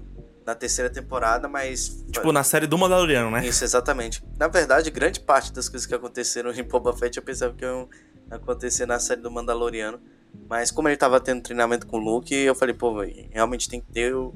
na 0.46 0.54
terceira 0.54 0.88
temporada, 0.88 1.46
mas. 1.46 2.04
Tipo, 2.10 2.32
na 2.32 2.42
série 2.42 2.66
do 2.66 2.78
Mandaloriano, 2.78 3.30
né? 3.30 3.46
Isso, 3.46 3.64
exatamente. 3.64 4.24
Na 4.38 4.48
verdade, 4.48 4.90
grande 4.90 5.20
parte 5.20 5.52
das 5.52 5.68
coisas 5.68 5.86
que 5.86 5.94
aconteceram 5.94 6.50
em 6.52 6.62
Boba 6.62 6.92
Fett 6.96 7.18
eu 7.18 7.22
pensava 7.22 7.52
que 7.52 7.64
iam 7.64 7.88
acontecer 8.30 8.86
na 8.86 8.98
série 8.98 9.20
do 9.20 9.30
Mandaloriano. 9.30 10.00
Mas 10.48 10.70
como 10.70 10.88
ele 10.88 10.96
tava 10.96 11.20
tendo 11.20 11.42
treinamento 11.42 11.86
com 11.86 11.98
o 11.98 12.00
Luke, 12.00 12.34
eu 12.34 12.54
falei, 12.54 12.74
pô, 12.74 13.02
realmente 13.30 13.68
tem 13.68 13.80
que 13.80 13.90
ter 13.90 14.14
o 14.14 14.34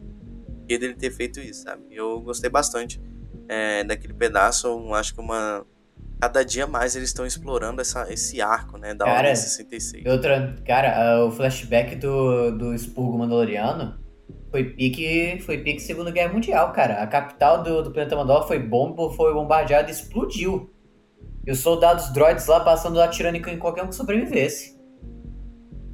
que 0.67 0.79
dele 0.79 0.95
ter 0.95 1.11
feito 1.11 1.41
isso, 1.41 1.63
sabe? 1.63 1.83
Eu 1.91 2.21
gostei 2.21 2.51
bastante 2.51 3.01
é, 3.49 3.85
daquele 3.85 4.15
pedaço. 4.15 4.67
Eu 4.67 4.95
acho 4.95 5.15
que 5.15 5.21
uma. 5.21 5.67
Cada 6.21 6.45
dia 6.45 6.69
mais 6.69 6.95
eles 6.95 7.09
estão 7.09 7.27
explorando 7.27 7.81
essa, 7.81 8.13
esse 8.13 8.41
arco, 8.41 8.79
né? 8.79 8.95
Da 8.95 9.05
cara, 9.05 9.19
Ordem 9.19 9.35
66. 9.35 10.07
Outra, 10.07 10.55
cara, 10.65 11.25
o 11.25 11.33
flashback 11.33 11.97
do, 11.97 12.53
do 12.53 12.75
expurgo 12.75 13.19
Mandaloriano 13.19 13.99
foi 14.53 14.65
pique, 14.65 15.41
foi 15.41 15.59
pique 15.59 15.81
Segunda 15.81 16.11
Guerra 16.11 16.33
Mundial, 16.33 16.73
cara. 16.73 17.03
A 17.03 17.07
capital 17.07 17.63
do, 17.63 17.83
do 17.83 17.91
planeta 17.91 18.15
Mandalor 18.15 18.47
foi, 18.47 18.59
bom, 18.59 18.95
foi 19.11 19.33
bombardeada 19.33 19.89
e 19.89 19.93
explodiu. 19.93 20.71
E 21.45 21.51
os 21.51 21.59
soldados 21.59 22.13
droids 22.13 22.47
lá 22.47 22.61
passando 22.61 23.01
atirando 23.01 23.37
em 23.37 23.59
qualquer 23.59 23.83
um 23.83 23.89
que 23.89 23.97
sobrevivesse. 23.97 24.81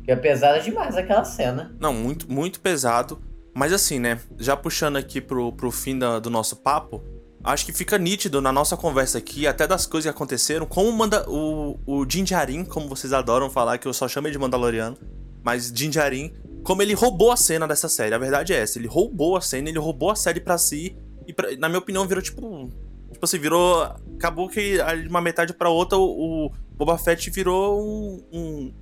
Que 0.04 0.11
é 0.11 0.16
pesada 0.16 0.61
demais 0.61 0.96
aquela 0.96 1.24
cena. 1.24 1.74
Não, 1.81 1.94
muito, 1.94 2.31
muito 2.31 2.61
pesado. 2.61 3.22
Mas 3.54 3.72
assim, 3.72 3.98
né? 3.98 4.20
Já 4.38 4.56
puxando 4.56 4.96
aqui 4.96 5.20
pro, 5.20 5.52
pro 5.52 5.70
fim 5.70 5.98
da, 5.98 6.18
do 6.18 6.30
nosso 6.30 6.56
papo, 6.56 7.02
acho 7.42 7.66
que 7.66 7.72
fica 7.72 7.98
nítido 7.98 8.40
na 8.40 8.52
nossa 8.52 8.76
conversa 8.76 9.18
aqui, 9.18 9.46
até 9.46 9.66
das 9.66 9.87
coisas 9.87 10.11
que 10.11 10.16
aconteceram, 10.16 10.66
como 10.66 10.92
manda 10.92 11.28
o, 11.28 11.78
o 11.87 12.06
Jinjarin, 12.08 12.64
como 12.64 12.88
vocês 12.88 13.12
adoram 13.12 13.50
falar, 13.50 13.78
que 13.78 13.88
eu 13.88 13.92
só 13.92 14.06
chamo 14.08 14.30
de 14.30 14.38
Mandaloriano, 14.38 14.96
mas 15.42 15.72
Jinjarin, 15.74 16.34
como 16.62 16.82
ele 16.82 16.94
roubou 16.94 17.32
a 17.32 17.37
cena 17.37 17.66
dessa 17.66 17.88
série. 17.88 18.14
A 18.14 18.18
verdade 18.18 18.52
é 18.52 18.58
essa, 18.58 18.78
ele 18.78 18.88
roubou 18.88 19.37
a 19.37 19.40
cena, 19.40 19.68
ele 19.68 19.78
roubou 19.78 20.11
a 20.11 20.16
série 20.16 20.40
para 20.40 20.58
si, 20.58 20.96
e 21.26 21.32
pra, 21.32 21.54
na 21.56 21.68
minha 21.68 21.78
opinião 21.78 22.06
virou 22.06 22.22
tipo. 22.22 22.70
Tipo 23.12 23.24
assim, 23.24 23.38
virou. 23.38 23.82
Acabou 24.16 24.49
que 24.49 24.78
de 24.78 25.09
uma 25.09 25.20
metade 25.20 25.53
para 25.53 25.68
outra 25.68 25.99
o, 25.99 26.46
o 26.46 26.51
Boba 26.74 26.96
Fett 26.96 27.30
virou 27.30 27.80
um, 27.82 28.24
um, 28.32 28.74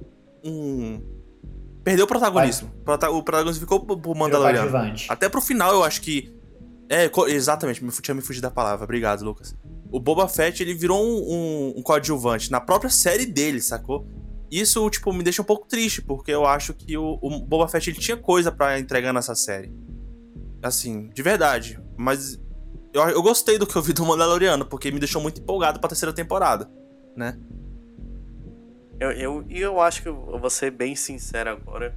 um 0.45 1.16
perdeu 1.87 2.05
o 2.05 2.09
protagonismo. 2.09 2.69
Vai. 2.85 3.09
O 3.11 3.23
protagonismo 3.23 3.61
ficou 3.61 3.79
pro 3.79 4.15
Mandaloriano. 4.17 4.97
Até 5.09 5.29
pro 5.29 5.41
final, 5.41 5.73
eu 5.73 5.85
acho 5.85 6.03
que. 6.03 6.35
É, 6.89 7.09
exatamente, 7.29 7.83
me, 7.83 7.93
tinha 7.93 8.15
me 8.15 8.21
fugido 8.21 8.43
da 8.43 8.51
palavra. 8.51 8.85
Obrigado, 8.85 9.25
Lucas. 9.25 9.57
O 9.93 10.01
Boba 10.01 10.27
Fett, 10.27 10.61
ele 10.61 10.75
virou 10.75 11.01
um, 11.01 11.17
um, 11.17 11.75
um 11.77 11.83
coadjuvante 11.83 12.51
na 12.51 12.61
própria 12.61 12.91
série 12.91 13.25
dele, 13.25 13.61
sacou? 13.61 14.05
Isso, 14.51 14.89
tipo, 14.91 15.13
me 15.13 15.23
deixa 15.23 15.43
um 15.43 15.45
pouco 15.45 15.67
triste, 15.69 16.03
porque 16.03 16.33
eu 16.33 16.45
acho 16.45 16.75
que 16.75 16.97
o, 16.97 17.19
o 17.23 17.41
Boba 17.41 17.69
Fett 17.69 17.91
ele 17.91 17.99
tinha 17.99 18.17
coisa 18.17 18.51
para 18.51 18.81
entregar 18.81 19.13
nessa 19.13 19.37
série. 19.37 19.73
Assim, 20.61 21.09
de 21.11 21.23
verdade. 21.23 21.81
Mas 21.97 22.41
eu, 22.93 23.03
eu 23.11 23.23
gostei 23.23 23.59
do 23.59 23.67
que 23.67 23.77
eu 23.77 23.83
vi 23.83 23.93
do 23.93 24.05
Mandaloriano, 24.05 24.65
porque 24.65 24.91
me 24.91 24.99
deixou 24.99 25.23
muito 25.23 25.41
empolgado 25.41 25.79
pra 25.79 25.89
terceira 25.89 26.13
temporada, 26.13 26.69
né? 27.17 27.39
Eu, 28.99 29.11
eu, 29.13 29.45
eu 29.51 29.81
acho 29.81 30.03
que 30.03 30.09
eu 30.09 30.39
vou 30.39 30.51
ser 30.51 30.71
bem 30.71 30.95
sincero 30.97 31.51
agora. 31.51 31.97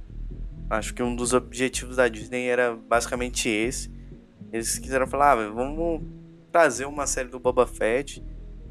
Acho 0.68 0.94
que 0.94 1.02
um 1.02 1.16
dos 1.16 1.32
objetivos 1.32 1.96
da 1.96 2.08
Disney 2.08 2.46
era 2.46 2.74
basicamente 2.76 3.48
esse. 3.48 3.90
Eles 4.52 4.78
quiseram 4.78 5.06
falar, 5.06 5.32
ah, 5.32 5.50
vamos 5.50 6.02
trazer 6.52 6.84
uma 6.84 7.06
série 7.06 7.28
do 7.28 7.38
Boba 7.40 7.66
Fett, 7.66 8.22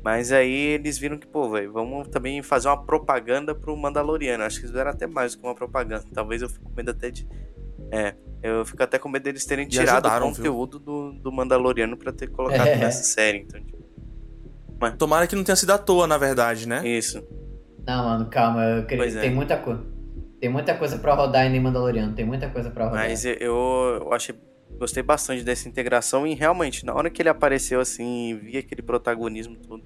mas 0.03 0.31
aí 0.31 0.53
eles 0.53 0.97
viram 0.97 1.17
que, 1.17 1.27
pô, 1.27 1.49
velho, 1.49 1.71
vamos 1.71 2.07
também 2.09 2.41
fazer 2.41 2.67
uma 2.67 2.81
propaganda 2.85 3.55
pro 3.55 3.75
Mandaloriano. 3.75 4.43
Acho 4.43 4.57
que 4.57 4.61
eles 4.65 4.71
fizeram 4.71 4.91
até 4.91 5.07
mais 5.07 5.33
do 5.35 5.41
que 5.41 5.47
uma 5.47 5.55
propaganda. 5.55 6.05
Talvez 6.13 6.41
eu 6.41 6.49
fique 6.49 6.63
com 6.63 6.71
medo 6.75 6.91
até 6.91 7.09
de. 7.11 7.27
É, 7.91 8.13
eu 8.43 8.63
fico 8.65 8.83
até 8.83 8.99
com 8.99 9.09
medo 9.09 9.23
deles 9.23 9.45
terem 9.45 9.65
E 9.65 9.69
tirado 9.69 10.05
ajudaram, 10.05 10.27
o 10.29 10.35
conteúdo 10.35 10.79
do, 10.79 11.11
do 11.13 11.31
Mandaloriano 11.31 11.97
pra 11.97 12.11
ter 12.11 12.27
colocado 12.27 12.67
É. 12.67 12.77
nessa 12.77 13.03
série. 13.03 13.39
Então, 13.39 13.59
tipo, 13.61 13.79
Tomara 14.97 15.27
que 15.27 15.35
não 15.35 15.43
tenha 15.43 15.55
sido 15.57 15.71
à 15.71 15.77
toa, 15.77 16.07
na 16.07 16.17
verdade, 16.17 16.65
né? 16.67 16.87
isso. 16.87 17.21
Não, 17.89 18.05
mano, 18.05 18.29
calma. 18.29 18.63
Eu 18.63 18.83
queria... 18.85 19.03
Pois 19.03 19.15
é. 19.15 19.21
Tem 19.21 19.33
muita 19.33 19.57
coisa. 19.57 19.83
Tem 20.39 20.49
muita 20.49 20.75
coisa 20.75 20.97
pra 20.99 21.13
rodar 21.15 21.45
em 21.45 21.59
Mandaloriano. 21.59 22.13
Tem 22.13 22.25
muita 22.25 22.49
coisa 22.49 22.69
pra 22.69 22.85
rodar. 22.85 22.99
Mas 23.07 23.25
eu, 23.25 23.33
eu 23.33 24.13
achei. 24.13 24.35
Gostei 24.77 25.01
bastante 25.03 25.43
dessa 25.43 25.67
integração 25.67 26.25
e 26.25 26.33
realmente, 26.35 26.85
na 26.85 26.93
hora 26.93 27.09
que 27.09 27.21
ele 27.21 27.27
apareceu 27.29 27.81
assim, 27.81 28.39
vi 28.41 28.57
aquele 28.57 28.81
protagonismo 28.81 29.57
todo, 29.57 29.83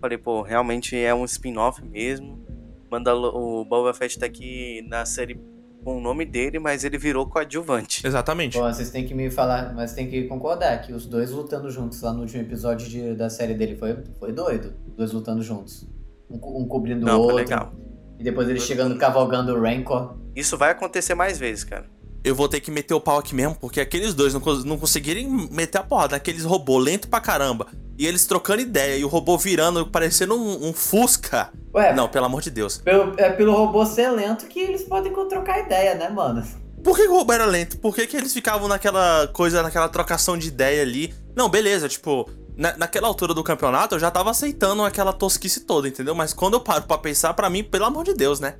falei, 0.00 0.18
pô, 0.18 0.42
realmente 0.42 0.94
é 0.96 1.14
um 1.14 1.24
spin-off 1.24 1.82
mesmo. 1.82 2.44
Mandalo 2.90 3.28
o 3.28 3.64
Boba 3.64 3.94
Fett 3.94 4.18
tá 4.18 4.26
aqui 4.26 4.84
na 4.88 5.06
série 5.06 5.40
com 5.82 5.96
o 5.96 6.00
nome 6.00 6.26
dele, 6.26 6.58
mas 6.58 6.84
ele 6.84 6.98
virou 6.98 7.26
coadjuvante. 7.26 8.04
Exatamente. 8.06 8.58
Bom, 8.58 8.64
vocês 8.70 8.90
têm 8.90 9.06
que 9.06 9.14
me 9.14 9.30
falar, 9.30 9.72
mas 9.72 9.94
tem 9.94 10.10
que 10.10 10.24
concordar 10.24 10.82
que 10.82 10.92
os 10.92 11.06
dois 11.06 11.30
lutando 11.30 11.70
juntos 11.70 12.02
lá 12.02 12.12
no 12.12 12.20
último 12.22 12.42
episódio 12.42 12.86
de- 12.88 13.14
da 13.14 13.30
série 13.30 13.54
dele 13.54 13.76
foi, 13.76 13.96
foi 14.18 14.32
doido. 14.32 14.74
Os 14.88 14.94
dois 14.96 15.12
lutando 15.12 15.40
juntos. 15.42 15.88
Um, 16.30 16.38
co- 16.38 16.58
um 16.58 16.66
cobrindo 16.66 17.02
o 17.02 17.04
Não, 17.08 17.14
foi 17.16 17.22
outro. 17.22 17.36
legal. 17.36 17.72
E 18.18 18.24
depois 18.24 18.48
ele 18.48 18.60
chegando 18.60 18.96
cavalgando 18.98 19.54
o 19.54 19.60
Rancor. 19.60 20.16
Isso 20.34 20.56
vai 20.56 20.70
acontecer 20.70 21.14
mais 21.14 21.38
vezes, 21.38 21.64
cara. 21.64 21.84
Eu 22.24 22.34
vou 22.34 22.48
ter 22.48 22.58
que 22.60 22.70
meter 22.70 22.92
o 22.94 23.00
pau 23.00 23.18
aqui 23.18 23.34
mesmo, 23.34 23.54
porque 23.54 23.80
aqueles 23.80 24.12
dois 24.12 24.34
não, 24.34 24.40
cons- 24.40 24.64
não 24.64 24.76
conseguirem 24.76 25.28
meter 25.50 25.78
a 25.78 25.82
porrada 25.84 26.16
naqueles 26.16 26.44
robô 26.44 26.76
lento 26.78 27.08
pra 27.08 27.20
caramba. 27.20 27.68
E 27.96 28.04
eles 28.06 28.26
trocando 28.26 28.60
ideia 28.62 28.96
e 28.98 29.04
o 29.04 29.08
robô 29.08 29.38
virando, 29.38 29.86
parecendo 29.86 30.34
um, 30.34 30.68
um 30.68 30.72
Fusca. 30.72 31.52
Ué, 31.74 31.94
Não, 31.94 32.08
pelo 32.08 32.26
amor 32.26 32.42
de 32.42 32.50
Deus. 32.50 32.78
pelo, 32.78 33.14
é 33.16 33.30
pelo 33.30 33.54
robô 33.54 33.86
ser 33.86 34.10
lento 34.10 34.46
que 34.46 34.58
eles 34.58 34.82
podem 34.82 35.12
trocar 35.28 35.60
ideia, 35.60 35.94
né, 35.94 36.08
mano? 36.08 36.42
Por 36.82 36.96
que 36.96 37.06
o 37.06 37.12
robô 37.16 37.32
era 37.32 37.44
lento? 37.44 37.78
Por 37.78 37.94
que, 37.94 38.06
que 38.06 38.16
eles 38.16 38.32
ficavam 38.32 38.66
naquela 38.68 39.28
coisa, 39.28 39.62
naquela 39.62 39.88
trocação 39.88 40.36
de 40.36 40.48
ideia 40.48 40.82
ali? 40.82 41.14
Não, 41.34 41.48
beleza, 41.48 41.88
tipo, 41.88 42.28
na, 42.56 42.76
naquela 42.76 43.06
altura 43.08 43.34
do 43.34 43.44
campeonato 43.44 43.94
eu 43.94 43.98
já 43.98 44.10
tava 44.10 44.30
aceitando 44.30 44.82
aquela 44.82 45.12
tosquice 45.12 45.60
toda, 45.60 45.88
entendeu? 45.88 46.14
Mas 46.14 46.32
quando 46.32 46.54
eu 46.54 46.60
paro 46.60 46.86
pra 46.86 46.98
pensar, 46.98 47.34
pra 47.34 47.50
mim, 47.50 47.62
pelo 47.62 47.84
amor 47.84 48.04
de 48.04 48.14
Deus, 48.14 48.40
né? 48.40 48.58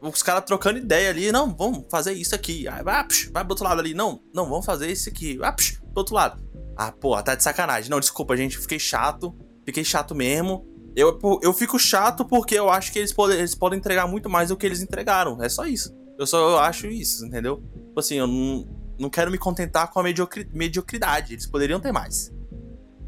Os 0.00 0.22
caras 0.22 0.44
trocando 0.44 0.78
ideia 0.78 1.10
ali, 1.10 1.32
não, 1.32 1.54
vamos 1.54 1.86
fazer 1.90 2.12
isso 2.12 2.34
aqui. 2.34 2.68
Aí 2.68 2.82
vai, 2.84 3.04
psh, 3.06 3.30
vai 3.32 3.44
pro 3.44 3.52
outro 3.52 3.64
lado 3.64 3.80
ali, 3.80 3.94
não, 3.94 4.20
não, 4.32 4.48
vamos 4.48 4.64
fazer 4.64 4.90
isso 4.90 5.08
aqui. 5.08 5.36
Vai, 5.36 5.52
psh, 5.54 5.78
pro 5.80 5.90
outro 5.96 6.14
lado. 6.14 6.40
Ah, 6.76 6.92
pô, 6.92 7.20
tá 7.20 7.34
de 7.34 7.42
sacanagem. 7.42 7.90
Não, 7.90 7.98
desculpa, 7.98 8.36
gente, 8.36 8.56
fiquei 8.56 8.78
chato. 8.78 9.34
Fiquei 9.66 9.84
chato 9.84 10.14
mesmo. 10.14 10.64
Eu, 10.94 11.18
eu 11.42 11.52
fico 11.52 11.78
chato 11.78 12.24
porque 12.24 12.54
eu 12.54 12.70
acho 12.70 12.92
que 12.92 13.00
eles 13.00 13.12
podem, 13.12 13.38
eles 13.38 13.54
podem 13.54 13.78
entregar 13.78 14.06
muito 14.06 14.30
mais 14.30 14.48
do 14.50 14.56
que 14.56 14.64
eles 14.64 14.80
entregaram. 14.80 15.42
É 15.42 15.48
só 15.48 15.66
isso. 15.66 15.92
Eu 16.16 16.26
só 16.26 16.38
eu 16.38 16.58
acho 16.58 16.86
isso, 16.86 17.26
entendeu? 17.26 17.62
Tipo 17.88 17.98
assim, 18.00 18.14
eu 18.16 18.26
não, 18.28 18.64
não 18.98 19.10
quero 19.10 19.30
me 19.30 19.38
contentar 19.38 19.90
com 19.90 19.98
a 19.98 20.02
mediocri- 20.04 20.48
mediocridade. 20.52 21.34
Eles 21.34 21.46
poderiam 21.46 21.80
ter 21.80 21.90
mais. 21.92 22.32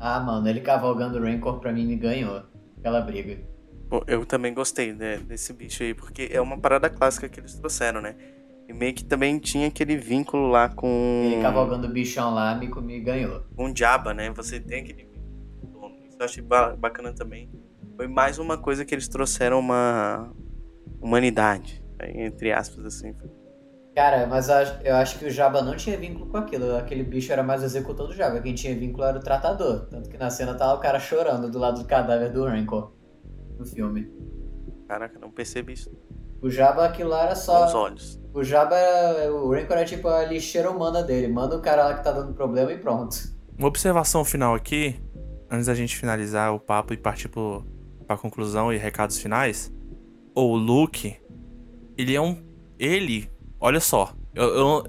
Ah, 0.00 0.18
mano, 0.18 0.48
ele 0.48 0.60
cavalgando 0.60 1.18
o 1.18 1.22
Rancor 1.22 1.60
pra 1.60 1.72
mim 1.72 1.86
me 1.86 1.94
ganhou. 1.96 2.42
Aquela 2.78 3.00
briga. 3.02 3.38
Pô, 3.88 4.02
Eu 4.06 4.24
também 4.24 4.54
gostei 4.54 4.92
né, 4.94 5.18
desse 5.18 5.52
bicho 5.52 5.82
aí, 5.82 5.92
porque 5.92 6.28
é 6.32 6.40
uma 6.40 6.58
parada 6.58 6.88
clássica 6.88 7.28
que 7.28 7.38
eles 7.38 7.54
trouxeram, 7.54 8.00
né? 8.00 8.14
E 8.68 8.72
meio 8.72 8.94
que 8.94 9.04
também 9.04 9.38
tinha 9.38 9.66
aquele 9.68 9.96
vínculo 9.96 10.46
lá 10.48 10.68
com. 10.68 11.22
Ele 11.24 11.42
cavalgando 11.42 11.86
o 11.88 11.90
bichão 11.90 12.32
lá 12.32 12.54
me, 12.54 12.68
me 12.68 13.00
ganhou. 13.00 13.42
com 13.56 13.74
Jabba, 13.74 14.14
né? 14.14 14.30
Você 14.30 14.58
tem 14.60 14.82
aquele 14.82 15.08
dono. 15.72 15.96
Isso 16.08 16.16
eu 16.20 16.24
achei 16.24 16.42
ba- 16.42 16.76
bacana 16.76 17.12
também. 17.12 17.50
Foi 17.96 18.06
mais 18.06 18.38
uma 18.38 18.56
coisa 18.56 18.84
que 18.84 18.94
eles 18.94 19.08
trouxeram 19.08 19.58
uma 19.58 20.32
humanidade, 21.00 21.82
né? 21.98 22.12
entre 22.24 22.52
aspas, 22.52 22.84
assim. 22.84 23.12
Cara, 23.94 24.26
mas 24.26 24.48
eu 24.84 24.94
acho, 24.94 25.18
que 25.18 25.26
o 25.26 25.30
Jabba 25.30 25.62
não 25.62 25.76
tinha 25.76 25.96
vínculo 25.96 26.26
com 26.26 26.36
aquilo. 26.36 26.76
Aquele 26.76 27.02
bicho 27.02 27.32
era 27.32 27.42
mais 27.42 27.62
o 27.62 27.64
executor 27.64 28.06
do 28.06 28.14
Jabba. 28.14 28.40
Quem 28.40 28.54
tinha 28.54 28.74
vínculo 28.74 29.04
era 29.04 29.18
o 29.18 29.22
tratador. 29.22 29.86
Tanto 29.86 30.08
que 30.08 30.16
na 30.16 30.30
cena 30.30 30.54
tava 30.54 30.74
o 30.74 30.80
cara 30.80 31.00
chorando 31.00 31.50
do 31.50 31.58
lado 31.58 31.82
do 31.82 31.86
cadáver 31.86 32.30
do 32.32 32.44
Rancor. 32.44 32.92
No 33.58 33.66
filme. 33.66 34.08
Caraca, 34.88 35.18
não 35.18 35.30
percebi 35.30 35.74
isso 35.74 35.90
O 36.40 36.48
Jabba, 36.48 36.84
aquilo 36.86 37.10
lá 37.10 37.22
era 37.24 37.34
com 37.34 37.38
os 37.38 37.40
só. 37.40 37.82
olhos. 37.82 38.20
O 38.32 38.42
Jabba 38.44 38.76
era. 38.76 39.34
O 39.34 39.52
Rancor 39.52 39.76
era 39.76 39.84
tipo 39.84 40.08
a 40.08 40.24
lixeira 40.24 40.70
humana 40.70 41.02
dele. 41.02 41.28
Manda 41.28 41.56
o 41.56 41.60
cara 41.60 41.84
lá 41.84 41.94
que 41.94 42.04
tá 42.04 42.12
dando 42.12 42.32
problema 42.32 42.72
e 42.72 42.78
pronto. 42.78 43.16
Uma 43.58 43.68
observação 43.68 44.24
final 44.24 44.54
aqui, 44.54 44.98
antes 45.50 45.66
da 45.66 45.74
gente 45.74 45.96
finalizar 45.96 46.54
o 46.54 46.60
papo 46.60 46.94
e 46.94 46.96
partir 46.96 47.28
pro, 47.28 47.66
pra 48.06 48.16
conclusão 48.16 48.72
e 48.72 48.78
recados 48.78 49.18
finais. 49.18 49.70
O 50.34 50.56
Luke, 50.56 51.16
ele 51.98 52.14
é 52.14 52.20
um. 52.20 52.42
Ele, 52.78 53.28
olha 53.60 53.80
só, 53.80 54.12
eu, 54.34 54.44
eu, 54.44 54.84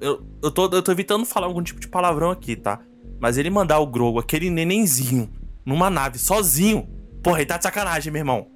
eu, 0.00 0.26
eu, 0.42 0.50
tô, 0.50 0.64
eu 0.70 0.82
tô 0.82 0.92
evitando 0.92 1.24
falar 1.24 1.46
algum 1.46 1.62
tipo 1.62 1.80
de 1.80 1.88
palavrão 1.88 2.30
aqui, 2.30 2.56
tá? 2.56 2.80
Mas 3.20 3.38
ele 3.38 3.48
mandar 3.50 3.78
o 3.78 3.86
Grogu, 3.86 4.18
aquele 4.18 4.50
nenenzinho, 4.50 5.28
numa 5.64 5.88
nave, 5.88 6.18
sozinho. 6.18 6.86
Porra, 7.22 7.38
ele 7.38 7.46
tá 7.46 7.56
de 7.56 7.62
sacanagem, 7.62 8.12
meu 8.12 8.20
irmão. 8.20 8.46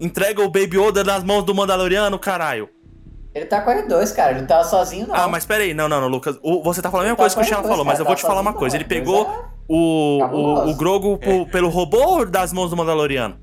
Entrega 0.00 0.40
o 0.42 0.48
Baby 0.48 0.78
Yoda 0.78 1.02
nas 1.02 1.24
mãos 1.24 1.42
do 1.44 1.54
Mandaloriano, 1.54 2.18
caralho. 2.18 2.68
Ele 3.34 3.44
tá 3.46 3.60
com 3.60 3.70
R2, 3.70 4.14
cara. 4.14 4.30
Ele 4.32 4.40
não 4.40 4.46
tava 4.46 4.64
sozinho, 4.64 5.06
não. 5.08 5.14
Ah, 5.14 5.28
mas 5.28 5.44
peraí, 5.44 5.74
não, 5.74 5.88
não, 5.88 6.00
não, 6.00 6.08
Lucas. 6.08 6.38
o- 6.42 6.62
você 6.62 6.80
tá 6.80 6.90
falando 6.90 7.06
a 7.06 7.08
mesma 7.10 7.16
tá 7.16 7.22
coisa 7.22 7.34
que 7.36 7.40
o 7.42 7.44
R2, 7.62 7.68
falou, 7.68 7.84
mas 7.84 7.94
cara, 7.94 8.02
eu 8.02 8.06
vou 8.06 8.14
tá 8.14 8.20
te 8.20 8.26
falar 8.26 8.40
uma 8.40 8.52
coisa. 8.52 8.76
não. 8.76 8.80
Ele 8.80 8.88
pegou 8.88 9.26
R2 9.26 9.28
é- 9.30 9.48
o, 9.68 10.16
o, 10.16 10.20
Cabuloso. 10.20 10.70
o 10.70 10.74
Grogu 10.76 11.18
po- 11.18 11.46
pelo 11.50 11.68
robô 11.68 11.98
ou 12.18 12.26
das 12.26 12.52
mãos 12.52 12.70
do 12.70 12.76
Mandaloriano? 12.76 13.36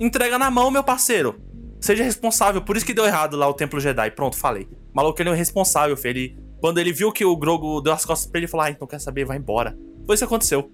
Entrega 0.00 0.38
na 0.38 0.50
mão, 0.50 0.70
meu 0.70 0.82
parceiro. 0.82 1.36
Seja 1.84 2.02
responsável. 2.02 2.62
Por 2.62 2.76
isso 2.78 2.86
que 2.86 2.94
deu 2.94 3.04
errado 3.04 3.36
lá 3.36 3.46
o 3.46 3.52
Templo 3.52 3.78
Jedi. 3.78 4.10
Pronto, 4.12 4.36
falei. 4.36 4.64
O 4.64 4.96
maluco, 4.96 5.20
ele 5.20 5.28
é 5.28 5.32
um 5.32 5.36
responsável, 5.36 5.94
filho. 5.98 6.18
Ele, 6.18 6.38
quando 6.60 6.78
ele 6.78 6.92
viu 6.92 7.12
que 7.12 7.24
o 7.26 7.36
Grogu 7.36 7.82
deu 7.82 7.92
as 7.92 8.06
costas 8.06 8.26
pra 8.30 8.38
ele, 8.38 8.46
ele 8.46 8.50
falou: 8.50 8.64
Ah, 8.64 8.70
então 8.70 8.86
quer 8.88 8.98
saber? 8.98 9.26
Vai 9.26 9.36
embora. 9.36 9.76
Foi 10.06 10.14
isso 10.14 10.22
que 10.22 10.24
aconteceu. 10.24 10.70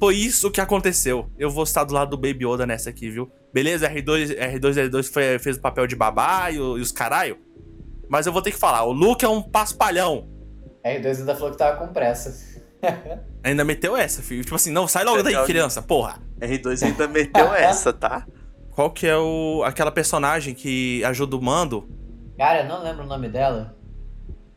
Foi 0.00 0.16
isso 0.16 0.50
que 0.50 0.60
aconteceu. 0.62 1.30
Eu 1.38 1.50
vou 1.50 1.64
estar 1.64 1.84
do 1.84 1.92
lado 1.92 2.10
do 2.10 2.16
Baby 2.16 2.46
Yoda 2.46 2.64
nessa 2.66 2.88
aqui, 2.88 3.10
viu? 3.10 3.30
Beleza, 3.52 3.88
R2, 3.90 4.36
R2L2 4.38 5.12
foi, 5.12 5.38
fez 5.38 5.56
o 5.58 5.60
papel 5.60 5.86
de 5.86 5.94
babá 5.94 6.50
e, 6.50 6.58
o- 6.58 6.78
e 6.78 6.80
os 6.80 6.90
caralho. 6.90 7.36
Mas 8.08 8.26
eu 8.26 8.32
vou 8.32 8.40
ter 8.40 8.50
que 8.50 8.58
falar: 8.58 8.84
o 8.84 8.92
Luke 8.92 9.22
é 9.24 9.28
um 9.28 9.42
paspalhão. 9.42 10.28
R2 10.84 11.18
ainda 11.20 11.34
falou 11.34 11.50
que 11.52 11.58
tava 11.58 11.76
com 11.76 11.92
pressa. 11.92 12.54
Ainda 13.44 13.62
meteu 13.64 13.94
essa, 13.96 14.22
filho. 14.22 14.42
Tipo 14.42 14.56
assim, 14.56 14.70
não, 14.70 14.88
sai 14.88 15.04
logo 15.04 15.18
daí, 15.22 15.32
Legal. 15.32 15.44
criança, 15.46 15.82
porra. 15.82 16.18
R2 16.40 16.82
ainda 16.86 17.06
meteu 17.08 17.52
essa, 17.54 17.92
tá? 17.92 18.26
Qual 18.74 18.90
que 18.90 19.06
é 19.06 19.16
o 19.16 19.62
aquela 19.64 19.90
personagem 19.92 20.54
que 20.54 21.04
ajuda 21.04 21.36
o 21.36 21.42
Mando? 21.42 21.88
Cara, 22.36 22.62
eu 22.62 22.68
não 22.68 22.82
lembro 22.82 23.04
o 23.04 23.06
nome 23.06 23.28
dela. 23.28 23.76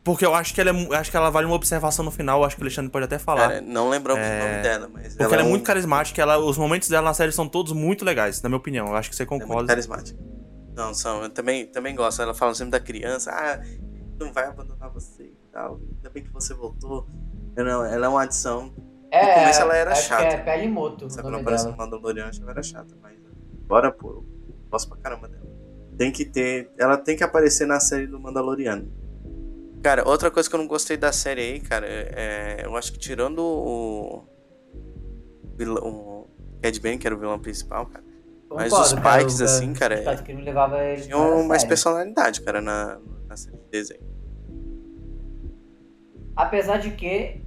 Porque 0.02 0.24
eu 0.24 0.34
acho 0.34 0.54
que 0.54 0.60
ela 0.60 0.70
é, 0.70 0.96
acho 0.96 1.10
que 1.10 1.16
ela 1.16 1.28
vale 1.30 1.46
uma 1.46 1.54
observação 1.54 2.04
no 2.04 2.10
final, 2.10 2.42
acho 2.42 2.56
que 2.56 2.62
o 2.62 2.64
Alexandre 2.64 2.90
pode 2.90 3.04
até 3.04 3.18
falar. 3.18 3.48
Cara, 3.48 3.60
não 3.60 3.88
lembramos 3.90 4.22
É, 4.24 4.40
o 4.40 4.48
nome 4.48 4.62
dela, 4.62 4.90
mas 4.92 5.14
porque 5.14 5.34
ela 5.34 5.42
é 5.42 5.44
um- 5.44 5.50
muito 5.50 5.64
carismática, 5.64 6.22
ela, 6.22 6.38
os 6.38 6.56
momentos 6.56 6.88
dela 6.88 7.04
na 7.04 7.14
série 7.14 7.30
são 7.30 7.46
todos 7.46 7.72
muito 7.72 8.04
legais, 8.04 8.40
na 8.42 8.48
minha 8.48 8.56
opinião. 8.58 8.86
Eu 8.86 8.96
acho 8.96 9.10
que 9.10 9.14
você 9.16 9.24
é 9.24 9.26
muito 9.26 9.42
concorda. 9.46 9.68
carismática. 9.68 10.18
Não, 10.74 10.94
são, 10.94 11.22
eu 11.24 11.28
também, 11.30 11.66
também 11.66 11.94
gosto. 11.94 12.22
Ela 12.22 12.32
fala 12.32 12.54
sempre 12.54 12.70
da 12.72 12.80
criança, 12.80 13.30
ah, 13.32 13.60
não 14.18 14.32
vai 14.32 14.46
abandonar 14.46 14.88
você 14.90 15.24
e 15.24 15.36
tal. 15.52 15.78
Ainda 15.96 16.08
bem 16.10 16.22
que 16.24 16.32
você 16.32 16.54
voltou. 16.54 17.06
Eu 17.56 17.64
não, 17.64 17.84
ela 17.84 18.06
é 18.06 18.08
uma 18.08 18.22
adição. 18.22 18.72
É, 19.10 19.34
começo 19.40 19.60
ela 19.60 19.76
era 19.76 19.92
acho 19.92 20.08
chata. 20.08 20.26
que 20.26 20.34
é 20.34 20.38
Pelimoto 20.38 21.10
Sabe, 21.10 21.30
não 21.30 21.42
dela. 21.42 21.62
no 21.64 21.76
Mandalorian, 21.76 22.26
acho 22.28 22.38
que 22.38 22.44
ela 22.44 22.52
era 22.52 22.62
chata, 22.62 22.94
mas 23.02 23.17
bora, 23.68 23.92
pô, 23.92 24.08
eu 24.10 24.24
gosto 24.70 24.88
pra 24.88 24.98
caramba 24.98 25.28
dela. 25.28 25.46
Tem 25.96 26.10
que 26.10 26.24
ter, 26.24 26.70
ela 26.78 26.96
tem 26.96 27.16
que 27.16 27.24
aparecer 27.24 27.66
na 27.66 27.78
série 27.80 28.06
do 28.06 28.18
Mandaloriano. 28.18 28.90
Cara, 29.82 30.08
outra 30.08 30.30
coisa 30.30 30.48
que 30.48 30.54
eu 30.54 30.58
não 30.60 30.66
gostei 30.66 30.96
da 30.96 31.12
série 31.12 31.40
aí, 31.40 31.60
cara, 31.60 31.86
é, 31.86 32.62
eu 32.64 32.74
acho 32.76 32.92
que 32.92 32.98
tirando 32.98 33.40
o, 33.40 34.24
vilão- 35.56 35.82
o 35.84 36.30
Cad 36.62 36.80
Bane, 36.80 36.98
que 36.98 37.06
era 37.06 37.14
o 37.14 37.18
vilão 37.18 37.38
principal, 37.38 37.86
cara, 37.86 38.04
Mas 38.50 38.72
os 38.72 38.92
Concordo, 38.92 39.18
Pikes, 39.18 39.40
assim, 39.40 39.72
cara, 39.74 39.94
O 39.94 39.98
Sindicato 39.98 40.22
do 40.22 40.24
crime 40.24 40.42
levava 40.42 40.82
ele 40.84 41.02
tinham 41.02 41.42
mais 41.44 41.62
série. 41.62 41.68
personalidade, 41.68 42.40
cara, 42.42 42.60
na, 42.60 43.00
na 43.28 43.36
série 43.36 43.56
de 43.56 43.68
desenho. 43.70 44.00
Apesar 46.36 46.78
de 46.78 46.90
que. 46.92 47.42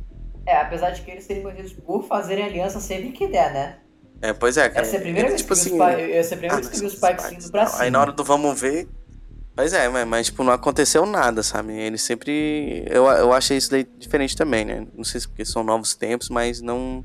É, 0.46 0.58
apesar 0.58 0.90
de 0.92 1.02
que 1.04 1.12
eles 1.12 1.24
seriam 1.24 1.44
conhecidos 1.52 1.74
por 1.84 2.04
fazerem 2.04 2.44
aliança 2.44 2.80
sempre 2.80 3.12
que 3.12 3.28
der, 3.28 3.54
né? 3.54 3.80
É, 4.22 4.34
pois 4.34 4.56
é, 4.56 4.70
cara. 4.70 4.86
Essa 4.86 4.98
é 4.98 5.00
a 5.00 5.02
primeira 5.02 5.28
ele, 5.28 5.30
vez 5.30 5.42
tipo 5.42 5.54
que 5.54 5.60
assim. 5.60 5.82
Essa 6.14 6.36
é 6.36 6.36
a 6.36 6.38
primeira 6.38 6.56
ah, 6.56 6.58
vez 6.58 6.70
que 6.70 6.80
vi 6.80 6.86
os 6.86 6.94
somos 6.94 7.10
Pikes 7.10 7.26
Pikes 7.26 7.46
indo 7.46 7.50
e 7.50 7.52
pra 7.52 7.66
cima. 7.66 7.84
Aí 7.84 7.90
na 7.90 8.00
hora 8.02 8.12
do 8.12 8.24
vamos 8.24 8.60
ver. 8.60 8.88
Pois 9.56 9.74
é, 9.74 9.90
mas, 9.90 10.08
mas, 10.08 10.26
tipo, 10.28 10.44
não 10.44 10.54
aconteceu 10.54 11.06
nada, 11.06 11.44
sabe? 11.44 11.74
Eles 11.74 12.02
sempre. 12.02 12.86
Eu, 12.90 13.06
eu 13.06 13.34
achei 13.34 13.58
isso 13.58 13.70
daí 13.72 13.84
diferente 13.98 14.36
também, 14.36 14.64
né? 14.64 14.88
Não 14.96 15.04
sei 15.04 15.20
se 15.20 15.28
porque 15.28 15.44
são 15.44 15.64
novos 15.64 15.96
tempos, 15.96 16.30
mas 16.30 16.62
não. 16.62 17.04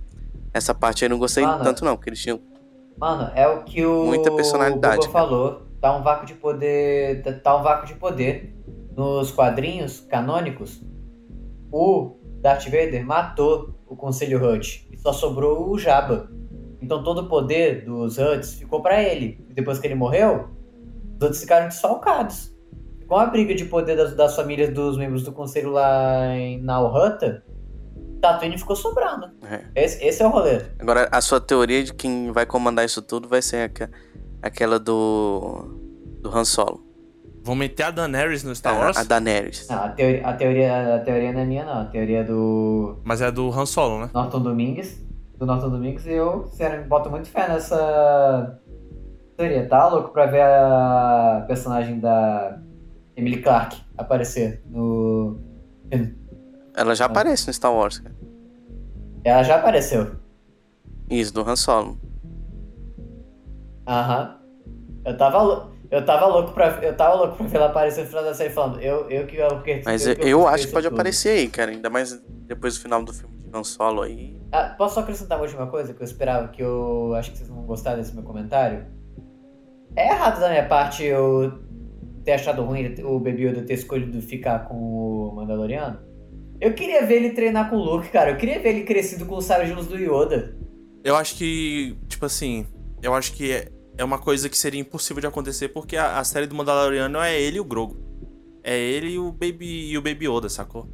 Essa 0.54 0.74
parte 0.74 1.04
aí 1.04 1.06
eu 1.06 1.10
não 1.10 1.18
gostei 1.18 1.44
Mano, 1.44 1.64
tanto, 1.64 1.84
não, 1.84 1.96
porque 1.96 2.10
eles 2.10 2.20
tinham. 2.20 2.40
Mano, 2.96 3.30
é 3.34 3.46
o 3.48 3.62
que 3.64 3.84
o 3.84 4.06
Muita 4.06 4.30
personalidade, 4.30 5.00
cara. 5.00 5.12
falou. 5.12 5.66
Tá 5.80 5.94
um 5.96 6.02
vácuo 6.02 6.24
de 6.26 6.34
poder. 6.34 7.22
tá- 7.22 7.32
Tá 7.32 7.56
um 7.56 7.62
vácuo 7.62 7.86
de 7.86 7.94
poder. 7.94 8.54
Nos 8.96 9.30
quadrinhos 9.30 10.00
canônicos, 10.00 10.82
o 11.70 12.16
Darth 12.40 12.64
Vader 12.64 13.04
matou 13.04 13.74
o 13.86 13.94
Conselho 13.94 14.42
Hut 14.42 14.88
e 14.90 14.96
só 14.96 15.12
sobrou 15.12 15.68
o 15.68 15.78
Jabba. 15.78 16.30
Então 16.80 17.02
todo 17.02 17.22
o 17.22 17.28
poder 17.28 17.84
dos 17.84 18.18
Huts 18.18 18.54
ficou 18.54 18.82
para 18.82 19.02
ele. 19.02 19.44
E 19.48 19.54
depois 19.54 19.78
que 19.78 19.86
ele 19.86 19.94
morreu, 19.94 20.48
os 21.16 21.22
outros 21.22 21.40
ficaram 21.40 21.68
desfalcados. 21.68 22.54
Com 23.06 23.16
a 23.16 23.26
briga 23.26 23.54
de 23.54 23.64
poder 23.64 23.96
das, 23.96 24.14
das 24.14 24.34
famílias 24.34 24.72
dos 24.74 24.98
membros 24.98 25.22
do 25.22 25.32
conselho 25.32 25.70
lá 25.70 26.36
em 26.36 26.60
Nalhutta, 26.60 27.44
Tatooine 28.20 28.58
ficou 28.58 28.74
sobrando. 28.74 29.30
É. 29.48 29.84
Esse, 29.84 30.04
esse, 30.04 30.22
é 30.22 30.26
o 30.26 30.30
rolê. 30.30 30.62
Agora, 30.78 31.08
a 31.12 31.20
sua 31.20 31.40
teoria 31.40 31.84
de 31.84 31.94
quem 31.94 32.32
vai 32.32 32.44
comandar 32.44 32.84
isso 32.84 33.00
tudo 33.00 33.28
vai 33.28 33.40
ser 33.40 33.70
aquela 34.42 34.78
do, 34.78 35.62
do 36.20 36.36
Han 36.36 36.44
Solo. 36.44 36.84
Vão 37.42 37.54
meter 37.54 37.84
a 37.84 37.90
Daenerys 37.92 38.42
no 38.42 38.52
Star 38.56 38.76
Wars? 38.76 38.96
a 38.96 39.04
Daenerys. 39.04 39.68
Não, 39.68 39.84
a, 39.84 39.88
teoria, 39.90 40.26
a, 40.26 40.32
teoria, 40.32 40.96
a 40.96 40.98
teoria 40.98 41.32
não 41.32 41.40
é 41.40 41.44
minha, 41.44 41.64
não. 41.64 41.80
A 41.82 41.84
teoria 41.84 42.18
é 42.18 42.24
do. 42.24 42.98
Mas 43.04 43.22
é 43.22 43.30
do 43.30 43.48
Han 43.50 43.66
Solo, 43.66 44.00
né? 44.00 44.10
Norton 44.12 44.40
Domingues. 44.40 45.06
Do 45.38 45.46
Norton 45.46 45.70
Domingues. 45.70 46.06
E 46.06 46.12
eu, 46.12 46.46
sinceramente, 46.48 46.88
boto 46.88 47.10
muito 47.10 47.28
fé 47.28 47.48
nessa 47.48 48.58
teoria. 49.36 49.68
Tá 49.68 49.88
louco 49.88 50.10
pra 50.10 50.26
ver 50.26 50.42
a 50.42 51.44
personagem 51.46 52.00
da 52.00 52.58
Emily 53.16 53.42
Clark 53.42 53.76
aparecer 53.98 54.62
no 54.66 55.38
Ela 56.74 56.94
já 56.94 57.06
aparece 57.06 57.46
no 57.46 57.52
Star 57.52 57.72
Wars, 57.72 57.98
cara. 57.98 58.14
Ela 59.24 59.42
já 59.42 59.56
apareceu. 59.56 60.16
Isso, 61.10 61.32
do 61.34 61.42
Han 61.42 61.56
Solo. 61.56 61.98
Aham. 63.86 64.38
Eu 65.04 65.16
tava, 65.16 65.70
eu 65.90 66.04
tava 66.04 66.26
louco 66.26 66.52
pra, 66.52 66.78
eu 66.82 66.96
tava 66.96 67.14
louco 67.14 67.36
pra 67.36 67.46
ver 67.46 67.56
ela 67.58 67.66
aparecer 67.66 68.02
no 68.02 68.06
final 68.08 68.24
da 68.24 68.34
série 68.34 68.50
falando, 68.50 68.80
eu, 68.80 69.08
eu 69.08 69.24
que 69.26 69.36
eu 69.36 69.62
que 69.62 69.82
Mas 69.84 70.04
eu, 70.04 70.14
eu, 70.14 70.28
eu 70.28 70.48
acho 70.48 70.66
que 70.66 70.72
pode 70.72 70.88
tudo. 70.88 70.94
aparecer 70.94 71.28
aí, 71.28 71.48
cara. 71.48 71.70
Ainda 71.70 71.88
mais 71.88 72.20
depois 72.46 72.74
do 72.74 72.80
final 72.80 73.04
do 73.04 73.12
filme 73.12 73.35
Han 73.52 73.64
Solo 73.64 74.02
aí. 74.02 74.40
Ah, 74.52 74.74
posso 74.76 74.94
só 74.94 75.00
acrescentar 75.00 75.38
uma 75.38 75.44
última 75.44 75.66
coisa 75.66 75.94
que 75.94 76.00
eu 76.00 76.04
esperava, 76.04 76.48
que 76.48 76.62
eu 76.62 77.14
acho 77.14 77.30
que 77.32 77.38
vocês 77.38 77.48
vão 77.48 77.64
gostar 77.64 77.96
desse 77.96 78.14
meu 78.14 78.22
comentário? 78.22 78.86
É 79.94 80.08
errado 80.08 80.40
da 80.40 80.48
minha 80.48 80.66
parte 80.66 81.04
eu 81.04 81.66
ter 82.24 82.32
achado 82.32 82.62
ruim 82.62 82.94
o 83.04 83.20
Baby 83.20 83.46
Yoda 83.46 83.62
ter 83.62 83.74
escolhido 83.74 84.20
ficar 84.20 84.66
com 84.66 84.74
o 84.74 85.34
Mandaloriano. 85.36 85.98
Eu 86.60 86.74
queria 86.74 87.06
ver 87.06 87.16
ele 87.16 87.30
treinar 87.30 87.70
com 87.70 87.76
o 87.76 87.84
Luke, 87.84 88.08
cara. 88.08 88.30
Eu 88.30 88.36
queria 88.36 88.58
ver 88.58 88.70
ele 88.70 88.82
crescido 88.82 89.26
com 89.26 89.36
os 89.36 89.44
sabres 89.44 89.68
de 89.68 89.74
luz 89.74 89.86
do 89.86 89.96
Yoda. 89.96 90.56
Eu 91.04 91.14
acho 91.14 91.36
que, 91.36 91.96
tipo 92.08 92.26
assim, 92.26 92.66
eu 93.02 93.14
acho 93.14 93.32
que 93.32 93.52
é, 93.52 93.68
é 93.96 94.04
uma 94.04 94.18
coisa 94.18 94.48
que 94.48 94.58
seria 94.58 94.80
impossível 94.80 95.20
de 95.20 95.26
acontecer 95.26 95.68
porque 95.68 95.96
a, 95.96 96.18
a 96.18 96.24
série 96.24 96.46
do 96.46 96.54
Mandaloriano 96.54 97.18
é 97.18 97.40
ele 97.40 97.58
e 97.58 97.60
o 97.60 97.64
Grogu. 97.64 97.96
É 98.64 98.76
ele 98.76 99.10
e 99.10 99.18
o 99.18 99.30
Baby 99.30 99.90
e 99.90 99.96
o 99.96 100.02
Baby 100.02 100.26
Yoda, 100.26 100.48
sacou? 100.48 100.88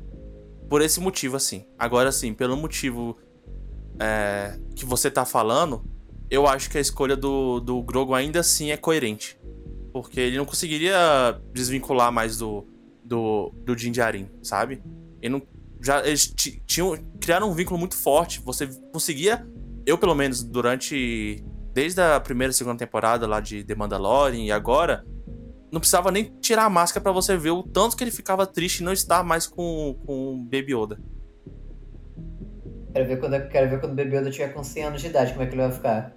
Por 0.72 0.80
esse 0.80 1.00
motivo, 1.00 1.36
assim. 1.36 1.66
Agora, 1.78 2.08
assim, 2.08 2.32
pelo 2.32 2.56
motivo 2.56 3.18
é, 4.00 4.58
que 4.74 4.86
você 4.86 5.10
tá 5.10 5.22
falando, 5.22 5.84
eu 6.30 6.46
acho 6.46 6.70
que 6.70 6.78
a 6.78 6.80
escolha 6.80 7.14
do, 7.14 7.60
do 7.60 7.82
Grogu 7.82 8.14
ainda 8.14 8.40
assim 8.40 8.70
é 8.70 8.76
coerente. 8.78 9.38
Porque 9.92 10.18
ele 10.18 10.38
não 10.38 10.46
conseguiria 10.46 11.38
desvincular 11.52 12.10
mais 12.10 12.38
do, 12.38 12.66
do, 13.04 13.52
do 13.66 13.76
Din 13.76 13.92
Djarin, 13.92 14.30
sabe? 14.42 14.82
Ele 15.20 15.34
não, 15.34 15.42
já, 15.78 16.06
eles 16.06 16.34
tinham, 16.66 16.96
criaram 17.20 17.50
um 17.50 17.52
vínculo 17.52 17.78
muito 17.78 17.94
forte. 17.94 18.40
Você 18.40 18.66
conseguia, 18.94 19.46
eu 19.84 19.98
pelo 19.98 20.14
menos, 20.14 20.42
durante. 20.42 21.44
Desde 21.74 22.00
a 22.00 22.18
primeira 22.18 22.50
e 22.50 22.54
segunda 22.54 22.78
temporada 22.78 23.26
lá 23.26 23.40
de 23.40 23.62
The 23.62 23.74
Mandalorian 23.74 24.40
e 24.40 24.50
agora, 24.50 25.04
não 25.72 25.80
precisava 25.80 26.12
nem 26.12 26.24
tirar 26.40 26.66
a 26.66 26.70
máscara 26.70 27.02
para 27.02 27.12
você 27.12 27.34
ver 27.34 27.50
o 27.50 27.62
tanto 27.62 27.96
que 27.96 28.04
ele 28.04 28.10
ficava 28.10 28.46
triste 28.46 28.80
e 28.80 28.84
não 28.84 28.92
estar 28.92 29.24
mais 29.24 29.46
com, 29.46 29.96
com 30.04 30.34
o 30.34 30.36
Baby 30.36 30.74
Yoda. 30.74 31.00
Quero 32.92 33.08
ver, 33.08 33.18
quando, 33.18 33.48
quero 33.48 33.70
ver 33.70 33.80
quando 33.80 33.92
o 33.92 33.96
Baby 33.96 34.16
Yoda 34.16 34.30
tiver 34.30 34.52
com 34.52 34.62
100 34.62 34.84
anos 34.84 35.00
de 35.00 35.06
idade, 35.06 35.32
como 35.32 35.42
é 35.42 35.46
que 35.46 35.54
ele 35.54 35.62
vai 35.62 35.72
ficar. 35.72 36.14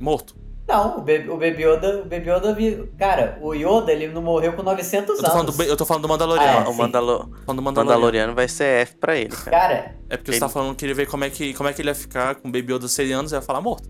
Morto. 0.00 0.34
Não, 0.66 0.98
o 0.98 1.00
Baby, 1.00 1.28
o 1.28 1.36
Baby 1.36 1.64
Yoda, 1.64 2.00
o 2.00 2.04
Baby 2.04 2.30
Yoda, 2.30 2.88
cara, 2.98 3.38
o 3.42 3.54
Yoda, 3.54 3.92
ele 3.92 4.08
não 4.08 4.22
morreu 4.22 4.54
com 4.54 4.62
900 4.62 5.18
eu 5.18 5.30
anos. 5.30 5.56
Do, 5.56 5.62
eu 5.62 5.76
tô 5.76 5.84
falando 5.84 6.02
do 6.02 6.08
Mandaloriano. 6.08 6.58
Ah, 6.58 6.64
é, 6.64 6.68
o 6.68 6.74
Mandalo 6.74 7.24
do 7.24 7.28
Mandaloriano. 7.28 7.64
Mandaloriano 7.64 8.34
vai 8.34 8.48
ser 8.48 8.82
F 8.82 8.96
pra 8.96 9.16
ele, 9.16 9.34
cara. 9.36 9.50
Cara... 9.50 9.96
É 10.08 10.16
porque 10.16 10.30
ele... 10.30 10.38
você 10.38 10.40
tá 10.40 10.48
falando 10.48 10.74
que 10.74 10.84
ele 10.84 10.94
ver 10.94 11.06
como 11.06 11.24
é 11.24 11.30
que, 11.30 11.52
como 11.52 11.68
é 11.68 11.74
que 11.74 11.82
ele 11.82 11.90
ia 11.90 11.94
ficar 11.94 12.36
com 12.36 12.48
o 12.48 12.52
Baby 12.52 12.72
Yoda 12.72 12.88
100 12.88 13.12
anos 13.12 13.32
e 13.32 13.34
ia 13.34 13.42
falar 13.42 13.60
morto. 13.60 13.88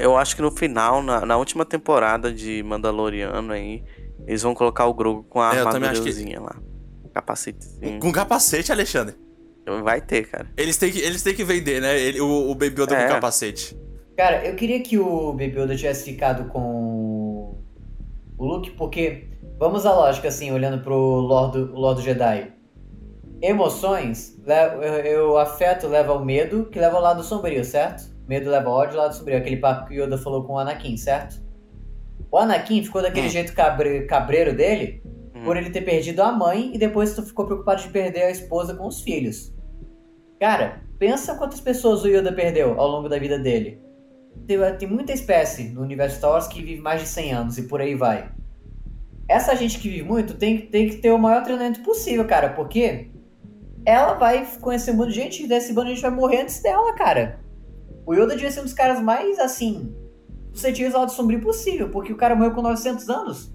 Eu 0.00 0.16
acho 0.16 0.34
que 0.34 0.42
no 0.42 0.50
final, 0.50 1.02
na, 1.02 1.24
na 1.24 1.36
última 1.36 1.64
temporada 1.64 2.32
de 2.32 2.62
Mandaloriano 2.62 3.52
aí, 3.52 3.82
eles 4.26 4.42
vão 4.42 4.54
colocar 4.54 4.86
o 4.86 4.94
Grogu 4.94 5.22
com 5.24 5.40
a 5.40 5.54
é, 5.54 5.60
armadurazinha 5.60 6.38
que... 6.38 6.42
lá. 6.42 6.56
Capacetezinho. 7.14 8.00
Com 8.00 8.12
capacete, 8.12 8.72
Alexandre? 8.72 9.14
Vai 9.82 10.00
ter, 10.00 10.28
cara. 10.28 10.48
Eles 10.56 10.76
têm 10.76 10.92
que, 10.92 10.98
eles 11.00 11.22
têm 11.22 11.34
que 11.34 11.42
vender, 11.42 11.80
né? 11.80 11.98
Ele, 11.98 12.20
o, 12.20 12.50
o 12.50 12.54
Baby 12.54 12.82
Yoda 12.82 12.94
é. 12.94 13.06
com 13.06 13.14
capacete. 13.14 13.76
Cara, 14.16 14.46
eu 14.46 14.54
queria 14.54 14.80
que 14.80 14.98
o 14.98 15.32
Baby 15.32 15.58
Yoda 15.58 15.76
tivesse 15.76 16.04
ficado 16.04 16.48
com 16.50 17.56
o 18.38 18.44
Luke, 18.44 18.70
porque 18.72 19.28
vamos 19.58 19.84
à 19.84 19.94
lógica, 19.94 20.28
assim, 20.28 20.52
olhando 20.52 20.82
pro 20.82 20.96
Lord, 20.96 21.58
Lord 21.72 22.02
Jedi. 22.02 22.52
Emoções, 23.42 24.38
o 25.28 25.36
afeto 25.36 25.86
leva 25.88 26.12
ao 26.12 26.24
medo, 26.24 26.66
que 26.66 26.78
leva 26.78 26.96
ao 26.96 27.02
lado 27.02 27.22
sombrio, 27.22 27.64
certo? 27.64 28.10
Medo 28.26 28.50
leva 28.50 28.68
ao 28.68 28.76
ódio, 28.76 28.96
lado 28.96 29.14
sombrio. 29.14 29.36
Aquele 29.36 29.56
papo 29.56 29.88
que 29.88 29.98
o 29.98 30.04
Yoda 30.04 30.16
falou 30.16 30.44
com 30.44 30.54
o 30.54 30.58
Anakin, 30.58 30.96
certo? 30.96 31.45
O 32.30 32.38
Anakin 32.38 32.82
ficou 32.82 33.02
daquele 33.02 33.28
hum. 33.28 33.30
jeito 33.30 33.54
cabre, 33.54 34.06
cabreiro 34.06 34.54
dele 34.54 35.02
hum. 35.34 35.44
por 35.44 35.56
ele 35.56 35.70
ter 35.70 35.82
perdido 35.82 36.22
a 36.22 36.32
mãe 36.32 36.72
e 36.74 36.78
depois 36.78 37.18
ficou 37.18 37.46
preocupado 37.46 37.82
de 37.82 37.88
perder 37.88 38.24
a 38.24 38.30
esposa 38.30 38.74
com 38.74 38.86
os 38.86 39.00
filhos. 39.00 39.54
Cara, 40.40 40.82
pensa 40.98 41.34
quantas 41.36 41.60
pessoas 41.60 42.02
o 42.02 42.08
Yoda 42.08 42.32
perdeu 42.32 42.78
ao 42.78 42.88
longo 42.88 43.08
da 43.08 43.18
vida 43.18 43.38
dele 43.38 43.86
tem, 44.46 44.58
tem 44.76 44.88
muita 44.88 45.12
espécie 45.12 45.64
no 45.70 45.82
universo 45.82 46.16
Star 46.16 46.32
Wars 46.32 46.46
que 46.46 46.62
vive 46.62 46.80
mais 46.80 47.00
de 47.00 47.08
100 47.08 47.32
anos 47.32 47.58
e 47.58 47.62
por 47.62 47.80
aí 47.80 47.94
vai. 47.94 48.30
Essa 49.28 49.56
gente 49.56 49.78
que 49.78 49.88
vive 49.88 50.04
muito 50.04 50.34
tem, 50.34 50.66
tem 50.66 50.88
que 50.88 50.96
ter 50.96 51.10
o 51.10 51.18
maior 51.18 51.42
treinamento 51.42 51.80
possível, 51.80 52.24
cara, 52.26 52.50
porque 52.50 53.10
ela 53.84 54.14
vai 54.14 54.46
conhecer 54.60 54.92
muito 54.92 55.12
gente 55.12 55.42
e 55.42 55.48
desse 55.48 55.72
bando 55.72 55.88
a 55.88 55.94
gente 55.94 56.02
vai 56.02 56.10
morrer 56.10 56.42
antes 56.42 56.62
dela, 56.62 56.94
cara. 56.94 57.40
O 58.04 58.14
Yoda 58.14 58.34
devia 58.34 58.50
ser 58.50 58.60
um 58.60 58.64
dos 58.64 58.72
caras 58.72 59.00
mais, 59.00 59.38
assim, 59.38 59.94
suscetíveis 60.56 60.94
ao 60.94 61.02
lado 61.02 61.12
sombrio 61.12 61.40
possível, 61.40 61.88
porque 61.90 62.12
o 62.12 62.16
cara 62.16 62.34
morreu 62.34 62.52
com 62.52 62.62
900 62.62 63.08
anos. 63.08 63.52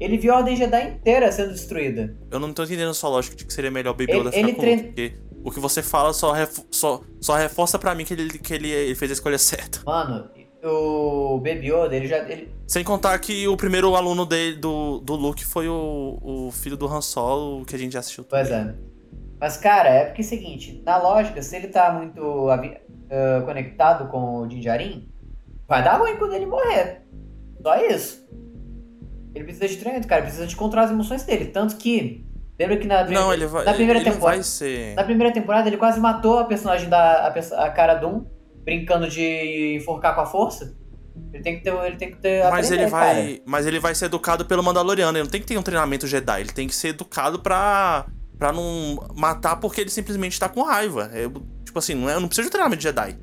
Ele 0.00 0.18
viu 0.18 0.32
a 0.32 0.38
Ordem 0.38 0.56
Jedi 0.56 0.88
inteira 0.88 1.30
sendo 1.30 1.52
destruída. 1.52 2.16
Eu 2.30 2.40
não 2.40 2.52
tô 2.52 2.64
entendendo 2.64 2.90
a 2.90 2.94
sua 2.94 3.10
lógica 3.10 3.36
de 3.36 3.44
que 3.44 3.52
seria 3.52 3.70
melhor 3.70 3.92
o 3.92 3.94
Baby 3.94 4.12
Yoda 4.12 4.30
ele, 4.34 4.50
ele 4.50 4.52
com 4.54 4.62
porque 4.86 5.12
o 5.44 5.50
que 5.50 5.60
você 5.60 5.82
fala 5.82 6.12
só, 6.12 6.32
ref, 6.32 6.60
só, 6.70 7.00
só 7.20 7.34
reforça 7.34 7.78
para 7.78 7.94
mim 7.94 8.04
que, 8.04 8.14
ele, 8.14 8.38
que 8.38 8.54
ele, 8.54 8.70
ele 8.70 8.94
fez 8.94 9.10
a 9.10 9.14
escolha 9.14 9.38
certa. 9.38 9.80
Mano, 9.84 10.30
o 10.64 11.36
Baby 11.38 11.70
Yoda, 11.70 11.94
ele 11.94 12.06
já. 12.06 12.18
Ele... 12.28 12.48
Sem 12.66 12.82
contar 12.82 13.18
que 13.18 13.46
o 13.46 13.56
primeiro 13.56 13.94
aluno 13.94 14.24
dele, 14.24 14.56
do, 14.56 14.98
do 15.00 15.14
Luke 15.14 15.44
foi 15.44 15.68
o, 15.68 16.18
o 16.22 16.50
filho 16.50 16.76
do 16.76 16.86
Han 16.86 17.02
Solo, 17.02 17.64
que 17.64 17.76
a 17.76 17.78
gente 17.78 17.92
já 17.92 18.00
assistiu. 18.00 18.24
Pois 18.24 18.50
é. 18.50 18.74
Mas, 19.38 19.58
cara, 19.58 19.90
é 19.90 20.04
porque 20.06 20.22
é 20.22 20.24
o 20.24 20.28
seguinte: 20.28 20.82
na 20.84 20.96
lógica, 20.96 21.42
se 21.42 21.54
ele 21.54 21.68
tá 21.68 21.92
muito 21.92 22.48
uh, 22.50 23.44
conectado 23.44 24.10
com 24.10 24.38
o 24.38 24.50
Jinjarin, 24.50 25.08
vai 25.74 25.84
dar 25.84 25.96
ruim 25.98 26.16
quando 26.16 26.34
ele 26.34 26.46
morrer. 26.46 27.02
Só 27.62 27.76
isso. 27.76 28.24
Ele 29.34 29.44
precisa 29.44 29.68
de 29.68 29.76
treinamento, 29.76 30.06
cara. 30.06 30.20
Ele 30.20 30.26
precisa 30.26 30.46
de 30.46 30.56
controlar 30.56 30.86
as 30.86 30.90
emoções 30.92 31.24
dele. 31.24 31.46
Tanto 31.46 31.76
que 31.76 32.24
Lembra 32.58 32.76
que 32.76 32.86
na, 32.86 33.04
não, 33.04 33.32
ele 33.32 33.46
vai, 33.46 33.64
na 33.64 33.74
primeira 33.74 33.98
ele 33.98 34.08
temporada. 34.08 34.36
vai 34.36 34.44
ser... 34.44 34.94
Na 34.94 35.02
primeira 35.02 35.32
temporada 35.32 35.68
ele 35.68 35.76
quase 35.76 35.98
matou 35.98 36.38
a 36.38 36.44
personagem 36.44 36.88
da 36.88 37.26
a, 37.26 37.64
a 37.64 37.70
cara 37.70 37.94
Doom, 37.94 38.24
brincando 38.64 39.08
de 39.08 39.76
enforcar 39.76 40.14
com 40.14 40.20
a 40.20 40.26
força. 40.26 40.76
Ele 41.32 41.42
tem 41.42 41.56
que 41.56 41.64
ter, 41.64 41.74
ele 41.84 41.96
tem 41.96 42.10
que 42.12 42.18
ter 42.18 42.44
mas 42.44 42.66
aprender, 42.66 42.82
ele 42.82 42.90
vai, 42.90 43.14
cara. 43.14 43.42
mas 43.44 43.66
ele 43.66 43.78
vai 43.80 43.94
ser 43.94 44.04
educado 44.04 44.44
pelo 44.44 44.62
Mandaloriano, 44.62 45.16
ele 45.16 45.24
não 45.24 45.30
tem 45.30 45.40
que 45.40 45.46
ter 45.46 45.58
um 45.58 45.62
treinamento 45.62 46.06
Jedi, 46.06 46.40
ele 46.40 46.52
tem 46.52 46.68
que 46.68 46.74
ser 46.74 46.88
educado 46.88 47.40
pra 47.40 48.06
para 48.36 48.52
não 48.52 48.98
matar 49.14 49.56
porque 49.56 49.80
ele 49.80 49.90
simplesmente 49.90 50.38
tá 50.38 50.48
com 50.48 50.62
raiva. 50.62 51.10
É, 51.12 51.28
tipo 51.64 51.78
assim, 51.78 51.94
não, 51.94 52.10
é, 52.10 52.18
não 52.18 52.26
precisa 52.26 52.46
de 52.46 52.50
treinamento 52.50 52.78
de 52.78 52.84
Jedi 52.84 53.16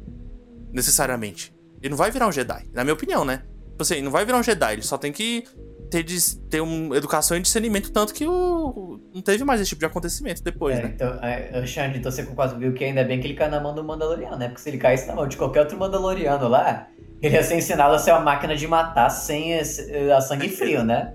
necessariamente. 0.74 1.54
Ele 1.82 1.90
não 1.90 1.98
vai 1.98 2.12
virar 2.12 2.28
um 2.28 2.32
Jedi, 2.32 2.70
na 2.74 2.84
minha 2.84 2.94
opinião, 2.94 3.26
né? 3.26 3.44
Tipo 3.72 3.82
assim, 3.82 4.02
não 4.02 4.12
vai 4.12 4.24
virar 4.24 4.38
um 4.38 4.44
Jedi, 4.44 4.74
ele 4.74 4.82
só 4.84 4.98
tem 4.98 5.12
que 5.12 5.44
ter, 5.90 6.06
ter 6.50 6.62
uma 6.62 6.96
educação 6.96 7.36
e 7.36 7.42
discernimento, 7.42 7.92
tanto 7.92 8.14
que 8.14 8.26
o, 8.26 9.00
não 9.14 9.22
teve 9.22 9.44
mais 9.44 9.60
esse 9.60 9.70
tipo 9.70 9.80
de 9.80 9.86
acontecimento 9.86 10.44
depois, 10.44 10.78
é, 10.78 10.84
né? 10.84 10.92
Então, 10.96 11.20
é, 11.22 11.66
Xande, 11.66 12.00
então 12.00 12.12
você 12.12 12.24
quase 12.24 12.56
viu 12.58 12.74
que 12.74 12.84
ainda 12.84 13.04
bem 13.04 13.20
que 13.20 13.28
ele 13.28 13.34
caiu 13.34 13.52
na 13.52 13.60
mão 13.60 13.76
do 13.76 13.84
Mandaloriano, 13.84 14.38
né? 14.38 14.48
Porque 14.48 14.62
se 14.62 14.70
ele 14.70 14.78
caísse 14.78 15.08
na 15.08 15.16
mão 15.16 15.28
de 15.28 15.36
qualquer 15.36 15.62
outro 15.62 15.78
Mandaloriano 15.78 16.48
lá, 16.48 16.88
ele 17.22 17.36
ia 17.36 17.44
ser 17.44 17.58
ensinado 17.58 17.94
a 17.94 18.00
ser 18.00 18.12
uma 18.12 18.22
máquina 18.22 18.56
de 18.56 18.68
matar 18.68 19.10
sem 19.10 19.54
esse, 19.54 19.92
a 20.12 20.22
sangue 20.22 20.50
frio, 20.50 20.84
né? 20.84 21.14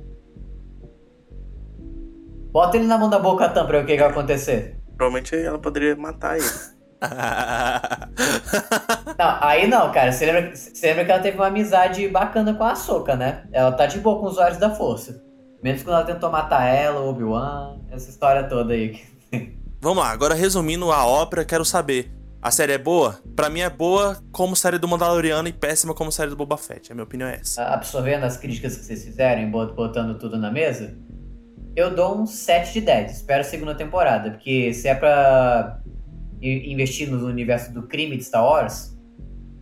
Bota 2.53 2.77
ele 2.77 2.87
na 2.87 2.99
mão 2.99 3.11
da 3.11 3.19
Boca 3.19 3.49
Tam 3.49 3.67
pra 3.67 3.79
ver 3.79 3.85
o 3.85 3.87
que, 3.87 3.93
que 3.95 4.03
vai 4.03 4.11
acontecer. 4.11 4.77
Provavelmente 4.97 5.37
ela 5.37 5.59
poderia 5.59 5.95
matar 5.95 6.39
ele. 6.39 6.47
não, 9.19 9.39
aí 9.41 9.67
não, 9.67 9.93
cara. 9.93 10.13
Você 10.13 10.27
lembra, 10.27 10.55
você 10.55 10.87
lembra 10.87 11.05
que 11.05 11.11
ela 11.11 11.23
teve 11.23 11.37
uma 11.37 11.49
amizade 11.49 12.09
bacana 12.09 12.55
com 12.55 12.65
a 12.65 12.75
Soca, 12.75 13.17
né? 13.17 13.45
Ela 13.53 13.73
tá 13.73 13.87
de 13.87 13.99
boa 13.99 14.19
com 14.19 14.27
os 14.27 14.33
usuários 14.33 14.59
da 14.59 14.71
força. 14.71 15.23
Menos 15.63 15.83
quando 15.83 15.97
ela 15.97 16.07
tentou 16.07 16.31
matar 16.31 16.67
ela, 16.67 17.01
o 17.01 17.11
Obi-Wan, 17.11 17.79
essa 17.91 18.11
história 18.11 18.45
toda 18.45 18.75
aí. 18.75 19.01
vamos 19.81 20.03
lá, 20.03 20.11
agora 20.11 20.35
resumindo 20.35 20.91
a 20.93 21.07
obra, 21.07 21.45
quero 21.45 21.65
saber. 21.65 22.13
A 22.41 22.51
série 22.51 22.73
é 22.73 22.79
boa? 22.79 23.19
Pra 23.35 23.51
mim 23.51 23.61
é 23.61 23.71
boa 23.71 24.23
como 24.31 24.55
série 24.55 24.79
do 24.79 24.87
Mandaloriano 24.87 25.49
e 25.49 25.53
péssima 25.53 25.93
como 25.93 26.13
série 26.13 26.31
do 26.31 26.37
Boba 26.37 26.57
Fett. 26.57 26.93
A 26.93 26.95
minha 26.95 27.05
opinião 27.05 27.29
é 27.29 27.37
essa. 27.37 27.65
Absorvendo 27.65 28.25
as 28.25 28.37
críticas 28.37 28.77
que 28.77 28.85
vocês 28.85 29.05
fizerem, 29.05 29.51
botando 29.51 30.17
tudo 30.17 30.39
na 30.39 30.51
mesa, 30.51 30.97
eu 31.75 31.95
dou 31.95 32.17
um 32.17 32.27
7 32.27 32.75
de 32.75 32.81
10. 32.83 33.13
Espero 33.13 33.41
a 33.41 33.45
segunda 33.45 33.75
temporada, 33.75 34.31
porque 34.31 34.73
se 34.73 34.87
é 34.87 34.95
pra 34.95 35.81
investir 36.41 37.11
no 37.11 37.27
universo 37.27 37.73
do 37.73 37.83
crime 37.87 38.17
de 38.17 38.25
Star 38.25 38.45
Wars, 38.45 38.97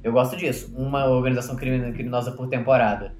eu 0.02 0.12
gosto 0.12 0.36
disso. 0.36 0.72
Uma 0.76 1.06
organização 1.06 1.56
criminosa 1.56 2.32
por 2.32 2.48
temporada. 2.48 3.16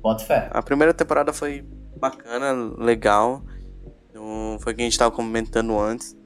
Bota 0.00 0.24
fé. 0.24 0.48
A 0.50 0.62
primeira 0.62 0.94
temporada 0.94 1.32
foi 1.32 1.64
bacana, 1.98 2.52
legal. 2.78 3.44
Foi 4.60 4.72
o 4.72 4.76
que 4.76 4.82
a 4.82 4.84
gente 4.84 4.98
tava 4.98 5.10
comentando 5.10 5.78
antes. 5.78 6.16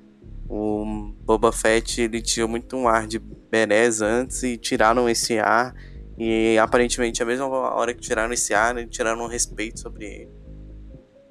O 0.49 1.13
Boba 1.25 1.53
Fett 1.53 2.01
ele 2.01 2.23
tinha 2.23 2.47
muito 2.47 2.77
um 2.77 2.89
ar 2.89 3.07
de 3.07 3.19
berés 3.19 4.01
antes 4.01 4.43
e 4.43 4.57
tiraram 4.57 5.09
esse 5.09 5.39
ar. 5.39 5.75
E 6.17 6.59
aparentemente, 6.59 7.23
a 7.23 7.27
mesma 7.27 7.47
hora 7.47 7.95
que 7.95 8.01
tiraram 8.01 8.33
esse 8.33 8.55
ar, 8.55 8.75
tiraram 8.87 9.25
um 9.25 9.29
respeito 9.29 9.81
sobre 9.81 10.05
ele. 10.05 10.31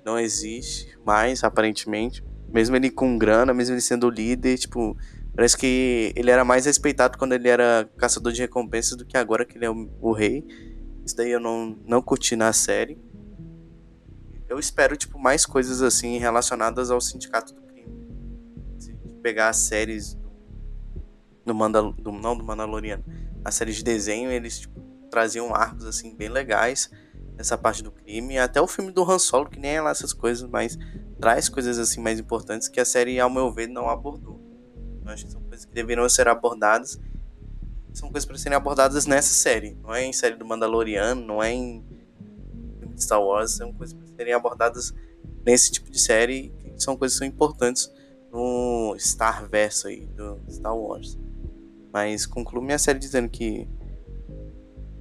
Não 0.05 0.17
existe 0.17 0.97
mais, 1.05 1.43
aparentemente. 1.43 2.23
Mesmo 2.53 2.75
ele 2.75 2.89
com 2.89 3.17
grana, 3.17 3.53
mesmo 3.53 3.75
ele 3.75 3.81
sendo 3.81 4.09
líder, 4.09 4.57
tipo, 4.57 4.95
parece 5.38 5.55
que 5.55 6.11
ele 6.15 6.31
era 6.31 6.43
mais 6.43 6.65
respeitado 6.65 7.15
quando 7.15 7.33
ele 7.33 7.47
era 7.47 7.88
caçador 7.95 8.33
de 8.33 8.41
recompensas 8.41 8.97
do 8.97 9.05
que 9.05 9.15
agora 9.15 9.45
que 9.45 9.55
ele 9.55 9.65
é 9.65 9.69
o, 9.69 9.88
o 10.01 10.11
rei. 10.11 10.43
Isso 11.05 11.15
daí 11.15 11.29
eu 11.29 11.39
não, 11.39 11.77
não 11.85 12.01
curti 12.01 12.35
na 12.35 12.51
série. 12.51 12.99
Eu 14.49 14.57
espero, 14.57 14.97
tipo, 14.97 15.19
mais 15.19 15.45
coisas 15.45 15.83
assim 15.83 16.17
relacionadas 16.17 16.89
ao 16.89 16.99
sindicato 16.99 17.53
do 17.53 17.67
pegar 19.27 19.49
as 19.49 19.57
séries 19.57 20.17
do, 21.45 21.53
Mandal 21.53 21.91
do 21.91 22.13
não 22.13 22.38
do 22.38 22.45
Mandaloriano, 22.45 23.03
as 23.43 23.55
séries 23.55 23.75
de 23.75 23.83
desenho, 23.83 24.31
eles 24.31 24.59
tipo, 24.61 24.79
traziam 25.11 25.53
arcos 25.53 25.85
assim 25.85 26.15
bem 26.15 26.29
legais 26.29 26.89
nessa 27.35 27.57
parte 27.57 27.83
do 27.83 27.91
crime, 27.91 28.38
até 28.38 28.61
o 28.61 28.67
filme 28.67 28.89
do 28.89 29.03
Han 29.03 29.19
Solo 29.19 29.49
que 29.49 29.59
nem 29.59 29.71
é 29.71 29.81
lá 29.81 29.91
essas 29.91 30.13
coisas, 30.13 30.49
mas 30.49 30.77
traz 31.19 31.49
coisas 31.49 31.77
assim 31.77 31.99
mais 31.99 32.21
importantes 32.21 32.69
que 32.69 32.79
a 32.79 32.85
série 32.85 33.19
ao 33.19 33.29
meu 33.29 33.51
ver 33.51 33.67
não 33.67 33.89
abordou. 33.89 34.47
Eu 35.08 35.14
acho 35.14 35.26
que 35.26 35.32
são 35.32 35.41
coisas 35.41 35.66
que 35.66 35.74
deveriam 35.74 36.08
ser 36.10 36.28
abordadas. 36.28 36.99
São 37.93 38.12
coisas 38.12 38.28
para 38.28 38.38
serem 38.38 38.55
abordadas 38.55 39.05
nessa 39.08 39.34
série, 39.34 39.76
não 39.82 39.95
é 39.95 40.03
em 40.03 40.14
série 40.14 40.36
do 40.36 40.45
Mandaloriano, 40.45 41.20
não 41.20 41.41
é 41.41 41.51
em 41.51 41.84
Star 42.95 43.20
Wars, 43.20 43.51
são 43.51 43.74
coisas 43.74 43.95
para 43.95 44.05
serem 44.16 44.34
abordadas 44.34 44.93
nesse 45.43 45.72
tipo 45.72 45.89
de 45.89 45.97
série, 45.97 46.53
que 46.76 46.84
são 46.84 46.95
coisas 46.95 47.18
que 47.18 47.26
são 47.26 47.28
importantes 47.28 47.91
no 48.32 48.95
Star 48.99 49.49
Verso 49.49 49.88
aí 49.88 50.05
do 50.05 50.39
Star 50.47 50.78
Wars. 50.78 51.18
Mas 51.91 52.28
concluo 52.28 52.62
minha 52.62 52.78
série 52.78 52.99
dizendo 52.99 53.30
que. 53.30 53.68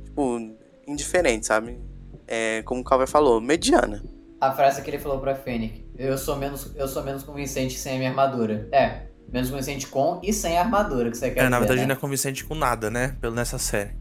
Tipo, 0.04 0.38
indiferente, 0.86 1.46
sabe? 1.46 1.78
É, 2.26 2.62
como 2.62 2.80
o 2.80 2.84
Calvin 2.84 3.06
falou, 3.06 3.40
mediana. 3.40 4.02
A 4.40 4.52
frase 4.52 4.80
que 4.82 4.88
ele 4.88 4.98
falou 4.98 5.18
pra 5.20 5.34
Fênix: 5.34 5.80
eu 5.98 6.16
sou, 6.16 6.36
menos, 6.36 6.74
eu 6.76 6.88
sou 6.88 7.02
menos 7.02 7.22
convincente 7.22 7.78
sem 7.78 7.96
a 7.96 7.98
minha 7.98 8.10
armadura. 8.10 8.68
É, 8.72 9.05
menos 9.32 9.50
convincente 9.50 9.86
com 9.86 10.20
e 10.22 10.32
sem 10.32 10.56
armadura 10.56 11.10
que 11.10 11.16
você 11.16 11.30
quer 11.30 11.44
É, 11.44 11.48
na 11.48 11.58
verdade 11.58 11.80
né? 11.80 11.86
não 11.86 11.94
é 11.94 11.98
convincente 11.98 12.44
com 12.44 12.54
nada, 12.54 12.90
né? 12.90 13.16
Pelo 13.20 13.34
nessa 13.34 13.58
série. 13.58 13.96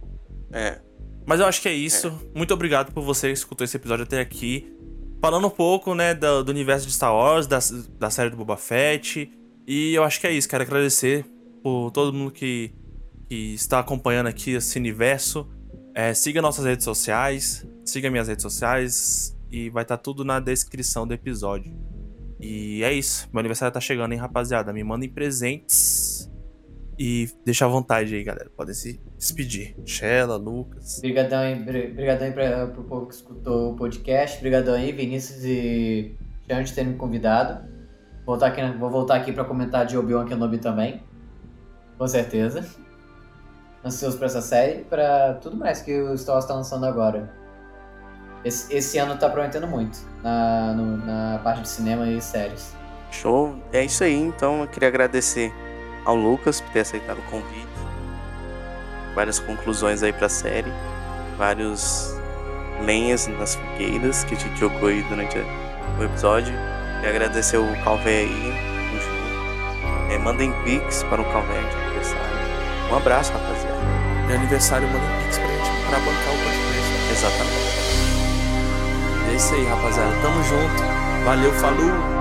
É. 0.51 0.79
Mas 1.25 1.39
eu 1.39 1.45
acho 1.45 1.61
que 1.61 1.67
é 1.67 1.73
isso. 1.73 2.07
É. 2.07 2.37
Muito 2.37 2.53
obrigado 2.53 2.91
por 2.91 3.03
você 3.03 3.27
que 3.27 3.33
escutou 3.33 3.65
esse 3.65 3.75
episódio 3.75 4.03
até 4.03 4.19
aqui. 4.19 4.71
Falando 5.21 5.47
um 5.47 5.51
pouco, 5.51 5.95
né, 5.95 6.13
do, 6.13 6.43
do 6.43 6.49
universo 6.51 6.85
de 6.85 6.93
Star 6.93 7.13
Wars, 7.13 7.47
da, 7.47 7.59
da 7.97 8.09
série 8.09 8.29
do 8.29 8.37
Boba 8.37 8.57
Fett 8.57 9.31
e 9.67 9.93
eu 9.93 10.03
acho 10.03 10.19
que 10.19 10.27
é 10.27 10.31
isso. 10.31 10.47
Quero 10.47 10.63
agradecer 10.63 11.25
por 11.63 11.89
todo 11.91 12.13
mundo 12.13 12.31
que, 12.31 12.71
que 13.27 13.53
está 13.55 13.79
acompanhando 13.79 14.27
aqui 14.27 14.51
esse 14.51 14.77
universo. 14.77 15.49
É, 15.95 16.13
siga 16.13 16.41
nossas 16.41 16.65
redes 16.65 16.83
sociais, 16.83 17.65
siga 17.83 18.11
minhas 18.11 18.27
redes 18.27 18.43
sociais 18.43 19.35
e 19.49 19.69
vai 19.69 19.83
estar 19.83 19.97
tá 19.97 20.03
tudo 20.03 20.23
na 20.23 20.39
descrição 20.39 21.07
do 21.07 21.13
episódio. 21.13 21.73
E 22.39 22.83
é 22.83 22.91
isso. 22.93 23.29
Meu 23.31 23.39
aniversário 23.39 23.73
tá 23.73 23.79
chegando, 23.79 24.11
hein, 24.11 24.19
rapaziada? 24.19 24.73
Me 24.73 24.83
mandem 24.83 25.09
presentes. 25.09 26.31
E 26.97 27.29
deixa 27.43 27.65
à 27.65 27.67
vontade 27.67 28.15
aí, 28.15 28.23
galera. 28.23 28.49
Podem 28.55 28.73
se 28.73 29.01
despedir. 29.17 29.75
Shella, 29.85 30.37
Lucas. 30.37 30.99
Obrigadão 30.99 31.39
aí, 31.39 31.55
brigadão 31.55 32.27
aí 32.27 32.33
pra, 32.33 32.67
pro 32.67 32.83
povo 32.83 33.07
que 33.07 33.15
escutou 33.15 33.73
o 33.73 33.75
podcast. 33.75 34.37
Obrigadão 34.37 34.75
aí, 34.75 34.91
Vinícius 34.91 35.43
e 35.43 36.17
Jean, 36.47 36.63
de 36.63 36.73
terem 36.73 36.93
me 36.93 36.97
convidado. 36.97 37.67
Voltar 38.25 38.47
aqui, 38.47 38.61
vou 38.77 38.89
voltar 38.89 39.15
aqui 39.15 39.31
para 39.31 39.43
comentar 39.43 39.85
de 39.85 39.97
Obi-Wan 39.97 40.25
Kenobi 40.25 40.57
também. 40.57 41.03
Com 41.97 42.07
certeza. 42.07 42.65
Ansioso 43.83 44.17
pra 44.17 44.25
essa 44.25 44.41
série 44.41 44.83
para 44.85 45.35
tudo 45.35 45.57
mais 45.57 45.81
que 45.81 46.01
o 46.01 46.17
Star 46.17 46.35
Wars 46.35 46.45
tá 46.45 46.55
lançando 46.55 46.85
agora. 46.85 47.44
Esse, 48.45 48.73
esse 48.73 48.97
ano 48.99 49.17
tá 49.17 49.27
prometendo 49.27 49.67
muito 49.67 49.97
na, 50.23 50.71
no, 50.73 50.97
na 50.97 51.39
parte 51.43 51.63
de 51.63 51.69
cinema 51.69 52.07
e 52.07 52.21
séries. 52.21 52.73
Show! 53.09 53.55
É 53.73 53.83
isso 53.83 54.03
aí, 54.03 54.13
então 54.13 54.61
eu 54.61 54.67
queria 54.67 54.87
agradecer 54.87 55.51
ao 56.05 56.15
Lucas 56.15 56.61
por 56.61 56.71
ter 56.71 56.81
aceitado 56.81 57.17
o 57.17 57.23
convite. 57.23 57.67
Várias 59.15 59.39
conclusões 59.39 60.03
aí 60.03 60.13
pra 60.13 60.29
série. 60.29 60.71
Vários 61.37 62.13
lenhas 62.85 63.25
nas 63.27 63.55
fogueiras 63.55 64.23
que 64.25 64.35
a 64.35 64.37
gente 64.37 64.59
jogou 64.59 64.89
aí 64.89 65.01
durante 65.09 65.39
o 65.99 66.03
episódio. 66.03 66.53
Queria 66.95 67.09
agradecer 67.09 67.57
o 67.57 67.83
Calvé 67.83 68.19
aí, 68.19 68.75
é, 70.11 70.17
mandem 70.19 70.53
pix 70.63 71.03
para 71.03 71.21
o 71.21 71.25
Calvé 71.25 71.59
de 71.59 71.75
aniversário. 71.77 72.37
Um 72.91 72.95
abraço, 72.95 73.33
rapaziada. 73.33 73.75
De 74.27 74.33
aniversário, 74.33 74.87
mandem 74.87 75.23
pix 75.23 75.37
pra 75.37 75.47
gente, 75.47 75.89
pra 75.89 75.99
bancar 75.99 76.33
o 76.33 76.37
podcast. 76.37 77.11
Exatamente. 77.11 77.64
É 79.35 79.37
isso 79.37 79.53
aí, 79.53 79.65
rapaziada. 79.65 80.15
Tamo 80.21 80.41
junto. 80.43 81.25
Valeu, 81.25 81.51
falou! 81.55 82.14